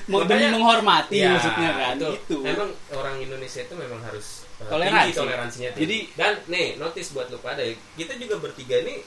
mau 0.07 0.22
demi 0.22 0.44
menghormati 0.46 1.16
Ya, 1.18 1.35
maksudnya 1.35 1.70
kan 1.72 1.94
betul. 1.96 2.12
gitu 2.14 2.37
Emang 2.44 2.70
orang 2.92 3.16
Indonesia 3.18 3.61
itu 3.61 3.74
memang 3.74 4.01
harus 4.01 4.44
uh, 4.61 4.68
Toleransi. 4.68 5.09
tinggi 5.09 5.16
toleransinya 5.16 5.70
tinggi. 5.72 5.83
Jadi- 5.83 6.05
dan 6.14 6.33
nih 6.46 6.66
notice 6.77 7.09
buat 7.11 7.27
lu 7.29 7.38
pada 7.38 7.59
ya, 7.59 7.72
kita 7.96 8.12
juga 8.14 8.37
bertiga 8.38 8.77
nih 8.83 8.98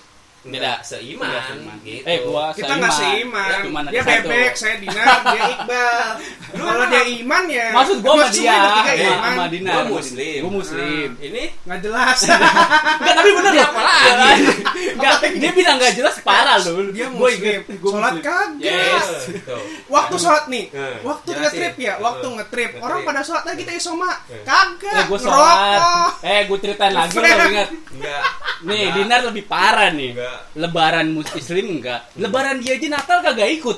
Nggak 0.41 0.82
seiman, 0.82 1.21
Nggak 1.23 1.43
seiman. 1.45 1.75
gitu. 1.82 2.01
Eh, 2.04 2.17
gua 2.23 2.49
Kita 2.49 2.73
nggak 2.73 2.89
seiman. 2.91 3.45
Ada 3.77 3.89
Dia 3.89 4.01
satu. 4.01 4.10
bebek, 4.25 4.54
saya 4.56 4.75
Dinar, 4.75 5.17
dia 5.23 5.43
Iqbal. 5.54 6.08
Kalau 6.51 6.86
dia 6.88 7.04
iman 7.15 7.43
ya. 7.45 7.65
maksud 7.71 7.97
gue 7.99 8.10
sama 8.10 8.27
dia 8.27 8.51
sama, 8.51 8.91
iman. 8.91 9.21
sama 9.21 9.45
Dina 9.47 9.69
Gua 9.71 9.84
muslim. 9.93 10.39
gue 10.41 10.51
muslim 10.51 11.10
Ini 11.15 11.43
Nggak 11.62 11.80
jelas. 11.82 12.17
Enggak 12.99 13.13
tapi 13.13 13.30
bener 13.32 13.51
loh. 13.54 13.63
apa 13.63 13.82
lagi? 13.82 14.43
Enggak, 14.91 15.13
dia 15.41 15.51
bilang 15.51 15.75
enggak 15.77 15.93
jelas 15.93 16.15
parah 16.19 16.58
loh. 16.60 16.73
Dia 16.89 17.06
Gua 17.08 17.30
muslim. 17.30 17.60
gua 17.77 17.91
Sholat 17.91 18.13
kagak. 18.19 18.49
Yes. 18.60 19.08
Tuh. 19.41 19.62
Waktu 19.88 20.15
sholat 20.17 20.45
nih, 20.47 20.65
Eh, 20.71 20.95
waktu 21.01 21.30
jelasin. 21.30 21.43
ngetrip 21.43 21.75
ya, 21.77 21.93
waktu 21.97 22.25
Eh, 22.25 22.34
ngetrip. 22.34 22.71
Orang 22.80 22.99
pada 23.04 23.21
sholat 23.21 23.43
lagi 23.43 23.62
kita 23.62 23.73
isoma. 23.73 24.10
Eh. 24.25 24.41
Kagak. 24.41 24.95
Eh, 24.95 25.04
gue 25.06 25.19
sholat. 25.19 25.80
Eh, 26.19 26.41
gue 26.43 26.58
ceritain 26.60 26.93
lagi 26.95 27.13
lo 27.13 27.27
ingat. 27.30 27.69
Enggak. 27.91 28.23
Nih. 28.63 28.86
Dinar 28.91 29.21
lebih 29.23 29.45
parah 29.45 29.89
nih. 29.91 30.12
Enggak. 30.12 30.31
Lebaran 30.54 31.08
muslim 31.10 31.65
enggak. 31.80 32.02
Lebaran 32.15 32.60
dia 32.60 32.76
aja 32.76 32.88
Natal 32.88 33.17
kagak 33.22 33.50
ikut. 33.54 33.78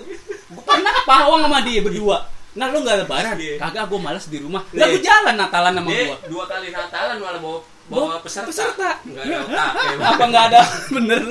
Gue 0.50 0.64
pernah 0.64 0.94
Pawang 1.04 1.46
sama 1.46 1.60
dia 1.62 1.80
berdua. 1.80 2.18
Nah, 2.54 2.70
lu 2.70 2.82
enggak 2.82 3.02
lebaran? 3.02 3.34
Iya. 3.36 3.58
Kagak, 3.58 3.84
gue 3.88 3.98
males 3.98 4.26
di 4.26 4.38
rumah. 4.38 4.62
Lah, 4.72 4.86
Nih. 4.86 4.94
gue 4.94 5.02
jalan 5.02 5.36
Natalan 5.36 5.74
sama 5.74 5.90
Dia 5.90 6.06
gua. 6.06 6.18
dua 6.28 6.44
kali 6.46 6.68
Natalan 6.70 7.16
malah 7.18 7.42
bawa 7.42 7.60
Bawa 7.84 8.16
peserta. 8.20 8.48
peserta. 8.48 8.90
Enggak 9.04 9.24
ada 9.24 9.36
otak. 9.42 9.70
ya. 9.74 9.96
Apa 10.08 10.24
enggak 10.24 10.46
ada? 10.50 10.62
Bener. 10.96 11.22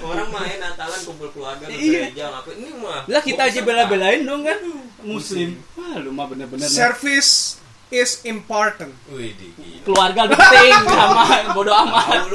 Orang 0.00 0.28
main 0.28 0.58
Natalan 0.58 1.00
kumpul 1.02 1.28
keluarga 1.32 1.64
Iya. 1.66 2.12
gereja 2.12 2.24
apa 2.30 2.50
ini 2.52 2.70
mah. 2.74 3.00
Lah 3.06 3.22
kita 3.22 3.42
aja 3.46 3.60
bela-belain 3.60 4.20
dong 4.22 4.44
kan 4.44 4.58
muslim. 5.00 5.56
Wah, 5.74 5.96
lu 5.96 6.12
mah 6.12 6.28
bener-bener. 6.28 6.68
Service 6.68 7.56
is 7.88 8.20
important. 8.22 8.92
Wih, 9.08 9.32
keluarga 9.82 10.28
penting 10.28 10.72
sama 10.86 11.24
bodo 11.50 11.72
amat. 11.74 12.28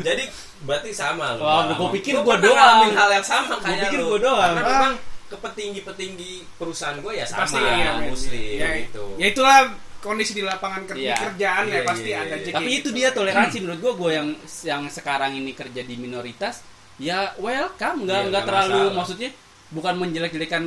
Jadi 0.00 0.24
berarti 0.62 0.90
sama 0.90 1.34
lu. 1.34 1.42
Wah, 1.42 1.70
gua 1.70 1.88
pikir 1.90 2.14
pernah 2.16 2.38
doang. 2.38 2.54
ngalamin 2.54 2.92
hal 2.92 3.08
yang 3.12 3.26
sama 3.26 3.54
Gua 3.54 3.64
kayak 3.64 3.80
pikir 3.84 3.98
lu. 3.98 4.06
gua 4.08 4.18
doang. 4.20 4.52
Karena 4.52 4.62
Ah. 4.62 4.74
memang 4.76 4.94
ke 5.26 5.36
petinggi-petinggi 5.38 6.32
perusahaan 6.54 6.98
gue 6.98 7.12
ya 7.14 7.24
sama 7.24 7.40
Pasti 7.42 7.56
iya, 7.58 7.90
men. 7.94 8.08
muslim 8.08 8.52
Ya, 8.54 8.68
gitu. 8.78 9.04
ya 9.16 9.26
itulah 9.26 9.58
kondisi 9.98 10.32
di 10.32 10.42
lapangan 10.42 10.84
kerja 10.84 11.08
Iya. 11.08 11.16
kerjaan 11.16 11.64
ya 11.64 11.72
Iya, 11.72 11.80
pasti 11.82 12.04
iya, 12.06 12.18
ada 12.20 12.28
iya. 12.28 12.36
aja 12.36 12.50
Tapi 12.52 12.62
kayak 12.62 12.68
itu 12.74 12.80
gitu. 12.84 12.88
dia 12.92 13.08
toleransi 13.10 13.56
menurut 13.58 13.80
gua 13.80 13.92
gua 13.96 14.10
yang 14.12 14.28
yang 14.62 14.82
sekarang 14.86 15.32
ini 15.32 15.52
kerja 15.52 15.80
di 15.80 15.94
minoritas 15.96 16.60
ya 16.98 17.32
welcome 17.38 18.04
nggak 18.04 18.12
Iya, 18.14 18.28
nggak 18.28 18.28
nggak 18.28 18.44
terlalu 18.44 18.76
masalah. 18.76 18.92
maksudnya 18.94 19.30
bukan 19.70 19.94
menjelek-jelekan 19.96 20.64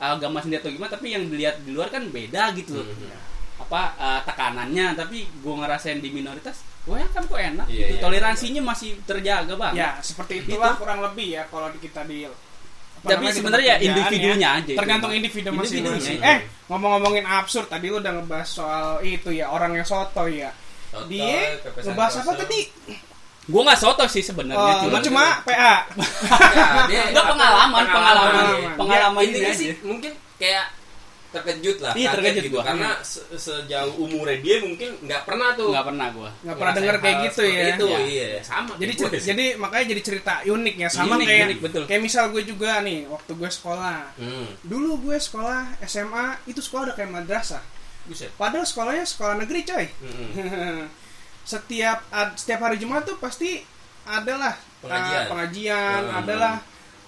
agama 0.00 0.38
sendiri 0.38 0.58
atau 0.58 0.70
gimana 0.70 0.90
tapi 0.90 1.06
yang 1.08 1.24
dilihat 1.24 1.56
di 1.60 1.70
luar 1.70 1.88
kan 1.88 2.02
beda 2.04 2.42
gitu 2.54 2.72
loh. 2.74 2.86
Mhm. 2.86 3.10
apa 3.60 3.80
eh, 3.96 4.20
tekanannya 4.24 4.86
tapi 4.96 5.18
gua 5.38 5.54
ngerasain 5.60 5.98
di 5.98 6.10
minoritas 6.10 6.62
welcome 6.88 7.26
kok 7.26 7.38
enak 7.38 7.66
Iya, 7.66 7.76
gitu. 7.78 7.92
iya, 7.92 8.00
toleransinya 8.00 8.62
masih 8.64 8.90
terjaga 9.04 9.54
banget 9.54 9.78
Ya, 9.78 9.90
seperti 10.00 10.42
itulah 10.42 10.74
kurang 10.74 11.00
lebih 11.00 11.36
ya 11.36 11.42
kalau 11.46 11.68
di 11.68 11.78
kita 11.78 12.02
di 12.02 12.24
Tapi 12.98 13.30
sebenarnya 13.30 13.66
ya 13.68 13.76
individunya 13.78 14.48
aja 14.58 14.66
itu. 14.66 14.74
Tergantung 14.74 15.12
individu 15.14 15.48
Individunya, 15.48 15.94
masing-masing. 15.94 16.18
iya. 16.18 16.34
Eh, 16.34 16.38
ngomong-ngomongin 16.66 17.24
absurd 17.24 17.70
tadi 17.70 17.86
lu 17.86 18.02
udah 18.02 18.10
ngebahas 18.10 18.48
soal 18.50 18.86
itu 19.00 19.30
ya, 19.30 19.46
orang 19.48 19.70
yang 19.72 19.86
soto 19.86 20.26
ya. 20.26 20.50
Sotoy, 20.90 21.06
Dia 21.14 21.62
ngebahas 21.78 22.14
apa 22.18 22.32
tadi? 22.34 22.60
gua 23.46 23.62
nggak 23.64 23.80
soto 23.80 24.04
sih 24.04 24.20
sebenarnya 24.20 24.74
Oh, 24.76 24.82
cuma 24.84 24.98
cuma 25.00 25.22
PA. 25.40 25.54
Ya, 25.54 26.66
dia 26.90 27.00
Enggak, 27.08 27.26
pengalaman, 27.32 27.84
pengalaman. 27.86 28.32
Pengalaman. 28.34 28.76
Pengalaman 28.76 29.22
Ya, 29.22 29.30
ini 29.30 29.50
sih 29.54 29.68
mungkin 29.80 30.12
kayak 30.36 30.66
terkejut 31.28 31.76
lah 31.78 31.92
Iya, 31.92 32.08
kaget 32.08 32.16
terkejut 32.16 32.42
gitu 32.42 32.54
gua. 32.54 32.64
karena 32.64 32.90
se- 33.02 33.26
sejauh 33.30 33.94
umurnya 33.94 34.40
dia 34.40 34.56
mungkin 34.60 34.96
nggak 34.98 35.22
pernah 35.22 35.48
tuh 35.52 35.68
nggak 35.68 35.86
pernah 35.86 36.06
gua 36.10 36.30
Nggak 36.38 36.56
pernah 36.56 36.72
ngerasain 36.72 36.80
denger 36.80 36.96
kayak 36.98 37.16
gitu 37.22 37.42
ya. 37.44 37.64
itu 37.68 37.84
Iya. 37.86 37.98
iya 38.02 38.28
sama 38.40 38.72
Jadi 38.74 38.92
gue 38.94 39.08
jadi 39.22 39.44
makanya 39.54 39.86
jadi 39.88 40.02
cerita 40.02 40.34
unik 40.42 40.74
ya 40.74 40.88
sama 40.88 41.14
Unik, 41.14 41.26
kayak 41.26 41.44
unik, 41.46 41.58
betul. 41.60 41.82
kayak 41.84 42.02
misal 42.02 42.24
gue 42.28 42.42
juga 42.42 42.70
nih 42.80 42.98
waktu 43.06 43.32
gue 43.34 43.50
sekolah. 43.50 44.00
hmm. 44.16 44.46
Dulu 44.62 44.90
gue 45.02 45.16
sekolah 45.18 45.60
SMA 45.82 46.26
itu 46.46 46.58
sekolah 46.58 46.82
udah 46.86 46.96
kayak 46.96 47.12
madrasah. 47.12 47.60
Buset. 48.04 48.32
Padahal 48.34 48.64
sekolahnya 48.64 49.04
sekolah 49.04 49.34
negeri 49.38 49.60
coy. 49.62 49.84
Mm-mm. 50.00 50.88
setiap 51.44 52.04
ad- 52.10 52.36
setiap 52.36 52.60
hari 52.62 52.76
Jumat 52.76 53.04
tuh 53.04 53.16
pasti 53.16 53.60
adalah 54.04 54.56
Pengajian. 54.78 55.18
uh, 55.18 55.28
pengajian, 55.28 56.00
Hmm. 56.06 56.18
adalah 56.18 56.54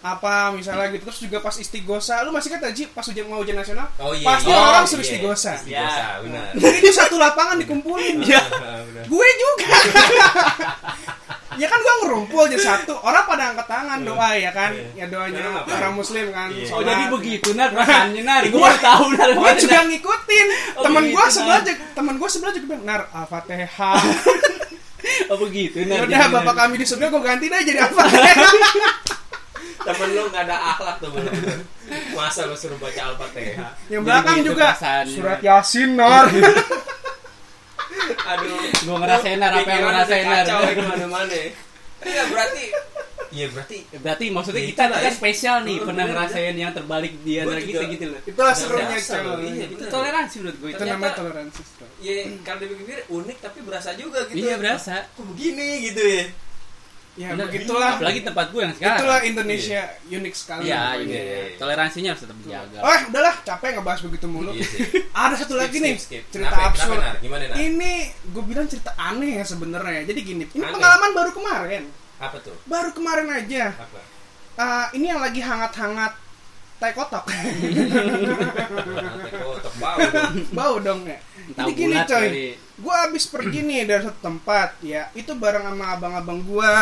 apa 0.00 0.48
misalnya 0.56 0.88
gitu 0.90 1.04
terus 1.06 1.20
juga 1.20 1.38
pas 1.38 1.52
istigosa 1.52 2.24
lu 2.24 2.32
masih 2.32 2.48
kata 2.48 2.72
Ji 2.72 2.88
pas 2.88 3.04
ujian 3.04 3.28
mau 3.28 3.44
ujian 3.44 3.52
nasional 3.52 3.84
Oh 4.00 4.16
iya. 4.16 4.24
pasti 4.24 4.48
iya. 4.48 4.56
orang 4.56 4.84
Oh, 4.84 4.88
suruh 4.88 5.04
iya. 5.04 5.08
istigosa 5.12 5.52
Istigosa, 5.60 6.00
Ya. 6.00 6.20
benar. 6.24 6.46
itu 6.80 6.88
satu 6.90 7.20
lapangan 7.20 7.60
dikumpulin 7.60 8.24
Iya. 8.24 8.40
Benar. 8.40 9.04
gue 9.12 9.28
juga 9.36 9.68
ya 11.60 11.66
kan 11.68 11.76
gua 11.76 11.94
ngerumpul 12.00 12.44
jadi 12.48 12.62
satu 12.62 12.94
orang 13.04 13.26
pada 13.28 13.52
angkat 13.52 13.66
tangan 13.68 13.98
doa 14.00 14.30
ya 14.32 14.48
kan 14.50 14.70
Iya. 14.72 15.04
ya 15.04 15.06
doanya 15.12 15.40
apa? 15.60 15.68
orang 15.76 15.92
muslim 15.92 16.26
kan 16.32 16.48
Iya. 16.48 16.72
Oh 16.72 16.80
jadi 16.80 17.02
begitu 17.12 17.48
nar 17.52 17.68
perasaannya 17.68 18.22
nar. 18.24 18.42
Gue 18.48 18.56
baru 18.56 18.78
tahu 18.80 19.04
nar. 19.12 19.28
Gua 19.36 19.52
juga 19.52 19.78
ngikutin 19.84 20.46
Oh, 20.78 20.82
temen 20.88 21.02
gua 21.12 21.24
begitu, 21.28 21.36
sebelah 21.36 21.60
temen 21.92 22.14
gua 22.16 22.28
sebelah 22.32 22.52
juga 22.56 22.66
bilang 22.72 22.84
nar 22.88 23.00
al-fatihah 23.12 24.00
Oh 25.28 25.36
begitu 25.36 25.84
ya 25.84 26.00
udah 26.00 26.28
bapak 26.32 26.54
kami 26.56 26.74
di 26.80 26.86
surga 26.88 27.12
gua 27.12 27.20
ganti 27.20 27.52
deh 27.52 27.60
jadi 27.60 27.78
al-fatihah 27.84 29.09
Temen 30.00 30.16
lu 30.16 30.22
gak 30.32 30.44
ada 30.48 30.56
akhlak 30.72 30.96
tuh. 31.04 31.10
Masa 32.16 32.48
lu 32.48 32.56
suruh 32.56 32.78
baca 32.80 33.00
Al-Fatihah? 33.12 33.70
yang 33.92 34.00
Jadi 34.00 34.06
belakang 34.08 34.36
begitu 34.40 34.48
juga 34.56 34.66
surat 35.04 35.38
yasin 35.44 35.90
nar 36.00 36.26
Aduh. 38.30 38.58
Gua 38.86 38.96
ngerasain 39.04 39.38
nar 39.38 39.52
apa 39.52 39.60
yang 39.60 39.66
Pikiran 39.66 39.84
gua 39.84 40.00
rasain 40.02 40.24
udah 40.24 40.32
nar. 40.32 40.44
Kacau 40.46 40.60
ya 40.62 40.72
ke 40.72 40.82
mana-mana. 40.82 41.36
Iya 42.00 42.22
berarti. 42.32 42.64
Iya 43.30 43.46
berarti. 43.54 43.78
Berarti 44.02 44.24
maksudnya 44.34 44.62
Iya, 44.62 44.70
kita 44.74 44.82
itulah 44.82 44.98
kita 44.98 45.10
ya. 45.10 45.14
spesial 45.14 45.56
nih 45.62 45.76
Oh, 45.78 45.84
pernah 45.86 46.04
bener, 46.04 46.14
ngerasain 46.18 46.54
yang 46.58 46.72
terbalik 46.74 47.12
dia 47.22 47.40
antara 47.46 47.62
kita 47.62 47.82
gitu 47.86 48.04
loh. 48.10 48.20
itulah 48.26 48.54
serunya 48.56 48.96
iya, 48.98 49.66
Itu 49.70 49.84
toleransi 49.86 50.34
menurut 50.42 50.56
gue 50.58 50.70
itu 50.74 50.84
namanya 50.88 51.14
toleransi 51.14 51.60
Ya 52.02 52.14
kalau 52.42 52.58
dipikir 52.66 52.98
unik 53.06 53.38
tapi 53.38 53.58
berasa 53.62 53.90
juga 53.94 54.18
gitu. 54.26 54.42
Iya 54.42 54.54
berasa. 54.58 54.94
Kok 55.14 55.24
begini 55.30 55.68
gitu 55.92 56.02
ya? 56.02 56.24
Ya 57.12 57.34
Bener. 57.34 57.46
begitulah 57.46 57.90
Apalagi 57.96 58.20
tempat 58.22 58.46
gue 58.48 58.60
yang 58.60 58.72
sekarang. 58.72 58.98
itulah 58.98 59.18
Indonesia 59.20 59.80
unik 60.06 60.34
sekali 60.34 60.62
Iya, 60.64 60.80
pokoknya. 60.80 61.10
iya. 61.10 61.22
iya. 61.22 61.58
Toleransinya 61.58 62.08
harus 62.10 62.22
tetap 62.22 62.36
dijaga. 62.38 62.78
Oh, 62.80 62.98
udahlah, 63.06 63.34
capek 63.42 63.68
ngebahas 63.74 64.00
begitu 64.06 64.26
mulu. 64.26 64.50
Iya. 64.50 64.66
Ada 65.26 65.34
satu 65.36 65.54
lagi 65.54 65.76
Skip, 65.76 65.84
nih, 65.84 65.94
skip, 65.94 66.06
skip. 66.06 66.22
cerita 66.30 66.50
Kenapa, 66.50 66.70
absurd. 66.70 66.96
kenapa? 66.96 67.18
Gimana, 67.18 67.42
Nar? 67.46 67.56
Ini 67.56 67.92
gue 68.30 68.44
bilang 68.46 68.66
cerita 68.66 68.90
aneh 68.94 69.32
ya 69.36 69.44
sebenarnya. 69.44 70.00
Jadi 70.04 70.20
gini, 70.22 70.42
ini 70.46 70.62
Aneh? 70.62 70.72
pengalaman 70.72 71.10
baru 71.12 71.30
kemarin. 71.32 71.82
Apa 72.16 72.36
tuh? 72.38 72.56
Baru 72.64 72.90
kemarin 72.90 73.26
aja. 73.28 73.64
Apa? 73.74 73.98
Eh, 74.52 74.86
ini 74.94 75.06
yang 75.06 75.18
lagi 75.18 75.40
hangat-hangat 75.40 76.12
tai 76.76 76.92
kotok. 76.92 77.24
Nanti 78.40 79.28
kotak 79.34 79.74
bau 79.76 79.98
dong. 80.00 80.32
Bau 80.56 80.74
dong 80.78 81.00
ya. 81.04 81.18
Jadi 81.56 81.72
gini 81.74 81.96
coy, 82.06 82.26
kali. 82.28 82.46
gue 82.56 82.94
abis 83.10 83.24
pergi 83.28 83.60
nih 83.66 83.80
dari 83.88 84.02
satu 84.06 84.20
tempat 84.20 84.78
ya. 84.84 85.08
Itu 85.12 85.36
bareng 85.36 85.64
sama 85.66 85.84
abang-abang 85.98 86.40
gue, 86.44 86.72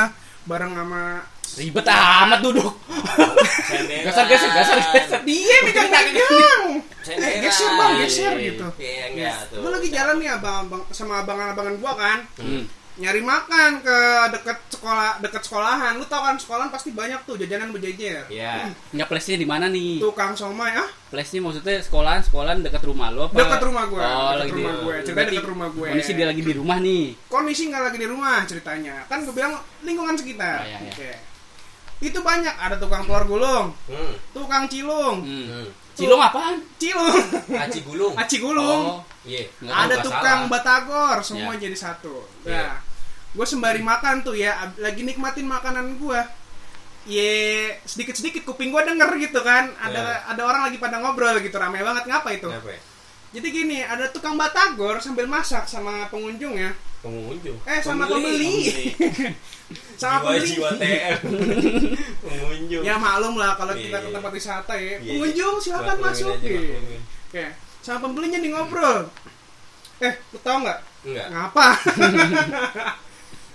bareng 0.46 0.72
sama 0.76 1.02
Ribet 1.56 1.88
amat 1.88 2.44
duduk. 2.44 2.76
Geser, 4.04 4.24
geser, 4.28 4.50
geser, 4.52 4.78
geser. 4.92 5.20
dia 5.24 5.56
megang-megang. 5.64 6.62
Senderan. 7.00 7.32
Eh, 7.32 7.40
geser 7.40 7.70
bang, 7.72 7.92
geser 8.04 8.32
gitu. 8.36 8.66
Iya 8.76 9.04
enggak 9.16 9.38
tuh. 9.48 9.64
Gue 9.64 9.70
lagi 9.72 9.88
jalan 9.88 10.16
nih 10.20 10.28
abang-abang 10.36 10.82
sama 10.92 11.24
abangan-abangan 11.24 11.74
gue 11.80 11.92
kan. 11.96 12.18
Hmm. 12.36 12.64
Nyari 12.98 13.20
makan 13.20 13.78
ke 13.78 13.98
deket 14.30 14.58
sekolah 14.68 15.18
deket 15.18 15.40
sekolahan 15.40 15.94
lu 15.94 16.04
tau 16.04 16.18
kan 16.20 16.34
sekolahan 16.34 16.66
pasti 16.68 16.90
banyak 16.90 17.22
tuh 17.22 17.34
jajanan 17.34 17.70
berjejer 17.70 18.26
Iya. 18.26 18.74
Nggak 18.90 19.06
place-nya 19.06 19.36
di 19.36 19.46
mana 19.46 19.66
nih? 19.66 19.98
tukang 19.98 20.34
somai 20.34 20.74
ah 20.74 20.90
Place-nya 21.08 21.40
maksudnya 21.40 21.78
sekolahan, 21.78 22.20
sekolahan 22.20 22.58
dekat 22.60 22.82
rumah 22.82 23.08
lu 23.08 23.24
apa? 23.24 23.32
Dekat 23.32 23.62
rumah 23.62 23.84
gua, 23.86 24.02
Oh, 24.02 24.12
dekat 24.34 24.36
lagi 24.36 24.52
rumah 24.52 24.68
di 24.68 24.76
gue. 24.76 24.94
Berarti 25.08 25.32
dekat 25.32 25.48
rumah 25.48 25.68
gue. 25.70 25.88
Kondisi 25.88 26.12
dia 26.12 26.26
lagi 26.26 26.42
di 26.42 26.52
rumah 26.52 26.76
nih. 26.78 27.04
kondisi 27.24 27.62
nggak 27.64 27.82
lagi 27.82 27.96
di 27.96 28.06
rumah 28.06 28.36
ceritanya 28.44 28.94
kan 29.04 29.18
gue 29.22 29.32
bilang 29.32 29.54
lingkungan 29.80 30.14
sekitar 30.14 30.58
Oh, 30.58 30.66
iya, 30.66 30.78
iya. 30.78 30.90
Oke. 30.90 31.10
itu 32.00 32.18
banyak 32.20 32.54
ada 32.54 32.76
tukang 32.76 33.02
telur 33.02 33.24
gulung 33.26 33.66
Hmm. 33.86 34.14
tukang 34.30 34.66
cilung 34.66 35.18
Hmm. 35.20 35.46
Hmm. 35.48 35.68
Cilung 35.94 36.20
apaan? 36.20 36.62
cilung 36.76 37.10
Aci 37.62 37.80
gulung. 37.82 38.14
aci 38.14 38.36
gulung 38.38 38.82
Oh, 38.92 39.00
Iya. 39.24 39.50
nggak 39.58 39.78
ada 39.82 39.96
tukang 39.98 40.40
salah. 40.40 40.50
batagor 40.52 41.16
semua 41.22 41.52
Ya. 41.52 41.60
jadi 41.60 41.76
satu 41.76 42.22
Iya. 42.42 42.54
nah 42.54 42.74
gue 43.28 43.46
sembari 43.46 43.80
makan 43.80 44.22
tuh 44.22 44.32
ya 44.32 44.72
lagi 44.76 45.02
nikmatin 45.02 45.44
makanan 45.44 45.96
gue 45.96 46.20
ye 47.06 47.32
sedikit 47.82 48.12
sedikit 48.14 48.44
kuping 48.44 48.68
gue 48.68 48.82
denger 48.84 49.08
gitu 49.18 49.40
kan. 49.40 49.72
Ada 49.78 50.00
Ya. 50.00 50.16
ada 50.28 50.42
orang 50.44 50.62
lagi 50.68 50.76
pada 50.76 50.98
ngobrol 50.98 51.40
gitu 51.40 51.56
ramai 51.56 51.80
banget. 51.80 52.04
Ngapa 52.04 52.28
itu? 52.32 52.48
Kenapa 52.48 52.70
ya? 52.70 52.80
jadi 53.28 53.48
gini 53.50 53.78
ada 53.80 54.08
tukang 54.08 54.36
batagor 54.36 55.00
sambil 55.00 55.24
masak 55.24 55.64
sama 55.64 56.08
pengunjung 56.08 56.56
ya. 56.56 56.72
Pengunjung. 56.98 57.54
eh 57.62 57.78
sama 57.78 58.04
pembeli, 58.04 58.90
sama 60.00 60.18
pembeli. 60.26 60.50
Jiwa-jiwa 60.50 60.70
TM. 60.76 61.18
Pengunjung. 62.26 62.82
ya 62.82 62.98
maklum 62.98 63.38
lah 63.38 63.54
kalau 63.54 63.70
kita 63.72 63.96
Iya, 63.96 64.04
ke 64.04 64.10
tempat 64.10 64.32
wisata 64.34 64.74
ya. 64.74 64.96
Iya, 64.98 65.12
pengunjung 65.14 65.54
silakan 65.60 65.96
masuk 66.02 66.34
aja, 66.34 66.42
gitu. 66.42 66.74
Oke, 67.30 67.44
sama 67.80 67.98
pembelinya 68.02 68.38
nih 68.40 68.50
ngobrol. 68.50 69.06
Eh 70.00 70.12
lu 70.28 70.38
tau 70.40 70.58
nggak? 70.58 70.78
Enggak. 71.06 71.26
ngapa 71.30 71.66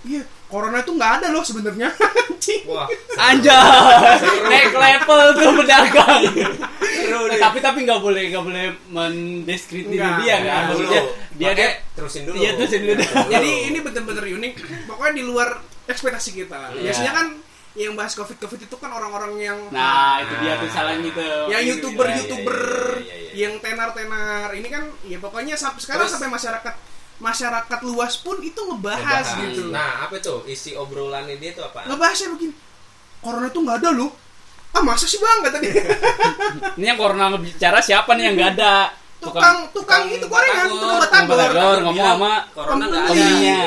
iya 0.04 0.22
corona 0.46 0.78
itu 0.78 0.92
nggak 0.92 1.12
ada 1.18 1.26
loh 1.28 1.40
sebenarnya 1.40 1.88
anjing 2.24 2.62
Wah. 2.64 2.86
Anjay, 3.14 4.20
naik 4.42 4.74
level 4.74 5.20
tuh 5.32 5.50
pedagang. 5.56 6.22
Nah, 6.28 7.38
tapi 7.40 7.58
tapi 7.58 7.78
nggak 7.82 8.00
boleh 8.00 8.28
nggak 8.28 8.42
boleh 8.42 8.64
mendeskripsi 8.88 9.96
dia 9.96 10.36
kan. 10.42 10.68
dulu. 10.68 10.82
Maksudnya 10.82 11.02
dia 11.32 11.50
dia 11.52 11.68
terusin 11.94 12.22
dulu. 12.24 12.36
Iya, 12.36 12.50
terusin 12.54 12.80
dulu. 12.84 13.00
jadi 13.34 13.50
ini 13.70 13.78
bener-bener 13.80 14.24
unik 14.30 14.52
pokoknya 14.84 15.12
di 15.14 15.22
luar 15.22 15.48
ekspektasi 15.84 16.30
kita 16.34 16.58
Iya. 16.74 16.80
biasanya 16.84 17.12
kan 17.14 17.26
yang 17.74 17.92
bahas 17.94 18.14
covid 18.14 18.36
covid 18.36 18.60
itu 18.62 18.76
kan 18.76 18.86
orang-orang 18.88 19.32
yang 19.36 19.58
Nah, 19.70 20.20
itu 20.20 20.34
dia 20.38 20.54
tuh 20.56 20.68
salah 20.68 20.94
gitu. 20.94 21.22
yang 21.48 21.58
Iya, 21.60 21.68
youtuber 21.70 22.06
iya, 22.06 22.16
youtuber 22.18 22.58
iya, 22.98 23.04
iya, 23.04 23.14
iya. 23.14 23.30
yang 23.40 23.52
tenar 23.58 23.90
tenar 23.90 24.48
ini 24.52 24.68
kan 24.68 24.84
ya 25.02 25.18
pokoknya 25.18 25.54
sampai 25.54 25.80
sekarang 25.80 26.04
Terus- 26.04 26.14
sampai 26.14 26.30
masyarakat 26.30 26.74
masyarakat 27.18 27.78
luas 27.82 28.18
pun 28.18 28.38
itu 28.40 28.58
ngebahas, 28.58 29.22
Ngebahas. 29.22 29.42
gitu 29.46 29.62
Nah, 29.70 30.06
apa 30.06 30.16
tuh? 30.18 30.42
Isi 30.44 30.74
obrolannya 30.74 31.38
dia 31.38 31.54
tuh 31.54 31.64
apa? 31.64 31.86
ngebahasnya 31.86 32.34
begini 32.34 32.54
corona 33.18 33.48
itu 33.48 33.58
nggak 33.58 33.78
ada 33.80 33.90
loh. 33.90 34.10
Ah 34.74 34.82
masa 34.82 35.06
sih 35.06 35.16
bang? 35.16 35.38
kata 35.40 35.56
dia. 35.62 35.72
Ini 36.76 36.86
yang 36.92 36.98
corona 36.98 37.32
bicara 37.38 37.78
siapa 37.80 38.12
nih 38.12 38.28
yang 38.28 38.34
nggak 38.36 38.52
ada? 38.58 38.74
tukang 39.24 39.72
tukang 39.72 40.04
itu 40.12 40.26
gorengan 40.28 40.68
tukang 40.68 41.24
batagor 41.24 41.78
ngomong 41.80 42.04
sama 42.04 42.32
Corona 42.52 42.84
nggak 42.84 43.02
ada. 43.08 43.24
Iya. 43.40 43.60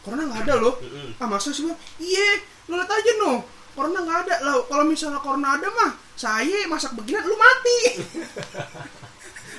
corona 0.00 0.22
nggak 0.30 0.40
ada 0.46 0.54
loh. 0.62 0.74
Ah 1.18 1.26
masa 1.26 1.50
sih 1.50 1.66
bang? 1.66 1.74
Iya 1.98 2.28
lu 2.70 2.78
lihat 2.78 2.86
aja 2.86 3.12
no 3.18 3.42
corona 3.74 3.98
nggak 3.98 4.18
ada. 4.28 4.34
Lah 4.46 4.54
kalau 4.70 4.84
misalnya 4.86 5.18
corona 5.18 5.58
ada 5.58 5.66
mah 5.74 5.90
saya 6.14 6.68
masak 6.70 6.94
begini 6.94 7.18
lu 7.24 7.34
mati 7.34 7.78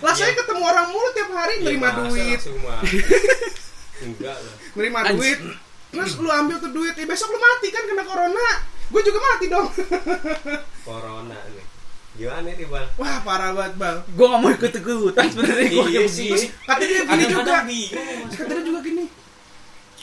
lah 0.01 0.13
saya 0.13 0.33
ketemu 0.33 0.61
orang 0.63 0.87
mulu 0.87 1.09
tiap 1.11 1.29
hari 1.31 1.53
Iya, 1.55 1.65
nerima 1.67 1.89
duit. 1.95 2.39
Enggak 4.01 4.33
lah. 4.35 4.55
nerima 4.73 4.99
duit 5.09 5.39
terus 5.91 6.15
lu 6.15 6.27
ambil 6.27 6.57
tuh 6.57 6.71
duit 6.71 6.91
ya 6.91 7.03
besok 7.03 7.27
lu 7.27 7.37
mati 7.37 7.67
kan 7.67 7.83
kena 7.83 8.01
corona 8.01 8.47
gue 8.87 9.01
juga 9.01 9.19
mati 9.21 9.45
dong 9.47 9.67
Corona 10.87 11.37
nih. 11.47 11.65
Gimana 12.11 12.43
nih, 12.49 12.65
Bang? 12.65 12.87
wah 12.93 13.17
parah 13.21 13.51
banget 13.51 13.73
bang 13.77 13.97
Gue 14.09 14.25
nggak 14.25 14.41
mau 14.41 14.51
ikut 14.51 14.71
ikutan 14.73 15.25
sebenarnya 15.27 15.63
gue 15.65 15.85
Iya 15.85 16.01
kayak 16.01 16.11
sih. 16.11 16.49
kata 16.59 16.83
dia 16.83 17.01
gini 17.01 17.23
juga 17.23 17.39
Kadang-kadang 17.39 17.65
bingung. 17.65 18.27
kata 18.29 18.51
dia 18.51 18.63
juga 18.63 18.79
gini 18.81 19.03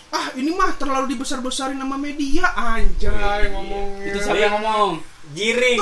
ah 0.08 0.26
ini 0.32 0.50
mah 0.50 0.72
terlalu 0.74 1.06
dibesar 1.10 1.38
besarin 1.38 1.76
nama 1.76 1.96
media 1.96 2.48
anjay 2.50 3.50
ngomongnya 3.50 4.08
Itu 4.08 4.18
siapa 4.20 4.38
yang 4.38 4.56
ngomong? 4.56 4.90
Giring. 5.36 5.78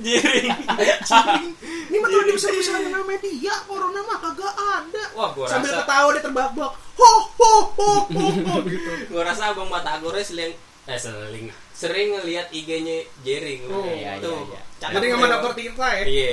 Giring. 0.00 0.52
ini 1.86 1.96
mah 2.02 2.08
terlalu 2.10 2.26
dibesar 2.34 2.50
besarin 2.52 2.90
nama 2.90 3.06
media 3.06 3.54
corona 3.64 4.00
mah 4.02 4.18
kagak 4.18 4.54
ada 4.54 5.04
Wah, 5.14 5.30
gua 5.32 5.46
sambil 5.46 5.70
rasa 5.70 5.82
ketawa 5.86 6.08
dia 6.12 6.22
terbahak-bahak 6.22 6.72
ho 6.76 7.12
ho 7.38 7.52
ho 7.76 7.90
ho 8.10 8.26
ho 8.34 8.54
gitu 8.72 8.92
gua 9.12 9.22
rasa 9.22 9.54
Abang 9.54 9.70
Batagore 9.70 10.20
seling 10.26 10.52
eh 10.86 10.98
seling 10.98 11.46
sering 11.76 12.14
ngelihat 12.16 12.48
IG-nya 12.54 13.04
Jering. 13.20 13.68
Oh, 13.68 13.84
iya, 13.84 14.16
tuh. 14.16 14.48
iya, 14.48 14.62
iya. 14.80 14.88
Jadi 14.96 15.06
nggak 15.12 15.28
daftar 15.28 15.52
Tirta 15.52 15.88
ya 15.92 16.02
Iya, 16.08 16.32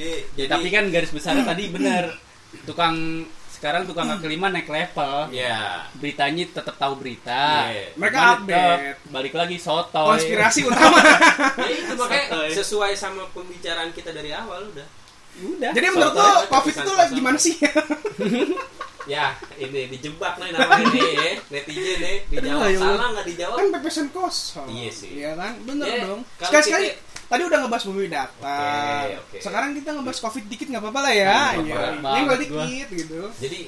dia 0.00 0.14
jadi 0.32 0.48
Tapi 0.48 0.68
kan 0.72 0.84
garis 0.88 1.12
besarnya 1.12 1.44
tadi 1.44 1.68
bener. 1.68 2.16
Tukang 2.68 3.26
sekarang 3.58 3.82
tukang 3.84 4.06
kaki 4.08 4.26
lima 4.28 4.48
naik 4.48 4.66
level. 4.66 5.28
ya 5.28 5.82
Beritanya 5.92 6.46
tetap 6.48 6.74
tahu 6.74 6.94
berita. 6.96 7.66
Iya. 7.66 7.90
Mereka 7.92 8.16
Cuman 8.16 8.32
update. 8.38 8.78
tetep 8.94 9.10
Balik 9.10 9.34
lagi 9.34 9.56
soto. 9.58 10.02
konspirasi 10.06 10.60
utama 10.68 10.98
ya 11.58 11.66
itu 11.68 11.92
makanya 11.92 12.26
sesuai 12.48 12.94
sama 12.94 13.26
pembicaraan 13.28 13.90
kita 13.90 14.10
dari 14.10 14.30
awal 14.30 14.62
udah. 14.68 14.86
Udah. 15.38 15.70
jadi 15.70 15.86
menurut 15.88 16.14
lo 16.14 16.30
covid 16.48 16.72
itu 16.72 16.82
kosong. 16.88 17.10
gimana 17.12 17.36
sih 17.36 17.54
Ya, 19.08 19.32
ini 19.56 19.88
dijebak 19.88 20.36
nih 20.36 20.52
namanya 20.52 20.84
nih, 20.90 21.00
ya. 21.16 21.32
netizen 21.48 21.96
nih, 21.96 22.16
dijawab 22.28 22.44
ya 22.60 22.76
Allah. 22.76 22.92
salah 22.92 23.08
nggak 23.08 23.26
dijawab. 23.26 23.56
kan 23.56 23.66
pepesan 23.72 24.06
kosong 24.10 24.68
Iya 24.68 24.90
sih. 24.90 25.10
iya 25.14 25.30
kan 25.32 25.52
bener 25.64 25.86
Ya, 25.86 26.04
dong 26.04 26.20
sekali 26.36 26.60
sekali 26.62 26.86
kita- 26.86 27.00
tadi 27.28 27.42
udah 27.44 27.58
ngebahas 27.60 27.84
bumi 27.84 28.08
data 28.08 28.56
Oke, 28.98 29.14
oke. 29.18 29.38
sekarang 29.38 29.70
kita 29.72 29.88
ngebahas 29.92 30.18
covid 30.18 30.44
dikit 30.46 30.66
nggak 30.66 30.80
apa-apa 30.80 31.00
lah 31.02 31.12
ya 31.14 31.38
Hmm, 31.52 31.64
iya 31.64 31.76
berat 32.24 32.40
ini 32.40 32.46
gua. 32.46 32.64
dikit 32.64 32.88
gitu 32.94 33.20
Jadi 33.38 33.60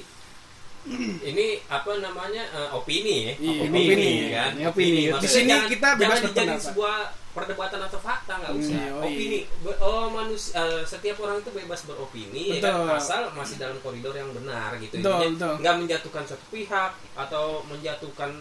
ini 1.21 1.47
apa 1.67 1.93
namanya 1.95 2.41
eh, 2.49 2.69
opini 2.71 3.15
ya? 3.21 3.33
Iya, 3.37 3.51
opini, 3.61 3.81
opini. 3.85 4.09
kan? 4.31 4.51
Ini 4.51 4.63
opini. 4.65 5.01
Maksudnya 5.05 5.21
Di 5.21 5.29
sini 5.29 5.45
jangan- 5.47 5.69
kita 5.69 5.87
bebas 5.93 6.09
jangan 6.11 6.25
dijadiin 6.27 6.61
sebuah 6.63 6.95
perdebatan 7.31 7.79
atau 7.81 7.99
fakta 8.01 8.33
nggak 8.35 8.51
usah. 8.51 8.73
Hmm, 8.73 8.89
yoi. 8.89 9.05
opini. 9.05 9.39
Be- 9.61 9.77
Oh 9.79 10.05
manusia 10.09 10.57
eh, 10.57 10.81
setiap 10.83 11.17
orang 11.19 11.37
itu 11.37 11.51
bebas 11.53 11.85
beropini 11.85 12.41
ya 12.49 12.57
kan 12.59 12.73
Betul. 12.81 12.97
asal 12.97 13.21
masih 13.31 13.55
dalam 13.55 13.77
koridor 13.79 14.11
yang 14.11 14.33
benar 14.33 14.73
gitu. 14.75 14.97
Betul, 14.97 15.17
betul. 15.31 15.53
nggak 15.61 15.75
menjatuhkan 15.77 16.23
suatu 16.25 16.45
pihak 16.49 16.91
atau 17.15 17.45
menjatuhkan 17.63 18.31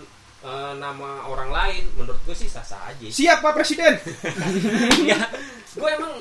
eh, 0.45 0.73
nama 0.79 1.25
orang 1.29 1.51
lain 1.51 1.85
menurut 1.97 2.21
gue 2.25 2.37
sih 2.37 2.49
sah 2.49 2.65
sah 2.65 2.91
aja 2.91 3.07
Siap 3.09 3.45
Pak 3.45 3.53
Presiden. 3.57 3.95
ya 5.11 5.21
gue 5.71 5.91
emang 5.91 6.15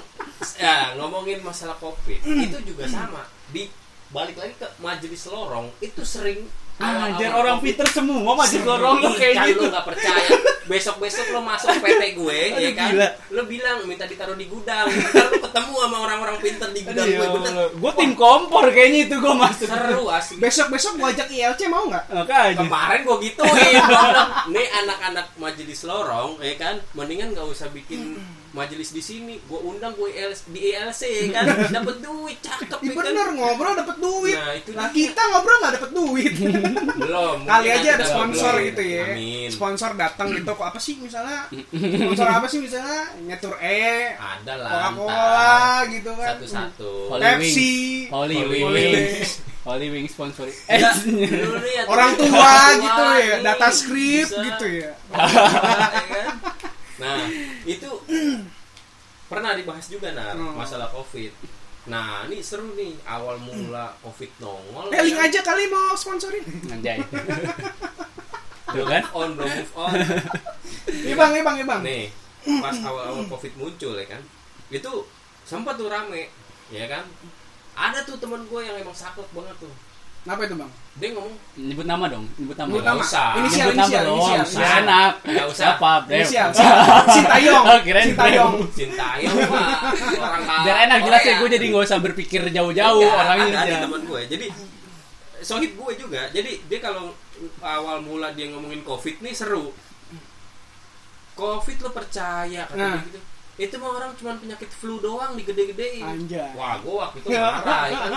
ya 0.59 0.93
ngomongin 0.99 1.39
masalah 1.41 1.75
covid 1.79 2.19
itu 2.23 2.57
juga 2.63 2.85
sama. 2.87 3.25
Di 3.49 3.67
balik 4.09 4.35
lagi 4.41 4.53
ke 4.57 4.67
majelis 4.81 5.23
lorong 5.29 5.69
itu 5.79 6.01
sering 6.01 6.45
Anjir 6.79 7.31
orang 7.35 7.59
pinter 7.59 7.83
semua 7.91 8.31
masih 8.39 8.63
lorong 8.63 9.03
lo 9.03 9.11
kayak 9.11 9.35
kan 9.35 9.47
gitu. 9.51 9.67
lu 9.67 9.71
nggak 9.71 9.83
percaya. 9.83 10.31
Besok 10.63 10.95
besok 11.03 11.25
lo 11.35 11.43
masuk 11.43 11.75
PT 11.75 12.03
gue 12.15 12.39
ya 12.55 12.71
kan? 12.71 12.89
gila. 12.95 13.07
lo 13.35 13.41
bilang 13.51 13.77
minta 13.83 14.07
ditaruh 14.07 14.39
di 14.39 14.47
gudang. 14.47 14.87
Ntar 14.87 15.27
lo 15.27 15.37
ketemu 15.43 15.73
sama 15.75 15.97
orang-orang 16.07 16.37
pinter 16.39 16.69
di 16.71 16.81
gudang 16.87 17.07
gue 17.11 17.27
bener. 17.35 17.53
Gue 17.75 17.91
tim 17.99 18.11
kompor 18.15 18.65
kayaknya 18.71 19.11
itu 19.11 19.15
gue 19.19 19.33
masuk. 19.35 19.67
seru 19.67 20.07
asli. 20.07 20.35
Besok-besok 20.39 20.93
gua 21.03 21.11
ajak 21.11 21.27
ILC 21.27 21.61
mau 21.67 21.83
nggak? 21.91 22.05
Makanya. 22.15 22.55
kemarin 22.63 22.99
gue 23.03 23.17
gituin. 23.27 23.83
Nih 24.55 24.67
anak-anak 24.79 25.27
majelis 25.35 25.83
lorong 25.83 26.39
ya 26.39 26.55
kan? 26.55 26.79
Mendingan 26.95 27.35
gak 27.35 27.43
usah 27.43 27.67
bikin 27.75 28.15
majelis 28.49 28.89
di 28.89 28.99
sini 28.99 29.37
gue 29.39 29.59
undang 29.61 29.93
gue 29.93 30.09
di 30.49 30.73
ILC 30.73 31.01
ya 31.05 31.25
kan 31.35 31.45
dapat 31.77 32.01
duit 32.01 32.37
cakep 32.41 32.79
ya 32.81 32.89
kan 32.89 32.97
bener 33.05 33.27
ngobrol 33.31 33.73
dapet 33.73 33.97
duit. 33.97 34.35
Nah, 34.35 34.53
itu 34.53 34.69
Nah 34.73 34.87
dia. 34.89 35.05
kita 35.05 35.21
ngobrol 35.29 35.57
nggak 35.59 35.73
dapet 35.77 35.91
duit. 35.91 36.31
belum 37.01 37.37
Kali 37.49 37.67
aja 37.69 37.89
ada 37.93 38.05
sponsor 38.05 38.53
belum. 38.55 38.67
gitu 38.73 38.81
ya. 38.83 39.03
amin 39.07 39.47
Sponsor 39.49 39.91
datang 39.93 40.27
gitu 40.33 40.51
kok 40.51 40.65
apa 40.65 40.79
sih 40.79 40.95
misalnya? 40.97 41.45
Sponsor 41.73 42.27
apa 42.27 42.47
sih 42.47 42.59
misalnya? 42.59 43.01
Nyetur 43.21 43.53
E, 43.59 44.13
ada 44.13 44.53
lah 44.55 44.69
Coca-Cola 44.89 45.59
gitu 45.89 46.11
kan. 46.13 46.27
satu-satu 46.35 46.91
Holy 47.09 47.21
Pepsi. 47.21 47.73
Holy 48.09 48.35
Holy 48.39 48.61
Wings. 48.65 49.31
Holy 49.59 49.87
Wings 49.91 50.11
sponsor. 50.11 50.47
Eh, 50.47 50.79
dulu 51.05 51.57
nih 51.59 51.73
ya, 51.77 51.83
Orang 51.85 52.11
tua 52.15 52.31
orang 52.31 52.33
tua 52.33 52.53
gitu 52.79 53.03
ya, 53.21 53.35
data 53.43 53.67
script 53.69 54.31
gitu 54.33 54.65
ya. 54.81 54.91
Ya? 56.99 57.07
Nah, 57.07 57.19
itu 57.63 57.89
pernah 59.25 59.55
dibahas 59.55 59.87
juga 59.87 60.11
nah 60.11 60.35
Hmm. 60.35 60.53
masalah 60.53 60.89
covid. 60.89 61.31
Nah, 61.87 62.27
ini 62.27 62.43
seru 62.43 62.75
nih 62.75 62.99
awal 63.03 63.39
mula 63.39 63.95
covid 64.03 64.29
nongol. 64.37 64.91
Eh 64.91 65.01
link 65.01 65.15
kan? 65.15 65.25
aja 65.25 65.39
kali 65.41 65.65
mau 65.65 65.95
sponsorin. 65.95 66.43
Anjay. 66.67 66.99
Tuh 68.69 68.85
kan? 68.85 69.01
on 69.15 69.33
bro 69.33 69.47
move 69.47 69.73
on. 69.73 69.89
Iya 70.85 71.15
bang, 71.17 71.31
iya 71.33 71.41
bang, 71.41 71.55
iya 71.57 71.65
bang. 71.65 71.81
Nih, 71.81 72.03
pas 72.61 72.77
awal-awal 72.79 73.25
covid 73.25 73.53
muncul 73.57 73.97
ya 73.97 74.05
kan, 74.05 74.21
itu 74.69 74.91
sempat 75.41 75.73
tuh 75.73 75.89
rame, 75.89 76.29
ya 76.69 76.85
kan. 76.85 77.01
Ada 77.73 78.05
tuh 78.05 78.21
teman 78.21 78.45
gue 78.45 78.61
yang 78.61 78.77
emang 78.77 78.93
saklek 78.93 79.25
banget 79.33 79.57
tuh. 79.57 79.73
Apa 80.21 80.41
itu 80.43 80.53
bang? 80.53 80.71
Dia 80.95 81.09
ngomong, 81.11 81.35
Nyebut 81.55 81.85
nama 81.85 82.05
dong, 82.05 82.25
nyebut 82.35 82.53
nama. 82.53 82.69
Nyebut 82.69 82.83
nama. 82.83 82.99
usah. 82.99 83.29
Inisial, 83.35 83.65
Nyebut 83.65 83.75
nama 83.75 83.87
inisial, 83.87 84.03
dong. 84.03 84.17
inisial, 84.19 84.35
Nggak 84.35 84.49
inisial. 84.51 84.81
enak. 84.83 85.11
Nggak 85.23 85.45
usah. 85.47 85.63
Siapa? 85.63 85.91
Inisial. 86.05 86.49
Sintayong. 87.15 87.63
Oh, 87.65 87.79
kirain 87.81 88.05
Sintayong. 88.05 88.53
Sintayong 88.69 89.35
mah 89.45 89.67
orang 90.19 90.43
kaya. 90.43 90.61
Biar 90.61 90.77
enak 90.85 90.99
jelas 91.01 91.21
ya, 91.21 91.25
Korea. 91.25 91.39
gue 91.39 91.49
jadi 91.51 91.65
nggak 91.65 91.83
usah 91.83 91.99
berpikir 91.99 92.41
jauh-jauh 92.47 92.99
Enggak, 93.01 93.21
orangnya 93.21 93.45
ada, 93.47 93.61
ada 93.63 93.77
teman 93.81 94.01
gue 94.03 94.21
jadi 94.27 94.45
sohib 95.39 95.71
gue 95.73 95.91
juga 95.97 96.21
jadi 96.29 96.51
dia 96.61 96.79
kalau 96.79 97.15
awal 97.61 97.97
mula 97.99 98.35
dia 98.35 98.51
ngomongin 98.51 98.83
covid 98.83 99.15
nih 99.19 99.31
seru 99.31 99.71
covid 101.33 101.77
lo 101.79 101.89
percaya 101.89 102.67
kata 102.67 102.75
Nah. 102.75 102.99
gitu 103.01 103.19
itu 103.57 103.75
mah 103.75 103.91
orang 103.93 104.11
cuma 104.15 104.35
penyakit 104.35 104.67
flu 104.69 104.99
doang 104.99 105.35
digede-gedein 105.35 106.03
Anjay. 106.03 106.51
wah 106.53 106.75
gue 106.77 106.91
waktu 106.93 107.17
itu 107.17 107.27
marah 107.35 107.83
ya 107.87 107.97
kan 108.01 108.13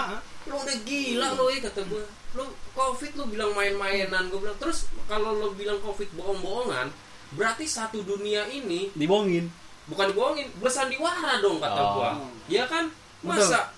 lo 0.47 0.57
udah 0.59 0.77
gila 0.83 1.29
lo 1.35 1.45
ya 1.49 1.61
kata 1.63 1.83
gue 1.87 2.05
lo 2.33 2.45
covid 2.73 3.13
lo 3.15 3.25
bilang 3.29 3.53
main-mainan 3.53 4.27
gue 4.29 4.41
bilang. 4.41 4.57
Terus 4.57 4.89
kalau 5.05 5.37
lo 5.37 5.53
bilang 5.53 5.79
covid 5.81 6.09
bohong-bohongan 6.17 6.89
berarti 7.33 7.65
satu 7.65 8.05
dunia 8.05 8.45
ini 8.49 8.93
Dibohongin. 8.93 9.49
bukan 9.89 10.13
dibohongin 10.13 10.49
bersandiwara 10.61 11.41
dong 11.41 11.59
kata 11.59 11.81
Oh. 11.81 11.91
gua 11.97 12.11
ya 12.47 12.69
kan 12.69 12.93
masa 13.25 13.73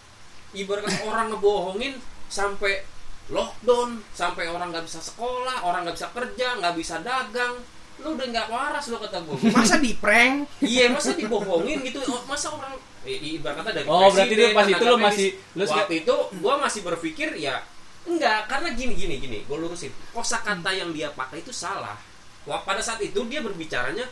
ibarat 0.52 0.84
orang 1.02 1.30
ngebohongin 1.30 1.96
sampai 2.26 2.82
lockdown 3.30 4.02
sampai 4.12 4.50
orang 4.50 4.68
nggak 4.68 4.84
bisa 4.84 5.00
sekolah 5.00 5.64
orang 5.64 5.86
nggak 5.88 5.96
bisa 5.96 6.08
kerja 6.12 6.48
nggak 6.60 6.74
bisa 6.76 7.00
dagang 7.00 7.56
lu 8.00 8.08
udah 8.12 8.26
nggak 8.26 8.48
waras 8.48 8.84
lo 8.88 8.98
kata 8.98 9.18
gua. 9.22 9.36
Masa 9.50 9.76
di 9.76 9.92
prank? 9.94 10.50
iya 10.60 10.88
masa 10.88 11.12
dibohongin 11.12 11.78
gitu. 11.82 12.02
Oh, 12.04 12.20
masa 12.24 12.50
orang 12.50 12.74
eh, 13.02 13.38
ibarat 13.38 13.60
kata 13.60 13.70
dari 13.72 13.86
Oh, 13.86 14.08
berarti 14.08 14.34
dia 14.34 14.50
pas 14.50 14.64
itu 14.64 14.74
medis. 14.76 14.98
masih- 14.98 15.32
lo 15.52 15.62
waktu 15.66 15.94
itu 16.00 16.14
gua 16.38 16.54
masih 16.58 16.80
berpikir 16.82 17.28
ya 17.36 17.62
enggak 18.04 18.44
karena 18.46 18.68
gini 18.72 18.92
gini 18.92 19.14
gini 19.16 19.38
gua 19.44 19.56
lurusin. 19.58 19.92
Kosakata 20.10 20.70
yang 20.70 20.90
dia 20.90 21.08
pakai 21.10 21.40
itu 21.40 21.50
salah. 21.50 21.96
Wah, 22.44 22.60
pada 22.60 22.80
saat 22.80 23.00
itu 23.00 23.16
dia 23.24 23.40
berbicaranya 23.40 24.04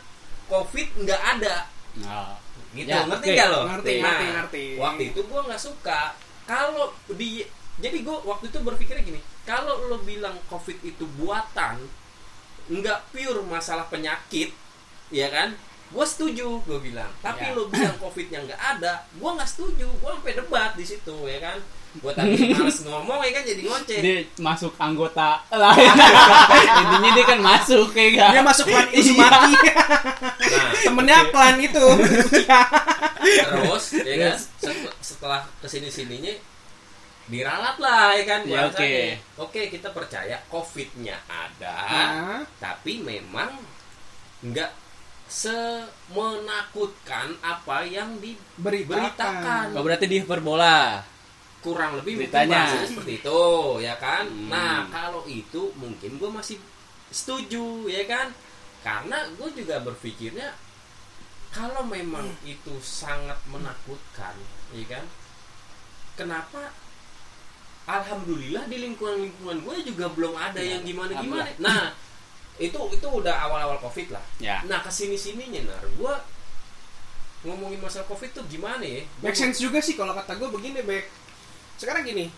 covid 0.45 0.87
nggak 0.97 1.21
ada. 1.37 1.69
Nah, 1.99 2.33
gitu 2.71 2.89
Ya, 2.89 3.05
ngerti 3.05 3.27
nggak 3.31 3.47
lo? 3.47 3.61
Ngerti, 3.67 3.91
Nah, 3.95 4.09
ngerti, 4.09 4.25
ngerti. 4.31 4.63
waktu 4.81 5.03
itu 5.09 5.19
gue 5.21 5.41
nggak 5.43 5.61
suka. 5.61 6.01
Kalau 6.43 6.91
di 7.07 7.45
jadi 7.75 7.97
gue 7.99 8.17
waktu 8.23 8.49
itu 8.49 8.57
berpikirnya 8.59 9.01
gini 9.03 9.17
kalau 9.43 9.85
lo 9.85 9.97
bilang 9.99 10.37
covid 10.45 10.77
itu 10.81 11.05
buatan 11.15 11.81
nggak 12.65 12.99
pure 13.09 13.41
masalah 13.43 13.85
penyakit 13.85 14.51
ya 15.09 15.27
kan 15.27 15.51
gue 15.89 16.05
setuju 16.05 16.57
gue 16.59 16.79
bilang 16.81 17.09
tapi 17.19 17.43
Ya. 17.43 17.53
lo 17.53 17.67
bilang 17.67 17.93
covidnya 17.97 18.41
nggak 18.41 18.57
ada 18.57 19.05
gue 19.09 19.29
nggak 19.29 19.45
setuju 19.45 19.85
gue 19.85 20.09
sampai 20.11 20.33
debat 20.33 20.71
di 20.73 20.81
situ 20.83 21.15
ya 21.23 21.37
kan 21.39 21.57
gue 21.93 22.11
tadi 22.11 22.33
males 22.49 22.81
ngomong 22.87 23.21
ya 23.21 23.31
kan 23.31 23.43
jadi 23.43 23.61
ngoceh 23.61 23.99
dia 24.01 24.17
masuk 24.39 24.73
anggota 24.75 25.45
lain. 25.47 25.93
Intinya 26.81 27.09
dia 27.11 27.25
kan 27.27 27.37
masuk 27.37 27.93
kayak 27.93 28.11
gak. 28.17 28.29
Dia 28.33 28.41
masuk 28.41 28.65
klan 28.65 28.87
Uzumaki. 28.97 29.53
nah 29.53 30.69
Temennya 30.81 31.17
klan 31.29 31.55
itu. 31.61 31.85
terus 33.21 33.85
ya 34.01 34.15
kan 34.17 34.33
set- 34.57 34.95
setelah 34.99 35.45
ke 35.61 35.67
sini 35.69 35.87
sininya 35.87 36.33
diralat 37.25 37.77
lah 37.77 38.11
ya 38.11 38.23
kan 38.25 38.41
Ya, 38.43 38.67
oke. 38.67 38.93
oke 39.39 39.61
kita 39.69 39.89
percaya 39.89 40.37
covidnya 40.45 41.17
ada 41.25 41.75
Nah, 41.87 42.41
tapi 42.59 42.99
memang 42.99 43.63
nggak 44.41 44.69
semenakutkan 45.23 47.31
apa 47.39 47.81
yang 47.83 48.19
beritakan. 48.59 48.59
diberitakan 48.59 49.65
Oh, 49.73 49.81
berarti 49.81 50.05
di 50.05 50.19
hiperbola. 50.19 51.01
kurang 51.59 51.95
lebih 51.95 52.19
Beritanya. 52.19 52.83
seperti 52.83 53.17
itu 53.17 53.39
ya 53.79 53.95
kan 53.95 54.27
Hmm. 54.27 54.51
nah 54.51 54.83
kalau 54.89 55.23
itu 55.23 55.71
mungkin 55.73 56.17
gue 56.17 56.27
masih 56.27 56.59
setuju 57.07 57.87
ya 57.87 58.03
kan 58.03 58.29
karena 58.83 59.23
gue 59.31 59.47
juga 59.55 59.79
berpikirnya 59.79 60.51
kalau 61.49 61.81
memang 61.87 62.35
itu 62.43 62.75
sangat 62.83 63.39
menakutkan 63.47 64.35
ya 64.71 64.83
kan 64.91 65.05
kenapa 66.13 66.69
alhamdulillah 67.85 68.63
di 68.65 68.77
lingkungan 68.79 69.19
lingkungan 69.21 69.57
gue 69.59 69.75
juga 69.85 70.05
belum 70.09 70.33
ada 70.33 70.57
Ya, 70.57 70.77
yang 70.77 70.83
gimana 70.83 71.11
gimana 71.15 71.47
nah 71.57 71.91
itu 72.55 72.77
itu 72.89 73.07
udah 73.09 73.35
awal 73.43 73.59
awal 73.61 73.77
covid 73.79 74.11
lah 74.11 74.23
Ya. 74.37 74.61
nah 74.63 74.79
ke 74.79 74.87
sini 74.87 75.15
sininya 75.15 75.67
nar 75.67 75.83
gue 75.83 76.13
ngomongin 77.43 77.79
masalah 77.79 78.07
covid 78.07 78.31
tuh 78.31 78.45
gimana 78.47 78.79
ya 78.79 79.03
Gua 79.19 79.27
Make 79.27 79.35
sense 79.35 79.59
juga 79.59 79.83
sih 79.83 79.93
kalau 79.93 80.15
kata 80.15 80.39
gue 80.39 80.47
begini, 80.47 80.79
Bek. 80.79 81.11
Sekarang 81.75 82.07
gini, 82.07 82.31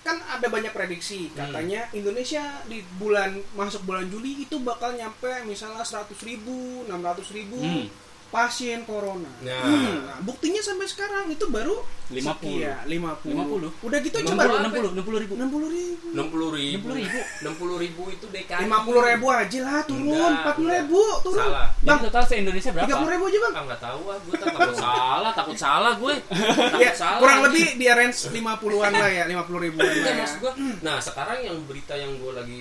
kan 0.00 0.22
ada 0.22 0.46
banyak 0.46 0.70
prediksi 0.70 1.26
Hmm. 1.28 1.50
katanya 1.50 1.90
Indonesia 1.90 2.38
di 2.64 2.78
bulan 2.94 3.42
masuk 3.52 3.82
bulan 3.82 4.06
Juli 4.06 4.46
itu 4.46 4.62
bakal 4.62 4.94
nyampe 4.94 5.42
misalnya 5.42 5.82
100 5.82 6.14
ribu, 6.22 6.86
600 6.86 7.26
ribu 7.34 7.58
Hmm. 7.58 7.90
Pasien 8.30 8.82
corona. 8.82 9.26
Nah. 9.40 9.58
Hmm, 9.60 9.96
nah, 10.00 10.18
buktinya 10.20 10.58
sampai 10.58 10.86
sekarang 10.86 11.26
itu 11.28 11.46
baru 11.46 11.82
50. 12.06 12.22
sekian, 12.22 12.86
50. 12.86 13.26
50. 13.26 13.70
Udah 13.82 13.98
gitu 14.00 14.16
60, 14.16 14.28
coba 14.28 14.42
60, 14.62 14.94
60 14.94 15.18
ribu. 15.18 15.34
60 15.34 15.70
ribu. 15.70 16.06
enam 16.10 16.26
puluh 16.26 16.50
ribu 16.50 16.86
60 16.88 16.94
ribu. 16.96 17.18
enam 17.40 17.54
puluh 17.54 17.76
ribu 17.76 18.02
itu 18.08 18.26
DKI 18.26 18.66
50 18.66 19.08
ribu 19.08 19.26
aja 19.28 19.58
lah 19.60 19.78
turun, 19.84 20.10
Enggak, 20.10 20.54
40 20.58 20.74
ribu 20.74 21.00
turun. 21.22 21.38
salah 21.40 21.66
Jadi 21.70 21.86
Bang, 21.86 21.98
total 22.02 22.22
se 22.24 22.34
Indonesia 22.36 22.70
berapa? 22.72 22.88
30 22.90 23.14
ribu 23.14 23.24
aja 23.24 23.38
bang. 23.40 23.52
ah 23.52 23.62
nggak 23.66 23.80
tahu 23.80 24.00
ah 24.06 24.18
gue 24.20 24.36
takut 24.36 24.74
salah 24.80 25.32
takut 25.32 25.56
salah 25.56 25.92
gue 25.96 26.12
takut 26.70 26.80
Ya, 26.80 26.92
salah 26.92 27.18
kurang 27.18 27.40
lebih 27.46 27.66
di 27.76 27.86
range 27.86 28.18
50-an 28.28 28.92
lah 28.92 29.08
ya, 29.08 29.24
50 29.26 29.64
ribuan 29.64 29.82
Enggak, 29.84 29.98
lah 30.00 30.10
ya. 30.10 30.20
maksud 30.20 30.38
gue 30.40 30.52
nah 30.80 30.96
sekarang 30.98 31.38
yang 31.40 31.56
berita 31.62 31.94
yang 31.94 32.12
gue 32.16 32.32
lagi 32.32 32.60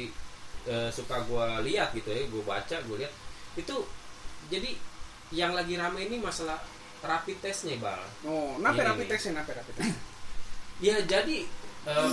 eh, 0.65 0.89
suka 0.89 1.21
gue 1.21 1.45
lihat 1.65 1.89
gitu 1.91 2.09
ya 2.09 2.21
gue 2.23 2.41
baca 2.43 2.75
gue 2.79 2.95
lihat 2.97 3.13
itu 3.55 3.75
jadi 4.47 4.69
yang 5.31 5.51
lagi 5.51 5.73
rame 5.73 6.03
ini 6.03 6.17
masalah 6.17 6.57
rapid 6.99 7.37
testnya 7.39 7.77
bal 7.77 8.01
Oh, 8.23 8.57
nape 8.57 8.75
Gini 8.75 8.87
rapid 8.87 9.05
nih. 9.05 9.11
testnya, 9.11 9.33
nape 9.35 9.51
rapid 9.51 9.73
test. 9.73 9.95
ya 10.85 10.95
jadi 11.01 11.37
eh, 11.85 12.11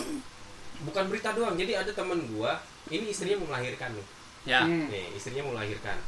bukan 0.81 1.05
berita 1.07 1.33
doang 1.33 1.55
jadi 1.55 1.81
ada 1.81 1.91
temen 1.91 2.21
gue 2.25 2.53
ini 2.89 3.09
istrinya 3.09 3.39
mau 3.39 3.51
melahirkan 3.51 3.91
nih 3.93 4.07
Ya. 4.45 4.63
Hmm. 4.63 4.87
nih 4.87 5.11
istrinya 5.13 5.43
mau 5.43 5.55
melahirkan 5.55 5.99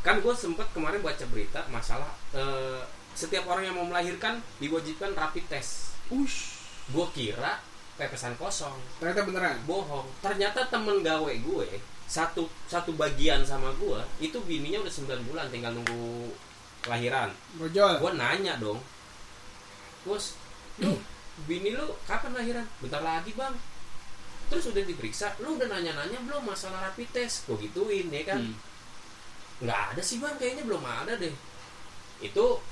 kan 0.00 0.18
gue 0.18 0.30
sempet 0.32 0.66
kemarin 0.70 0.98
baca 0.98 1.24
berita 1.26 1.62
masalah 1.68 2.10
eh, 2.32 2.82
setiap 3.12 3.46
orang 3.46 3.66
yang 3.66 3.74
mau 3.74 3.84
melahirkan 3.84 4.38
diwajibkan 4.56 5.12
rapid 5.12 5.46
test 5.48 5.94
Ush, 6.08 6.58
gue 6.88 7.06
kira 7.12 7.60
pepesan 7.94 8.34
kosong 8.34 8.74
ternyata 8.96 9.22
beneran. 9.22 9.58
bohong 9.62 10.06
ternyata 10.18 10.64
temen 10.64 11.02
gawe 11.02 11.32
gue 11.34 11.68
satu 12.08 12.48
satu 12.64 12.96
bagian 12.96 13.44
sama 13.44 13.68
gua 13.76 14.00
itu 14.16 14.40
bininya 14.48 14.80
udah 14.80 14.90
9 15.20 15.28
bulan 15.28 15.52
tinggal 15.52 15.76
nunggu 15.76 16.32
kelahiran. 16.80 17.28
Brojol. 17.60 18.00
gua 18.00 18.12
nanya 18.16 18.56
dong. 18.56 18.80
Bos 20.08 20.40
lu 20.80 20.96
bini 21.44 21.76
lu 21.76 21.84
kapan 22.08 22.32
lahiran 22.32 22.64
bentar 22.80 23.04
lagi 23.04 23.36
bang. 23.36 23.52
Terus 24.48 24.72
udah 24.72 24.80
diperiksa 24.88 25.36
lu 25.44 25.60
udah 25.60 25.68
nanya-nanya 25.68 26.16
belum 26.24 26.48
masalah 26.48 26.88
rapid 26.88 27.12
test? 27.12 27.44
Gua 27.44 27.60
gituin 27.60 28.08
ya 28.08 28.24
kan? 28.24 28.40
Hmm. 28.40 28.56
nggak 29.68 29.80
ada 29.92 30.00
sih 30.00 30.16
bang. 30.16 30.32
Kayaknya 30.40 30.64
belum 30.64 30.80
ada 30.80 31.12
deh. 31.20 31.34
Itu 32.24 32.64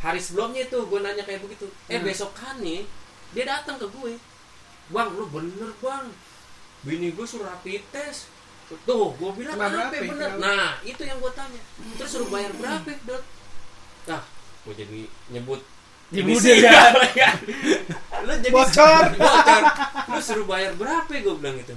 hari 0.00 0.24
sebelumnya 0.24 0.64
itu 0.64 0.78
gue 0.88 1.00
nanya 1.04 1.20
kayak 1.28 1.44
begitu. 1.44 1.68
Eh 1.92 2.00
Hmm. 2.00 2.64
nih 2.64 2.80
dia 3.36 3.44
datang 3.44 3.76
ke 3.76 3.84
gue. 3.92 4.16
Bang 4.88 5.12
lu 5.12 5.28
bener 5.28 5.68
bang. 5.84 6.08
Bini 6.80 7.12
gue 7.12 7.26
suruh 7.28 7.44
rapid 7.44 7.84
test 7.92 8.37
tuh 8.68 9.06
gue 9.14 9.30
bilang 9.34 9.56
apa 9.56 9.66
berapa 9.70 9.94
ya? 9.94 10.02
bener 10.12 10.30
nah 10.36 10.68
itu 10.82 11.02
yang 11.02 11.18
gue 11.18 11.32
tanya 11.32 11.60
terus 11.96 12.10
suruh 12.10 12.28
bayar 12.28 12.52
berapa 12.52 12.90
dok 13.04 13.22
nah 14.04 14.22
gue 14.64 14.74
jadi 14.76 15.00
nyebut 15.30 15.60
Nyebut 16.08 16.40
inisial, 16.40 16.64
ya. 16.64 16.88
ya. 17.12 17.30
lu 18.24 18.32
jadi 18.40 18.48
Bocor. 18.48 19.04
bocor 19.20 19.62
lu 20.08 20.20
suruh 20.20 20.46
bayar 20.48 20.72
berapa 20.72 21.08
gue 21.08 21.34
bilang 21.36 21.56
itu 21.56 21.76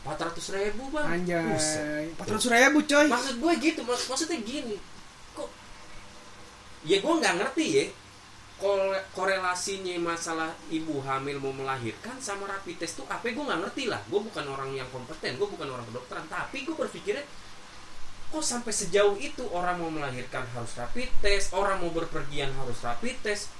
400 0.00 0.56
ribu 0.56 0.88
bang. 0.88 1.04
Anjay. 1.04 2.08
400 2.16 2.56
ribu 2.56 2.78
coy. 2.80 3.06
maksud 3.12 3.34
gue 3.36 3.52
gitu 3.60 3.80
mak- 3.84 4.08
maksudnya 4.08 4.40
gini 4.40 4.80
kok 5.36 5.52
ya 6.82 6.96
gue 6.96 7.12
nggak 7.20 7.34
ngerti 7.36 7.66
ya 7.68 7.84
korelasinya 9.16 9.96
masalah 9.98 10.52
ibu 10.68 11.00
hamil 11.00 11.40
mau 11.40 11.56
melahirkan 11.56 12.20
sama 12.20 12.44
rapid 12.44 12.76
test 12.76 13.00
tuh 13.00 13.08
apa? 13.08 13.24
Gue 13.32 13.44
nggak 13.44 13.60
ngerti 13.66 13.88
lah. 13.88 14.00
Gue 14.06 14.20
bukan 14.20 14.44
orang 14.46 14.76
yang 14.76 14.86
kompeten 14.92 15.40
gue 15.40 15.48
bukan 15.48 15.68
orang 15.68 15.84
kedokteran. 15.88 16.28
Tapi 16.28 16.68
gue 16.68 16.76
berpikirnya 16.76 17.24
kok 18.30 18.46
sampai 18.46 18.70
sejauh 18.70 19.18
itu 19.18 19.42
orang 19.50 19.82
mau 19.82 19.90
melahirkan 19.90 20.46
harus 20.54 20.78
rapid 20.78 21.10
test 21.18 21.50
orang 21.50 21.82
mau 21.82 21.90
berpergian 21.90 22.54
harus 22.54 22.78
rapid 22.78 23.18
test 23.26 23.50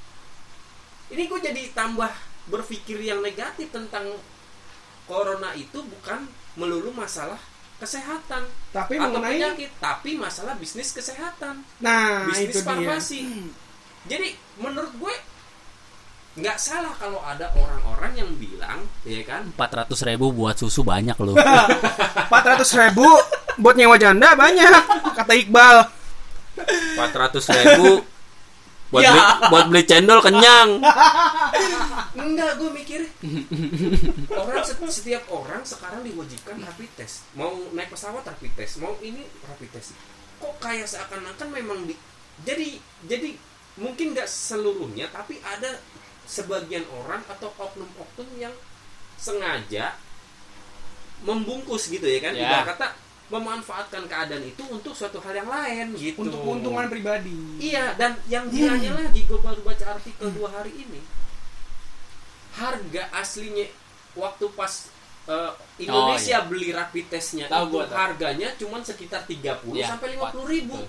ini 1.10 1.26
gue 1.26 1.42
jadi 1.42 1.74
tambah 1.74 2.06
berpikir 2.46 3.02
yang 3.02 3.18
negatif 3.18 3.66
tentang 3.74 4.14
corona 5.10 5.50
itu 5.58 5.82
bukan 5.82 6.22
melulu 6.54 6.94
masalah 6.94 7.38
kesehatan 7.82 8.46
Tapi 8.70 8.94
atau 8.94 9.18
mengenai 9.18 9.42
penyakit 9.42 9.70
tapi 9.82 10.14
masalah 10.14 10.54
bisnis 10.60 10.92
kesehatan. 10.92 11.64
Nah 11.82 12.28
bisnis 12.30 12.54
itu 12.54 12.58
dia. 12.62 12.68
farmasi 12.68 13.18
jadi 14.04 14.28
menurut 14.56 14.92
gue 14.94 15.14
nggak 16.30 16.56
salah 16.56 16.94
kalau 16.94 17.18
ada 17.20 17.50
orang-orang 17.52 18.12
yang 18.16 18.30
bilang 18.34 18.86
ya 19.02 19.20
kan? 19.24 19.50
400 19.52 19.90
ribu 20.06 20.30
buat 20.30 20.54
susu 20.54 20.80
banyak 20.80 21.18
loh 21.18 21.34
400 22.30 22.64
ribu 22.80 23.04
buat 23.58 23.74
nyewa 23.74 23.98
janda 23.98 24.32
banyak 24.32 24.70
kata 25.12 25.32
Iqbal. 25.36 25.76
400 26.96 27.56
ribu 27.58 28.06
buat 28.90 29.02
Ya. 29.02 29.10
beli, 29.12 29.22
buat 29.48 29.64
beli 29.70 29.82
cendol 29.84 30.18
kenyang. 30.18 30.82
Enggak 32.12 32.58
gue 32.58 32.70
mikir 32.72 33.00
orang 34.30 34.62
set- 34.62 34.82
setiap 34.92 35.22
orang 35.30 35.62
sekarang 35.62 36.02
diwajibkan 36.02 36.58
rapid 36.58 36.90
test. 36.96 37.22
Mau 37.32 37.54
naik 37.70 37.86
pesawat 37.88 38.22
rapid 38.24 38.50
test. 38.56 38.78
Mau 38.78 38.98
ini 38.98 39.22
rapid 39.44 39.70
test. 39.70 39.94
Kok 40.38 40.58
kayak 40.58 40.86
seakan-akan 40.86 41.48
memang 41.52 41.86
di 41.86 41.94
jadi 42.40 42.80
jadi 43.04 43.38
mungkin 43.76 44.12
nggak 44.12 44.26
seluruhnya 44.26 45.06
tapi 45.11 45.38
ada 45.42 45.78
sebagian 46.26 46.83
orang 46.90 47.22
atau 47.26 47.50
oknum-oknum 47.54 48.28
yang 48.38 48.54
sengaja 49.14 49.94
membungkus 51.20 51.87
gitu 51.87 52.06
ya 52.06 52.18
kan 52.22 52.33
Ya. 52.33 52.48
Ibarat 52.48 52.66
kata 52.74 52.87
memanfaatkan 53.30 54.11
keadaan 54.11 54.42
itu 54.42 54.62
untuk 54.66 54.90
suatu 54.90 55.22
hal 55.22 55.30
yang 55.37 55.46
lain 55.46 55.94
gitu 55.94 56.18
Untuk 56.26 56.42
keuntungan 56.42 56.90
pribadi. 56.90 57.62
Iya, 57.62 57.94
dan 57.94 58.18
yang 58.26 58.50
gilanya 58.50 59.06
lagi 59.06 59.22
gue 59.22 59.38
baru 59.38 59.62
baca 59.62 59.85
artikel 59.87 60.35
dua 60.35 60.50
hari 60.50 60.74
ini. 60.74 60.98
Harga 62.59 63.06
aslinya 63.14 63.70
waktu 64.18 64.50
pas 64.59 64.90
eh, 65.30 65.52
Indonesia 65.78 66.42
beli 66.42 66.74
rapid 66.74 67.06
testnya 67.06 67.46
Tahu 67.46 67.70
itu 67.70 67.74
gua, 67.78 67.85
harganya 67.94 68.50
cuma 68.59 68.83
sekitar 68.83 69.22
30 69.22 69.78
Iya, 69.78 69.94
sampai 69.94 70.18
Pak. 70.18 70.35
50 70.35 70.50
ribu. 70.50 70.74
Betul. 70.74 70.88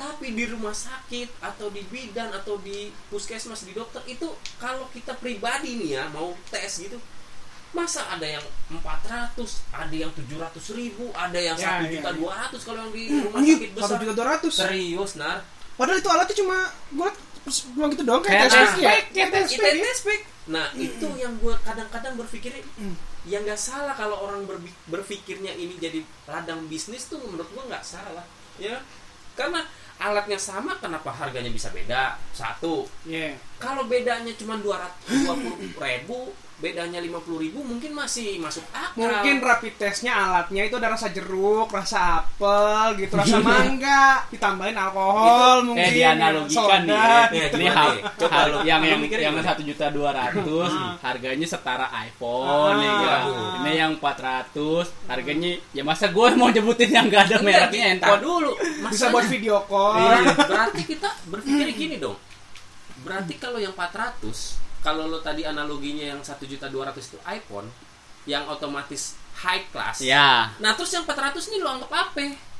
Tapi 0.00 0.32
di 0.32 0.44
rumah 0.46 0.72
sakit 0.72 1.28
atau 1.38 1.68
di 1.68 1.84
bidan 1.84 2.32
atau 2.32 2.56
di 2.56 2.78
puskesmas 3.06 3.62
di 3.62 3.72
dokter 3.72 4.00
itu 4.06 4.24
kalau 4.56 4.88
kita 4.88 5.12
pribadi 5.14 5.76
nih 5.76 5.90
ya 5.92 6.08
mau 6.08 6.32
tes 6.46 6.80
gitu 6.80 6.96
masa 7.70 8.02
ada 8.08 8.24
yang 8.26 8.42
400 8.72 9.36
ada 9.70 9.94
yang 9.94 10.10
700 10.10 10.34
ribu 10.74 11.12
ada 11.12 11.36
yang 11.36 11.54
Ya, 11.54 11.68
satu 11.70 11.84
ya, 11.84 11.90
juta 11.92 12.10
ya. 12.10 12.16
dua 12.16 12.32
ratus 12.34 12.60
kalau 12.64 12.78
yang 12.80 12.90
di 12.90 13.02
rumah 13.20 13.40
sakit 13.40 13.70
besar 13.70 13.86
satu 13.86 14.02
juta 14.02 14.14
dua 14.16 14.26
ratus. 14.28 14.52
serius 14.56 15.12
nar 15.14 15.38
Padahal 15.76 15.96
itu 15.96 16.08
alatnya 16.08 16.36
cuma 16.36 16.56
gue 16.90 17.10
cuma 17.70 17.84
gitu 17.88 18.02
doang 18.02 18.20
kayak 18.20 18.40
tes 18.42 18.52
tes 18.52 18.72
ya. 18.76 18.88
pack, 18.90 19.04
Kayak 19.10 19.28
tes 19.30 19.48
pack 19.54 19.74
ya. 19.74 19.92
pack. 20.02 20.20
Nah 20.46 20.66
itu 20.74 21.06
yang 21.14 21.32
gue 21.36 21.54
kadang-kadang 21.60 22.14
berpikir 22.16 22.52
Hmm. 22.74 22.96
ya 23.22 23.38
nggak 23.38 23.56
salah 23.56 23.92
kalau 23.92 24.16
orang 24.18 24.48
berpikirnya 24.86 25.52
ini 25.52 25.76
jadi 25.76 26.00
ladang 26.24 26.64
bisnis 26.66 27.04
tuh 27.04 27.20
menurut 27.22 27.46
gue 27.46 27.64
nggak 27.66 27.84
salah 27.84 28.24
ya 28.56 28.80
karena 29.32 29.60
alatnya 30.00 30.40
sama 30.40 30.80
kenapa 30.80 31.12
harganya 31.12 31.48
bisa 31.48 31.68
beda 31.70 32.16
satu 32.32 32.88
Iya. 33.04 33.36
kalau 33.60 33.84
bedanya 33.84 34.32
cuma 34.34 34.56
220 34.56 35.76
ribu 35.76 36.32
bedanya 36.60 37.00
50 37.00 37.16
ribu 37.40 37.58
mungkin 37.60 37.90
masih 37.90 38.36
masuk 38.36 38.60
akal 38.70 39.00
Mungkin 39.00 39.40
rapid 39.40 39.74
testnya 39.74 40.12
alatnya 40.12 40.62
itu 40.62 40.76
ada 40.76 40.88
rasa 40.88 41.08
jeruk, 41.08 41.66
rasa 41.68 42.20
apel, 42.20 43.00
gitu, 43.00 43.16
rasa 43.16 43.40
mangga, 43.40 44.28
ditambahin 44.28 44.76
alkohol 44.76 45.64
mungkin. 45.64 45.80
eh 45.80 45.90
dianalogikan 45.90 46.80
nih 46.82 46.92
soda, 46.92 47.08
Ya, 47.26 47.28
gitu. 47.32 47.56
ini 47.56 47.66
hal, 47.66 47.88
nih? 47.88 48.02
Coba 48.14 48.32
hal- 48.36 48.60
yang 48.62 48.80
yang 48.82 49.00
mikir 49.00 49.18
yang 49.18 49.34
satu 49.40 49.62
juta 49.62 49.88
dua 49.88 50.10
ratus 50.12 50.70
harganya 51.00 51.46
setara 51.46 51.88
iPhone 51.98 52.46
Ah. 52.46 52.76
nih. 52.76 52.92
Waduh. 53.00 53.58
ini 53.58 53.70
yang 53.74 53.92
400 53.96 54.86
harganya 55.06 55.50
ya 55.70 55.82
masa 55.82 56.08
gue 56.08 56.26
mau 56.34 56.48
nyebutin 56.48 56.90
yang 56.90 57.06
gak 57.06 57.24
ada 57.26 57.36
Enggak, 57.38 57.72
mereknya 57.72 57.86
entar 57.90 58.18
dulu 58.18 58.52
Bisa 58.52 58.78
Masalahnya- 58.82 59.10
buat 59.10 59.26
video 59.26 59.56
call. 59.64 59.92
Iya, 59.96 60.16
berarti 60.36 60.82
kita 60.86 61.08
berpikir 61.26 61.66
gini 61.72 61.96
dong. 61.96 62.16
Berarti 63.00 63.32
kalau 63.34 63.56
yang 63.56 63.72
400, 63.72 64.60
kalau 64.80 65.08
lo 65.08 65.20
tadi 65.20 65.44
analoginya 65.44 66.16
yang 66.16 66.20
1 66.24 66.40
juta 66.44 66.66
200 66.68 66.96
itu 66.96 67.18
iPhone, 67.28 67.68
yang 68.24 68.48
otomatis 68.48 69.16
high 69.40 69.64
class. 69.72 70.00
ya 70.04 70.52
Nah, 70.60 70.72
terus 70.76 70.92
yang 70.92 71.04
400 71.04 71.48
ini 71.52 71.56
lo 71.60 71.68
anggap 71.80 71.92
apa? 71.92 72.50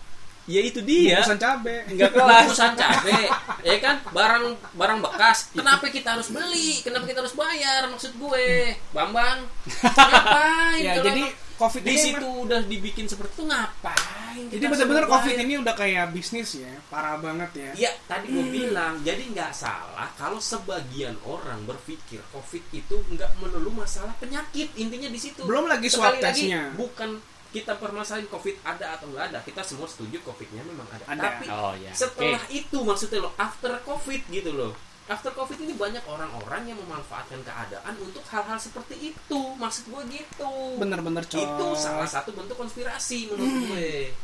ya 0.50 0.58
itu 0.66 0.82
dia 0.82 1.22
Bungkusan 1.22 1.38
cabe. 1.38 1.76
nggak 1.94 2.10
kelas 2.10 2.26
Bungkusan 2.26 2.72
cabe, 2.74 3.20
ya 3.62 3.76
kan? 3.78 3.96
Barang 4.10 4.58
barang 4.74 4.98
bekas. 4.98 5.52
Kenapa 5.54 5.86
kita 5.92 6.18
harus 6.18 6.32
beli? 6.32 6.82
Kenapa 6.82 7.06
kita 7.06 7.22
harus 7.22 7.36
bayar? 7.38 7.86
Maksud 7.86 8.18
gue, 8.18 8.74
Bambang. 8.90 9.46
Ngapain? 10.10 10.82
Ya, 10.82 10.98
jadi 10.98 11.30
COVID 11.60 11.82
di 11.84 11.96
situ 12.00 12.28
udah 12.48 12.60
dibikin 12.64 13.04
seperti 13.04 13.36
itu 13.36 13.44
ngapain? 13.46 14.09
Jadi 14.36 14.64
benar-benar 14.64 15.06
COVID 15.10 15.36
ini 15.42 15.54
udah 15.60 15.74
kayak 15.74 16.14
bisnis 16.14 16.58
ya, 16.58 16.72
parah 16.86 17.18
banget 17.18 17.50
ya. 17.56 17.70
Iya, 17.86 17.90
tadi 18.06 18.30
gue 18.30 18.46
bilang, 18.50 19.00
jadi 19.02 19.22
nggak 19.30 19.52
salah 19.54 20.08
kalau 20.14 20.38
sebagian 20.38 21.16
orang 21.26 21.64
berpikir 21.66 22.20
COVID 22.30 22.64
itu 22.74 22.96
nggak 23.14 23.30
melulu 23.42 23.82
masalah 23.82 24.14
penyakit, 24.18 24.70
intinya 24.78 25.08
di 25.10 25.20
situ. 25.20 25.42
Belum 25.46 25.66
lagi 25.66 25.90
swab 25.90 26.18
testnya. 26.20 26.70
bukan 26.74 27.20
kita 27.50 27.74
permasalahin 27.82 28.30
COVID 28.30 28.62
ada 28.62 28.94
atau 28.94 29.10
nggak 29.10 29.24
ada, 29.34 29.38
kita 29.42 29.62
semua 29.66 29.90
setuju 29.90 30.22
COVID-nya 30.22 30.62
memang 30.62 30.86
ada. 30.94 31.04
Ada. 31.10 31.22
Tapi 31.22 31.44
oh 31.50 31.74
ya 31.74 31.90
setelah 31.90 32.42
Oke. 32.46 32.54
itu 32.54 32.78
maksudnya 32.86 33.18
lo 33.26 33.30
after 33.34 33.74
COVID 33.82 34.22
gitu 34.30 34.54
loh. 34.54 34.72
After 35.10 35.34
COVID 35.34 35.58
ini 35.66 35.74
banyak 35.74 36.06
orang-orang 36.06 36.70
yang 36.70 36.78
memanfaatkan 36.78 37.42
keadaan 37.42 37.98
untuk 37.98 38.22
hal-hal 38.30 38.54
seperti 38.62 39.10
itu. 39.10 39.40
Maksud 39.58 39.90
gue 39.90 40.22
gitu. 40.22 40.78
Bener-bener 40.78 41.26
coy. 41.26 41.42
Itu 41.42 41.66
salah 41.74 42.06
satu 42.06 42.30
bentuk 42.30 42.54
konspirasi 42.54 43.34
menurut 43.34 43.54
gue. 43.74 44.14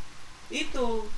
Itu 0.55 1.11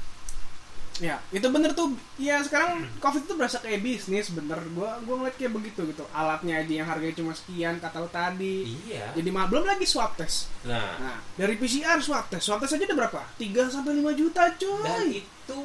Ya, 0.99 1.23
itu 1.31 1.47
bener 1.47 1.79
tuh. 1.79 1.95
Ya 2.19 2.43
sekarang 2.43 2.83
COVID 2.99 3.31
itu 3.31 3.35
berasa 3.39 3.63
kayak 3.63 3.87
bisnis, 3.87 4.35
bener. 4.35 4.59
Gua 4.75 4.99
gua 5.07 5.23
ngeliat 5.23 5.39
kayak 5.39 5.55
begitu 5.55 5.87
gitu. 5.95 6.03
Alatnya 6.11 6.59
aja 6.59 6.73
yang 6.75 6.91
harganya 6.91 7.15
cuma 7.15 7.33
sekian 7.39 7.79
kata 7.79 8.03
lu 8.03 8.11
tadi. 8.11 8.75
iya. 8.83 9.15
Jadi 9.15 9.31
mah 9.31 9.47
belum 9.47 9.63
lagi 9.63 9.87
swab 9.87 10.19
test. 10.19 10.51
Nah, 10.67 10.99
Nah, 10.99 11.19
dari 11.39 11.55
PCR 11.55 12.03
swab 12.03 12.27
test. 12.27 12.51
Swab 12.51 12.59
test 12.59 12.75
aja 12.75 12.83
udah 12.83 12.99
berapa? 12.99 13.23
3 13.39 13.71
sampai 13.71 13.95
5 13.95 14.11
juta, 14.19 14.43
dan 14.51 14.59
coy. 14.59 15.23
itu 15.23 15.59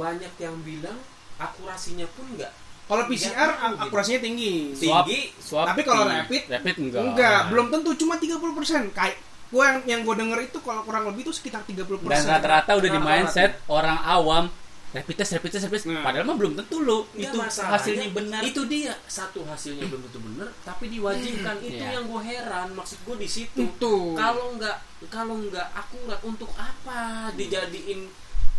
banyak 0.00 0.32
yang 0.40 0.56
bilang 0.64 0.96
akurasinya 1.36 2.08
pun 2.16 2.24
enggak 2.32 2.52
Kalau 2.90 3.04
PCR 3.06 3.48
gitu. 3.54 3.78
akurasinya 3.80 4.20
tinggi. 4.20 4.52
swab 4.74 5.06
tinggi. 5.06 5.20
swab 5.38 5.66
Tapi 5.70 5.80
kalau 5.86 6.02
rapid, 6.04 6.42
rapid 6.50 6.74
enggak 6.76 7.00
Enggak, 7.00 7.40
belum 7.46 7.66
tentu 7.70 7.90
cuma 7.96 8.14
30%. 8.16 8.90
Kayak 8.90 9.16
gua 9.46 9.62
yang 9.64 9.78
yang 9.84 10.00
gua 10.02 10.14
denger 10.14 10.38
itu 10.42 10.58
kalau 10.58 10.82
kurang 10.82 11.06
lebih 11.06 11.22
itu 11.22 11.32
sekitar 11.32 11.62
30%. 11.62 11.86
dan 12.04 12.22
rata-rata 12.28 12.70
udah 12.74 12.90
di 12.90 13.00
mindset 13.00 13.62
orang 13.66 13.98
awam 14.00 14.44
rapid 14.90 15.14
test 15.16 15.30
rapid 15.32 15.50
test 15.52 15.64
rapid 15.64 15.78
test 15.78 15.86
Nah. 15.88 16.02
padahal 16.02 16.22
mah 16.24 16.34
belum 16.34 16.52
tentu 16.56 16.76
lo 16.80 17.06
itu 17.14 17.30
masalahnya 17.32 17.78
hasilnya 17.78 18.06
benar 18.10 18.40
itu 18.42 18.62
dia 18.66 18.90
satu 19.06 19.42
hasilnya 19.44 19.86
belum 19.86 20.02
tentu 20.02 20.18
benar 20.20 20.50
tapi 20.62 20.90
diwajibkan 20.90 21.62
itu 21.62 21.78
Iya. 21.78 21.94
yang 21.94 22.04
gue 22.06 22.22
heran 22.26 22.74
maksud 22.74 22.98
gue 23.00 23.16
di 23.16 23.28
situ 23.28 23.70
Itu. 23.70 24.18
kalau 24.18 24.50
nggak 24.54 24.76
kalau 25.06 25.38
nggak 25.40 25.66
akurat 25.72 26.18
untuk 26.22 26.50
apa 26.54 27.30
dijadiin 27.34 28.10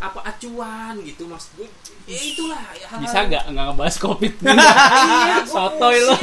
apa 0.02 0.20
acuan 0.26 0.98
gitu 1.02 1.30
maksud 1.30 1.50
gue 1.56 1.68
ya 2.06 2.18
itulah 2.18 2.58
ya, 2.74 2.90
hal-hal- 2.90 3.06
bisa 3.06 3.20
nggak 3.24 3.44
nggak 3.48 3.66
ngebahas 3.70 3.96
covid 3.98 4.34
Iya, 5.22 5.38
sotoy 5.46 5.98
lo 6.02 6.16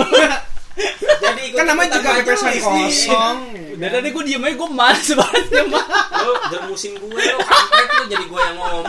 jadi 1.18 1.42
ikut 1.50 1.58
kan 1.58 1.64
namanya 1.66 1.90
juga 1.96 2.10
bebasan 2.18 2.54
kosong 2.56 3.36
dan 3.78 3.88
tadi 3.90 4.08
gue 4.10 4.22
diem 4.24 4.42
aja 4.42 4.54
gue 4.54 4.70
males 4.70 5.08
banget 5.10 5.44
ya 5.48 5.62
mah 5.66 5.84
lo 6.16 6.32
jermusin 6.50 6.92
gue 6.94 7.08
lo 7.10 7.38
kampret 7.40 7.88
lo 7.88 8.02
jadi 8.06 8.24
gue 8.24 8.40
yang 8.40 8.56
ngomong. 8.56 8.84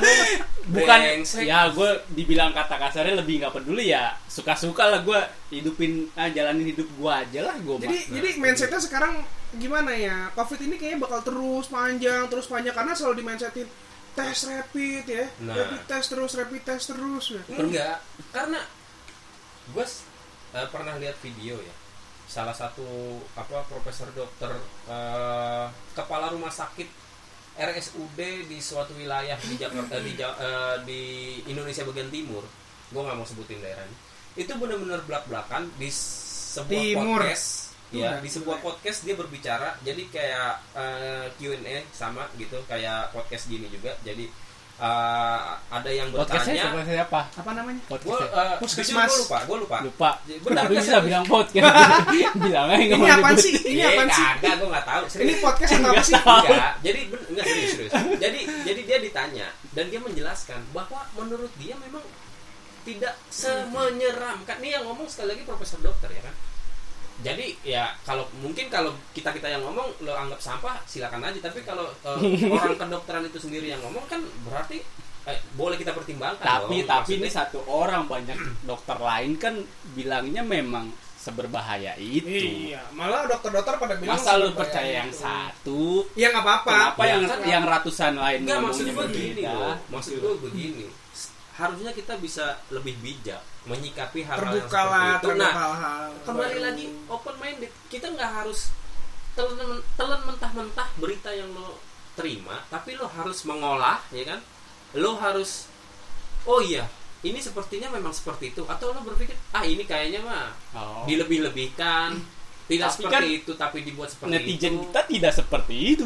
Bukan 0.69 0.99
Brengsek. 1.01 1.49
ya 1.49 1.65
gue 1.73 1.89
dibilang 2.13 2.53
kata 2.53 2.77
kasarnya 2.77 3.17
lebih 3.17 3.41
nggak 3.41 3.53
peduli 3.55 3.89
ya 3.89 4.13
suka 4.25 4.53
suka 4.53 4.85
lah 4.85 5.01
gue 5.01 5.17
hidupin 5.49 6.05
ah, 6.13 6.29
jalanin 6.29 6.69
hidup 6.69 6.85
gue 6.85 7.09
aja 7.11 7.39
lah 7.43 7.57
gue 7.57 7.75
jadi 7.81 7.97
jadi 8.13 8.29
mindsetnya 8.37 8.77
sekarang 8.77 9.25
gimana 9.51 9.89
ya? 9.89 10.29
Covid 10.33 10.61
ini 10.61 10.77
kayaknya 10.77 11.01
bakal 11.01 11.25
terus 11.25 11.65
panjang 11.65 12.29
terus 12.29 12.45
panjang 12.45 12.73
karena 12.73 12.93
selalu 12.93 13.15
di 13.17 13.25
mindsetin 13.25 13.67
tes 14.21 14.39
rapid 14.45 15.05
ya 15.05 15.25
Nah. 15.39 15.55
rapid 15.55 15.81
test 15.85 16.07
terus 16.09 16.31
rapid 16.33 16.61
test 16.61 16.85
terus 16.89 17.25
ya. 17.29 17.41
enggak 17.55 17.97
karena 18.29 18.59
gue 19.69 19.85
eh, 20.51 20.67
pernah 20.67 20.97
lihat 20.97 21.15
video 21.19 21.55
ya 21.57 21.75
salah 22.25 22.53
satu 22.53 22.85
apa 23.33 23.65
profesor 23.65 24.09
dokter 24.11 24.53
eh, 24.85 25.65
kepala 25.93 26.29
rumah 26.29 26.51
sakit 26.51 26.87
RSUD 27.55 28.19
di 28.47 28.57
suatu 28.59 28.95
wilayah 28.95 29.35
di 29.37 29.55
Jakarta 29.55 29.99
di, 29.99 30.13
eh, 30.15 30.75
di 30.83 31.01
Indonesia 31.45 31.83
bagian 31.83 32.07
timur 32.07 32.43
gue 32.89 33.01
nggak 33.01 33.15
mau 33.15 33.25
sebutin 33.25 33.59
daerahnya 33.59 33.97
itu 34.33 34.51
benar-benar 34.53 35.01
belak 35.03 35.25
belakan 35.25 35.67
di 35.75 35.89
sebuah 35.89 36.69
Timur. 36.69 37.19
podcast 37.19 37.68
ya 37.91 38.17
di 38.17 38.29
sebuah 38.29 38.57
podcast 38.59 39.01
dia 39.01 39.13
berbicara 39.13 39.73
jadi 39.81 40.03
kayak 40.07 40.51
eh, 40.73 41.25
Q&A 41.35 41.89
sama 41.89 42.29
gitu 42.35 42.61
kayak 42.63 43.09
podcast 43.09 43.47
gini 43.47 43.65
juga. 43.67 43.97
Jadi 43.99 44.29
eh, 44.79 45.39
ada 45.67 45.89
yang 45.89 46.07
podcastnya 46.09 46.53
bertanya. 46.55 46.63
siapa 46.69 46.79
siapa? 46.85 47.19
Apa 47.35 47.51
namanya? 47.51 47.81
Gue 47.85 47.97
podcastnya 47.99 48.57
Puskesmas. 48.61 49.09
gue 49.09 49.19
lupa 49.19 49.37
gue 49.41 49.57
lupa. 49.59 49.77
Lupa. 49.81 50.09
Benar, 50.21 50.63
tapi 50.63 50.73
bisa 50.77 50.97
bilang 51.01 51.25
podcast. 51.25 51.73
Bilang 52.39 52.67
aja 52.69 52.77
ini 52.79 52.93
mau 52.93 53.05
apaan 53.05 53.33
nyebut. 53.33 53.41
sih? 53.41 53.53
Ini 53.57 53.73
Iya, 53.73 53.87
apaan 53.91 54.09
sih? 54.09 54.23
kagak 54.23 54.53
gue 54.55 54.67
nggak 54.69 54.85
tahu 54.85 55.03
ini 55.19 55.33
podcast 55.39 55.71
apa 55.75 56.01
sih? 56.01 56.13
enggak 56.15 56.73
jadi 56.79 56.99
enggak 57.09 57.45
serius 57.45 57.71
serius. 57.73 57.91
Jadi 58.15 58.39
jadi 58.63 58.81
dia 58.85 58.97
ditanya 58.99 59.47
dan 59.73 59.85
dia 59.87 59.99
menjelaskan 59.99 60.59
bahwa 60.71 61.01
menurut 61.13 61.51
dia 61.57 61.73
memang 61.75 62.05
tidak 62.79 63.17
semenyeramkan. 63.29 64.55
Ini 64.61 64.77
yang 64.77 64.83
ngomong 64.85 65.05
sekali 65.05 65.33
lagi 65.33 65.43
profesor 65.43 65.77
dokter 65.79 66.09
ya 66.09 66.21
kan 66.21 66.35
jadi 67.19 67.45
ya 67.61 67.83
kalau 68.01 68.23
mungkin 68.37 68.67
kalau 68.67 68.91
kita 69.11 69.29
kita 69.29 69.47
yang 69.47 69.59
ngomong 69.61 69.91
lo 69.99 70.13
anggap 70.13 70.39
sampah 70.39 70.79
silakan 70.83 71.19
aja 71.21 71.39
tapi 71.41 71.61
kalau 71.61 71.83
eh, 72.01 72.19
orang 72.55 72.75
kedokteran 72.75 73.23
itu 73.23 73.37
sendiri 73.37 73.67
yang 73.67 73.81
ngomong 73.81 74.05
kan 74.05 74.17
berarti 74.41 74.79
eh, 75.25 75.39
boleh 75.53 75.75
kita 75.75 75.91
pertimbangkan 75.91 76.39
tapi 76.39 76.79
dong. 76.79 76.87
tapi 76.87 77.11
ini 77.13 77.27
Maksudnya- 77.27 77.35
satu 77.45 77.59
orang 77.65 78.03
banyak 78.05 78.37
dokter 78.69 78.95
lain 78.95 79.35
kan 79.35 79.53
bilangnya 79.91 80.41
memang 80.41 80.87
seberbahaya 81.19 81.99
itu 81.99 82.71
iya 82.71 82.79
malah 82.89 83.27
dokter-dokter 83.27 83.75
pada 83.75 83.95
bilang 83.95 84.15
masa 84.15 84.33
lu 84.33 84.47
seberbahaya 84.47 84.55
percaya 84.57 84.91
yang 84.95 85.09
itu. 85.09 85.19
satu 85.19 85.81
ya 86.15 86.27
nggak 86.29 86.41
apa-apa 86.41 86.71
kenapa 86.71 87.01
Ya, 87.01 87.11
yang 87.11 87.21
kan- 87.25 87.43
yang 87.45 87.63
ratusan 87.65 88.13
lain 88.15 88.39
Enggak 88.41 88.59
maksud 88.61 88.85
gue 88.87 89.05
begini 89.05 89.41
loh. 89.43 89.75
Maksud 89.89 90.13
gue 90.17 90.33
begini. 90.41 90.85
Harusnya 91.51 91.91
kita 91.91 92.15
bisa 92.15 92.45
lebih 92.69 92.95
bijak 93.03 93.43
menyikapi 93.69 94.19
hal-hal 94.21 94.41
yang 94.49 94.65
terbuka 94.65 94.81
seperti 94.81 94.91
lah 94.91 95.05
itu. 95.13 95.27
Nah, 95.35 95.51
hal-hal 95.53 96.03
kembali 96.23 96.49
baru. 96.51 96.65
lagi 96.65 96.85
open 97.07 97.35
minded. 97.37 97.71
Kita 97.85 98.07
nggak 98.09 98.31
harus 98.35 98.59
telan 99.31 99.61
telan 99.93 100.21
mentah-mentah 100.25 100.87
berita 100.95 101.29
yang 101.31 101.53
lo 101.53 101.77
terima, 102.13 102.65
tapi 102.67 102.93
lo 102.93 103.05
harus 103.07 103.39
mengolah, 103.43 104.01
ya 104.09 104.25
kan? 104.25 104.39
Lo 104.93 105.15
harus 105.15 105.69
oh 106.43 106.59
iya, 106.59 106.89
ini 107.21 107.37
sepertinya 107.37 107.87
memang 107.89 108.11
seperti 108.11 108.49
itu 108.49 108.65
atau 108.65 108.89
lo 108.89 108.99
berpikir 109.01 109.37
ah 109.51 109.63
ini 109.63 109.83
kayaknya 109.83 110.19
mah 110.19 110.49
Oh. 110.73 111.05
dilebih-lebihkan. 111.05 112.17
Tidak 112.65 112.85
Tapi 112.85 112.95
seperti 113.01 113.15
kan 113.15 113.23
itu 113.25 113.51
tapi 113.55 113.77
dibuat 113.81 114.09
seperti 114.09 114.29
netizen 114.31 114.73
itu. 114.75 114.81
kita 114.85 115.01
tidak 115.07 115.33
seperti 115.33 115.75
itu 115.89 116.05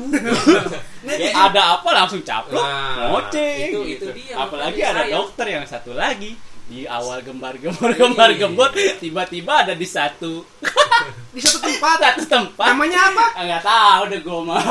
Netizen- 1.04 1.36
ada 1.36 1.76
apa 1.76 1.90
langsung 1.94 2.24
caplok 2.24 2.56
Nah, 2.56 3.12
ngoceh 3.12 3.52
itu- 3.68 3.84
gitu. 3.86 4.08
itu 4.08 4.24
dia, 4.24 4.36
apalagi 4.38 4.80
ada 4.82 5.04
saya- 5.04 5.12
dokter 5.12 5.48
yang 5.50 5.66
satu 5.66 5.92
lagi 5.92 6.40
di 6.64 6.88
awal 6.88 7.20
gembar-gembar 7.22 7.92
gembar 8.00 8.30
Iya. 8.32 8.40
gembot 8.48 8.72
tiba-tiba 9.00 9.68
ada 9.68 9.74
di 9.76 9.88
satu. 9.88 10.44
Di 11.34 11.42
satu 11.42 11.66
tempat? 11.66 11.98
Satu 12.00 12.24
tempat. 12.30 12.72
Namanya 12.72 13.10
apa? 13.10 13.26
Ah, 13.34 13.44
nggak 13.44 13.64
tahu 13.66 14.02
deh 14.14 14.20
gue 14.22 14.40
mah. 14.46 14.62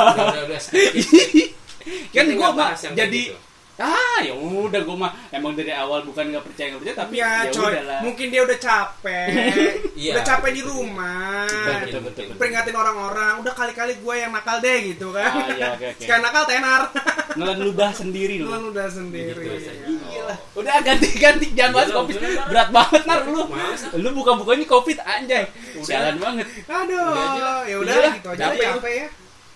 Skip. 0.57 0.93
kan 2.15 2.25
gue 2.31 2.49
mah 2.55 2.71
jadi 2.95 3.21
gitu. 3.27 3.35
ah 3.75 4.21
ya 4.23 4.31
udah 4.37 4.85
gue 4.85 4.95
mah 4.95 5.11
emang 5.33 5.57
dari 5.57 5.73
awal 5.73 6.05
bukan 6.07 6.29
nggak 6.29 6.45
percaya 6.45 6.71
nggak 6.71 6.81
percaya 6.85 6.97
tapi 7.03 7.13
ya 7.19 7.49
ya 7.49 7.51
coy. 7.51 7.73
udahlah 7.73 7.99
mungkin 8.05 8.25
dia 8.31 8.41
udah 8.47 8.57
capek. 8.57 9.27
Iya, 9.93 10.17
udah 10.17 10.25
capek 10.25 10.51
di 10.57 10.61
rumah. 10.65 11.45
Betul 11.45 11.73
betul 11.85 12.01
betul, 12.01 12.23
betul. 12.25 12.37
peringatin 12.41 12.75
orang-orang. 12.75 13.33
Udah 13.45 13.53
kali-kali 13.53 13.93
gue 14.01 14.15
yang 14.17 14.31
nakal 14.33 14.57
deh 14.57 14.77
gitu 14.89 15.13
kan. 15.13 15.29
Ah, 15.29 15.47
iya, 15.53 15.67
oke, 15.77 15.85
oke. 15.93 16.01
sekarang 16.01 16.23
nakal 16.25 16.43
tenar. 16.49 16.81
Ngelan 17.37 17.59
ludah 17.61 17.91
sendiri 17.93 18.35
lu 18.41 18.49
loh. 18.49 18.73
Udah 18.73 18.87
sendiri 18.89 19.37
Begitu 19.37 19.69
saja. 19.69 19.83
Udah 20.53 20.75
ganti-ganti 20.79 21.51
jangan 21.51 21.71
bahas 21.73 21.89
covid. 21.91 22.15
Berat 22.47 22.69
banget 22.69 23.01
nar 23.03 23.21
lu. 23.25 23.43
Lu 23.97 24.09
buka-bukanya 24.13 24.65
covid 24.65 24.97
anjay. 24.99 25.45
Jalan 25.79 26.15
banget. 26.17 26.45
aduh 26.65 27.61
ya 27.63 27.75
udah 27.77 27.93
gitu 28.13 28.29
aja 28.29 28.45
capek 28.51 28.93
ya 28.95 29.07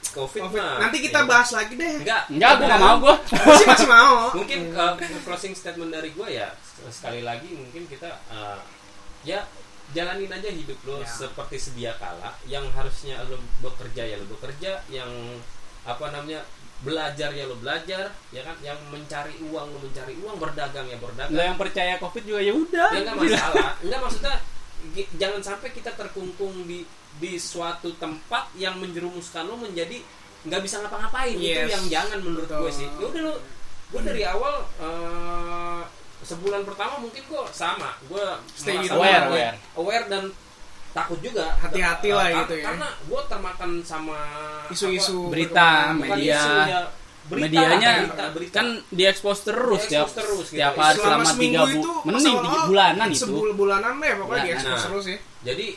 COVID, 0.08 0.42
Covid. 0.42 0.58
mah. 0.58 0.78
nanti 0.82 0.98
kita 1.00 1.20
Ya. 1.20 1.28
bahas 1.28 1.50
lagi 1.52 1.74
deh 1.74 1.94
Enggak. 2.02 2.22
Enggak, 2.28 2.52
gua 2.54 2.66
enggak 2.66 2.80
mau 2.80 2.96
gua. 2.98 3.16
masih 3.22 3.66
masih 3.68 3.88
mau 3.88 4.16
Mungkin 4.34 4.60
uh, 4.74 4.94
closing 5.22 5.54
statement 5.54 5.92
dari 5.92 6.10
gue 6.10 6.28
ya 6.32 6.48
sekali 6.90 7.22
lagi 7.22 7.54
mungkin 7.54 7.86
kita 7.86 8.18
uh, 8.32 8.58
ya 9.22 9.46
jalanin 9.88 10.32
aja 10.32 10.50
hidup 10.50 10.80
lo 10.84 11.00
Ya. 11.00 11.06
seperti 11.06 11.58
sedia 11.60 11.92
kala 11.96 12.34
yang 12.46 12.66
harusnya 12.72 13.22
lo 13.26 13.38
bekerja 13.62 14.04
ya 14.04 14.16
lo 14.18 14.26
bekerja 14.28 14.82
yang 14.88 15.12
apa 15.84 16.06
namanya 16.10 16.42
belajar 16.78 17.30
ya 17.32 17.44
lo 17.44 17.58
belajar 17.58 18.14
ya 18.30 18.42
kan 18.42 18.54
yang 18.62 18.78
mencari 18.88 19.34
uang 19.42 19.68
lo 19.72 19.80
mencari 19.80 20.14
uang 20.18 20.38
berdagang 20.38 20.86
ya 20.86 20.98
berdagang 20.98 21.34
Lo 21.34 21.42
yang 21.42 21.58
percaya 21.58 21.98
covid 21.98 22.22
juga 22.22 22.40
ya 22.40 22.54
udah. 22.54 22.90
ya 22.94 23.00
nggak 23.02 23.18
masalah 23.18 23.70
nggak 23.82 24.00
maksudnya 24.00 24.36
jangan 25.18 25.42
sampai 25.42 25.70
kita 25.72 25.90
terkungkung 25.92 26.54
di 26.64 26.86
di 27.18 27.34
suatu 27.36 27.98
tempat 27.98 28.54
yang 28.54 28.78
menjerumuskan 28.78 29.44
lo 29.44 29.58
menjadi 29.58 30.06
nggak 30.46 30.62
bisa 30.62 30.80
ngapa-ngapain 30.80 31.34
itu 31.34 31.50
Yes. 31.60 31.74
yang 31.74 31.86
jangan 31.90 32.20
menurut 32.22 32.46
Betul. 32.46 32.62
gue 32.62 32.72
sih 32.72 32.88
ya 32.88 33.06
udah 33.06 33.22
lo 33.26 33.34
gue 33.88 34.02
dari 34.04 34.22
awal 34.22 34.56
eh, 34.78 35.82
sebulan 36.20 36.62
pertama 36.62 37.00
mungkin 37.00 37.24
gue 37.24 37.42
sama 37.50 37.98
gue 38.06 38.26
Stay. 38.54 38.78
Aware, 38.86 39.34
aware. 39.34 39.56
aware 39.76 40.06
dan 40.06 40.30
takut 40.92 41.20
juga 41.20 41.46
Hati-hati 41.58 42.10
lah 42.10 42.28
gitu 42.44 42.54
ya. 42.56 42.64
karena 42.68 42.88
gue 43.00 43.22
termakan 43.26 43.72
sama 43.82 44.18
Isu-isu 44.68 45.28
Berita, 45.28 45.94
media. 45.94 46.42
ya, 46.64 46.82
berita, 47.26 47.44
Medianya 47.48 47.92
berita, 48.04 48.26
berita. 48.32 48.54
kan 48.54 48.68
diekspos 48.90 49.38
terus 49.44 49.82
Diekspos 49.84 49.92
tiap 49.92 50.08
terus 50.14 50.48
gitu. 50.48 50.58
tiap 50.58 50.74
hari 50.76 50.98
selama 50.98 51.12
selama 51.20 51.24
seminggu 51.28 51.54
tiga 51.54 51.64
bu 51.64 51.72
itu 51.74 51.92
mending 52.06 52.38
bulanan 52.66 53.08
itu. 53.08 53.20
sebulan 53.22 53.56
bulanan 53.56 53.94
deh 53.98 54.12
pokoknya 54.16 54.44
diekspos 54.46 54.72
Nah. 54.74 54.86
terus 54.88 55.06
ya 55.06 55.18
jadi 55.44 55.68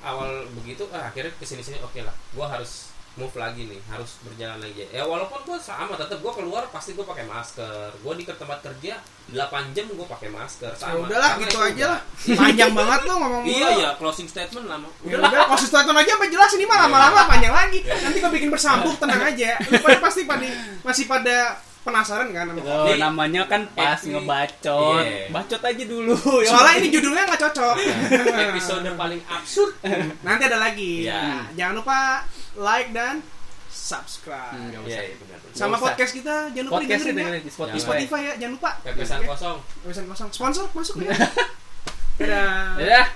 awal 0.00 0.30
begitu 0.54 0.82
ah, 0.90 1.02
akhirnya 1.06 1.32
ke 1.32 1.44
sini 1.44 1.60
sini 1.60 1.78
oke 1.78 2.00
lah 2.00 2.14
gue 2.14 2.46
harus 2.46 2.89
move 3.12 3.34
lagi 3.34 3.66
nih 3.66 3.80
harus 3.86 4.22
berjalan 4.22 4.58
lagi 4.58 4.86
ya 4.86 5.02
walaupun 5.02 5.42
gue 5.42 5.58
sama 5.58 5.92
tetap 5.92 6.16
gue 6.16 6.32
keluar 6.32 6.62
pasti 6.68 6.94
gue 6.94 7.02
pakai 7.02 7.26
masker 7.26 7.90
gue 7.96 8.12
di 8.14 8.24
tempat 8.24 8.58
kerja 8.60 9.02
8 9.28 9.36
jam 9.70 9.86
gue 9.88 10.06
pakai 10.06 10.30
masker 10.30 10.70
ya 10.70 10.78
sama 10.80 11.04
udahlah 11.04 11.34
Karena 11.34 11.42
gitu 11.42 11.50
itu 11.50 11.58
aja 11.60 11.74
udah- 11.76 11.90
lah 11.90 12.00
panjang 12.40 12.70
banget 12.72 13.00
lo 13.02 13.12
ngomong 13.18 13.42
iya 13.44 13.68
iya 13.76 13.90
closing 13.94 14.26
statement 14.26 14.66
lama 14.66 14.86
Ya 15.02 15.18
udah 15.18 15.42
konsisten 15.46 15.90
aja 15.90 16.10
sampai 16.10 16.30
jelas 16.30 16.50
ini 16.54 16.64
mah 16.64 16.78
lama-lama 16.80 17.26
panjang 17.26 17.50
lagi. 17.50 17.82
Nanti 17.82 18.18
gue 18.18 18.30
bikin 18.30 18.48
bersambung 18.48 18.94
tenang 18.94 19.22
aja. 19.24 19.58
Lu 19.60 19.80
pada 19.80 19.98
pasti 19.98 20.22
pada 20.22 20.46
masih 20.80 21.04
pada 21.04 21.36
penasaran 21.80 22.28
kan 22.30 22.46
sama 22.46 22.56
Itu 22.56 22.68
kopi. 22.68 22.92
namanya 22.96 23.42
kan 23.46 23.64
pas 23.72 23.96
Epi- 23.96 24.12
ngebacot. 24.12 25.00
Iya. 25.00 25.28
Bacot 25.30 25.62
aja 25.62 25.84
dulu. 25.84 26.14
ya. 26.40 26.48
Soalnya 26.48 26.72
ini 26.78 26.88
judulnya 26.90 27.22
nggak 27.26 27.40
cocok. 27.42 27.74
episode 28.30 28.88
paling 28.94 29.20
absurd 29.26 29.72
Nanti 30.20 30.42
ada 30.44 30.58
lagi. 30.58 30.92
Iya. 31.04 31.18
Nah, 31.20 31.44
jangan 31.54 31.74
lupa 31.80 31.98
like 32.56 32.90
dan 32.90 33.22
subscribe. 33.70 34.50
Hmm, 34.54 34.74
nggak 34.74 34.82
usah. 34.82 34.90
Iya, 34.90 35.02
iya, 35.06 35.16
benar, 35.22 35.38
benar. 35.38 35.54
Sama 35.54 35.76
usah. 35.78 35.82
podcast 35.86 36.12
kita 36.12 36.34
jangan 36.50 36.66
lupa 36.66 36.76
Podcast 36.82 36.90
didengerin 36.90 37.14
ya. 37.14 37.18
dengerin 37.22 37.40
di 37.40 37.46
Di 37.46 37.52
Spotify. 37.54 37.78
Spotify 37.78 38.20
ya, 38.20 38.32
jangan 38.40 38.54
lupa. 38.58 38.70
pepesan 38.82 39.18
Oke. 39.22 39.28
kosong 39.30 39.58
Pepesan 39.86 40.04
kosong. 40.10 40.28
Sponsor 40.34 40.64
masuk 40.74 40.94
ya. 41.06 41.14
Dadah. 42.20 42.76
Dadah. 42.76 43.06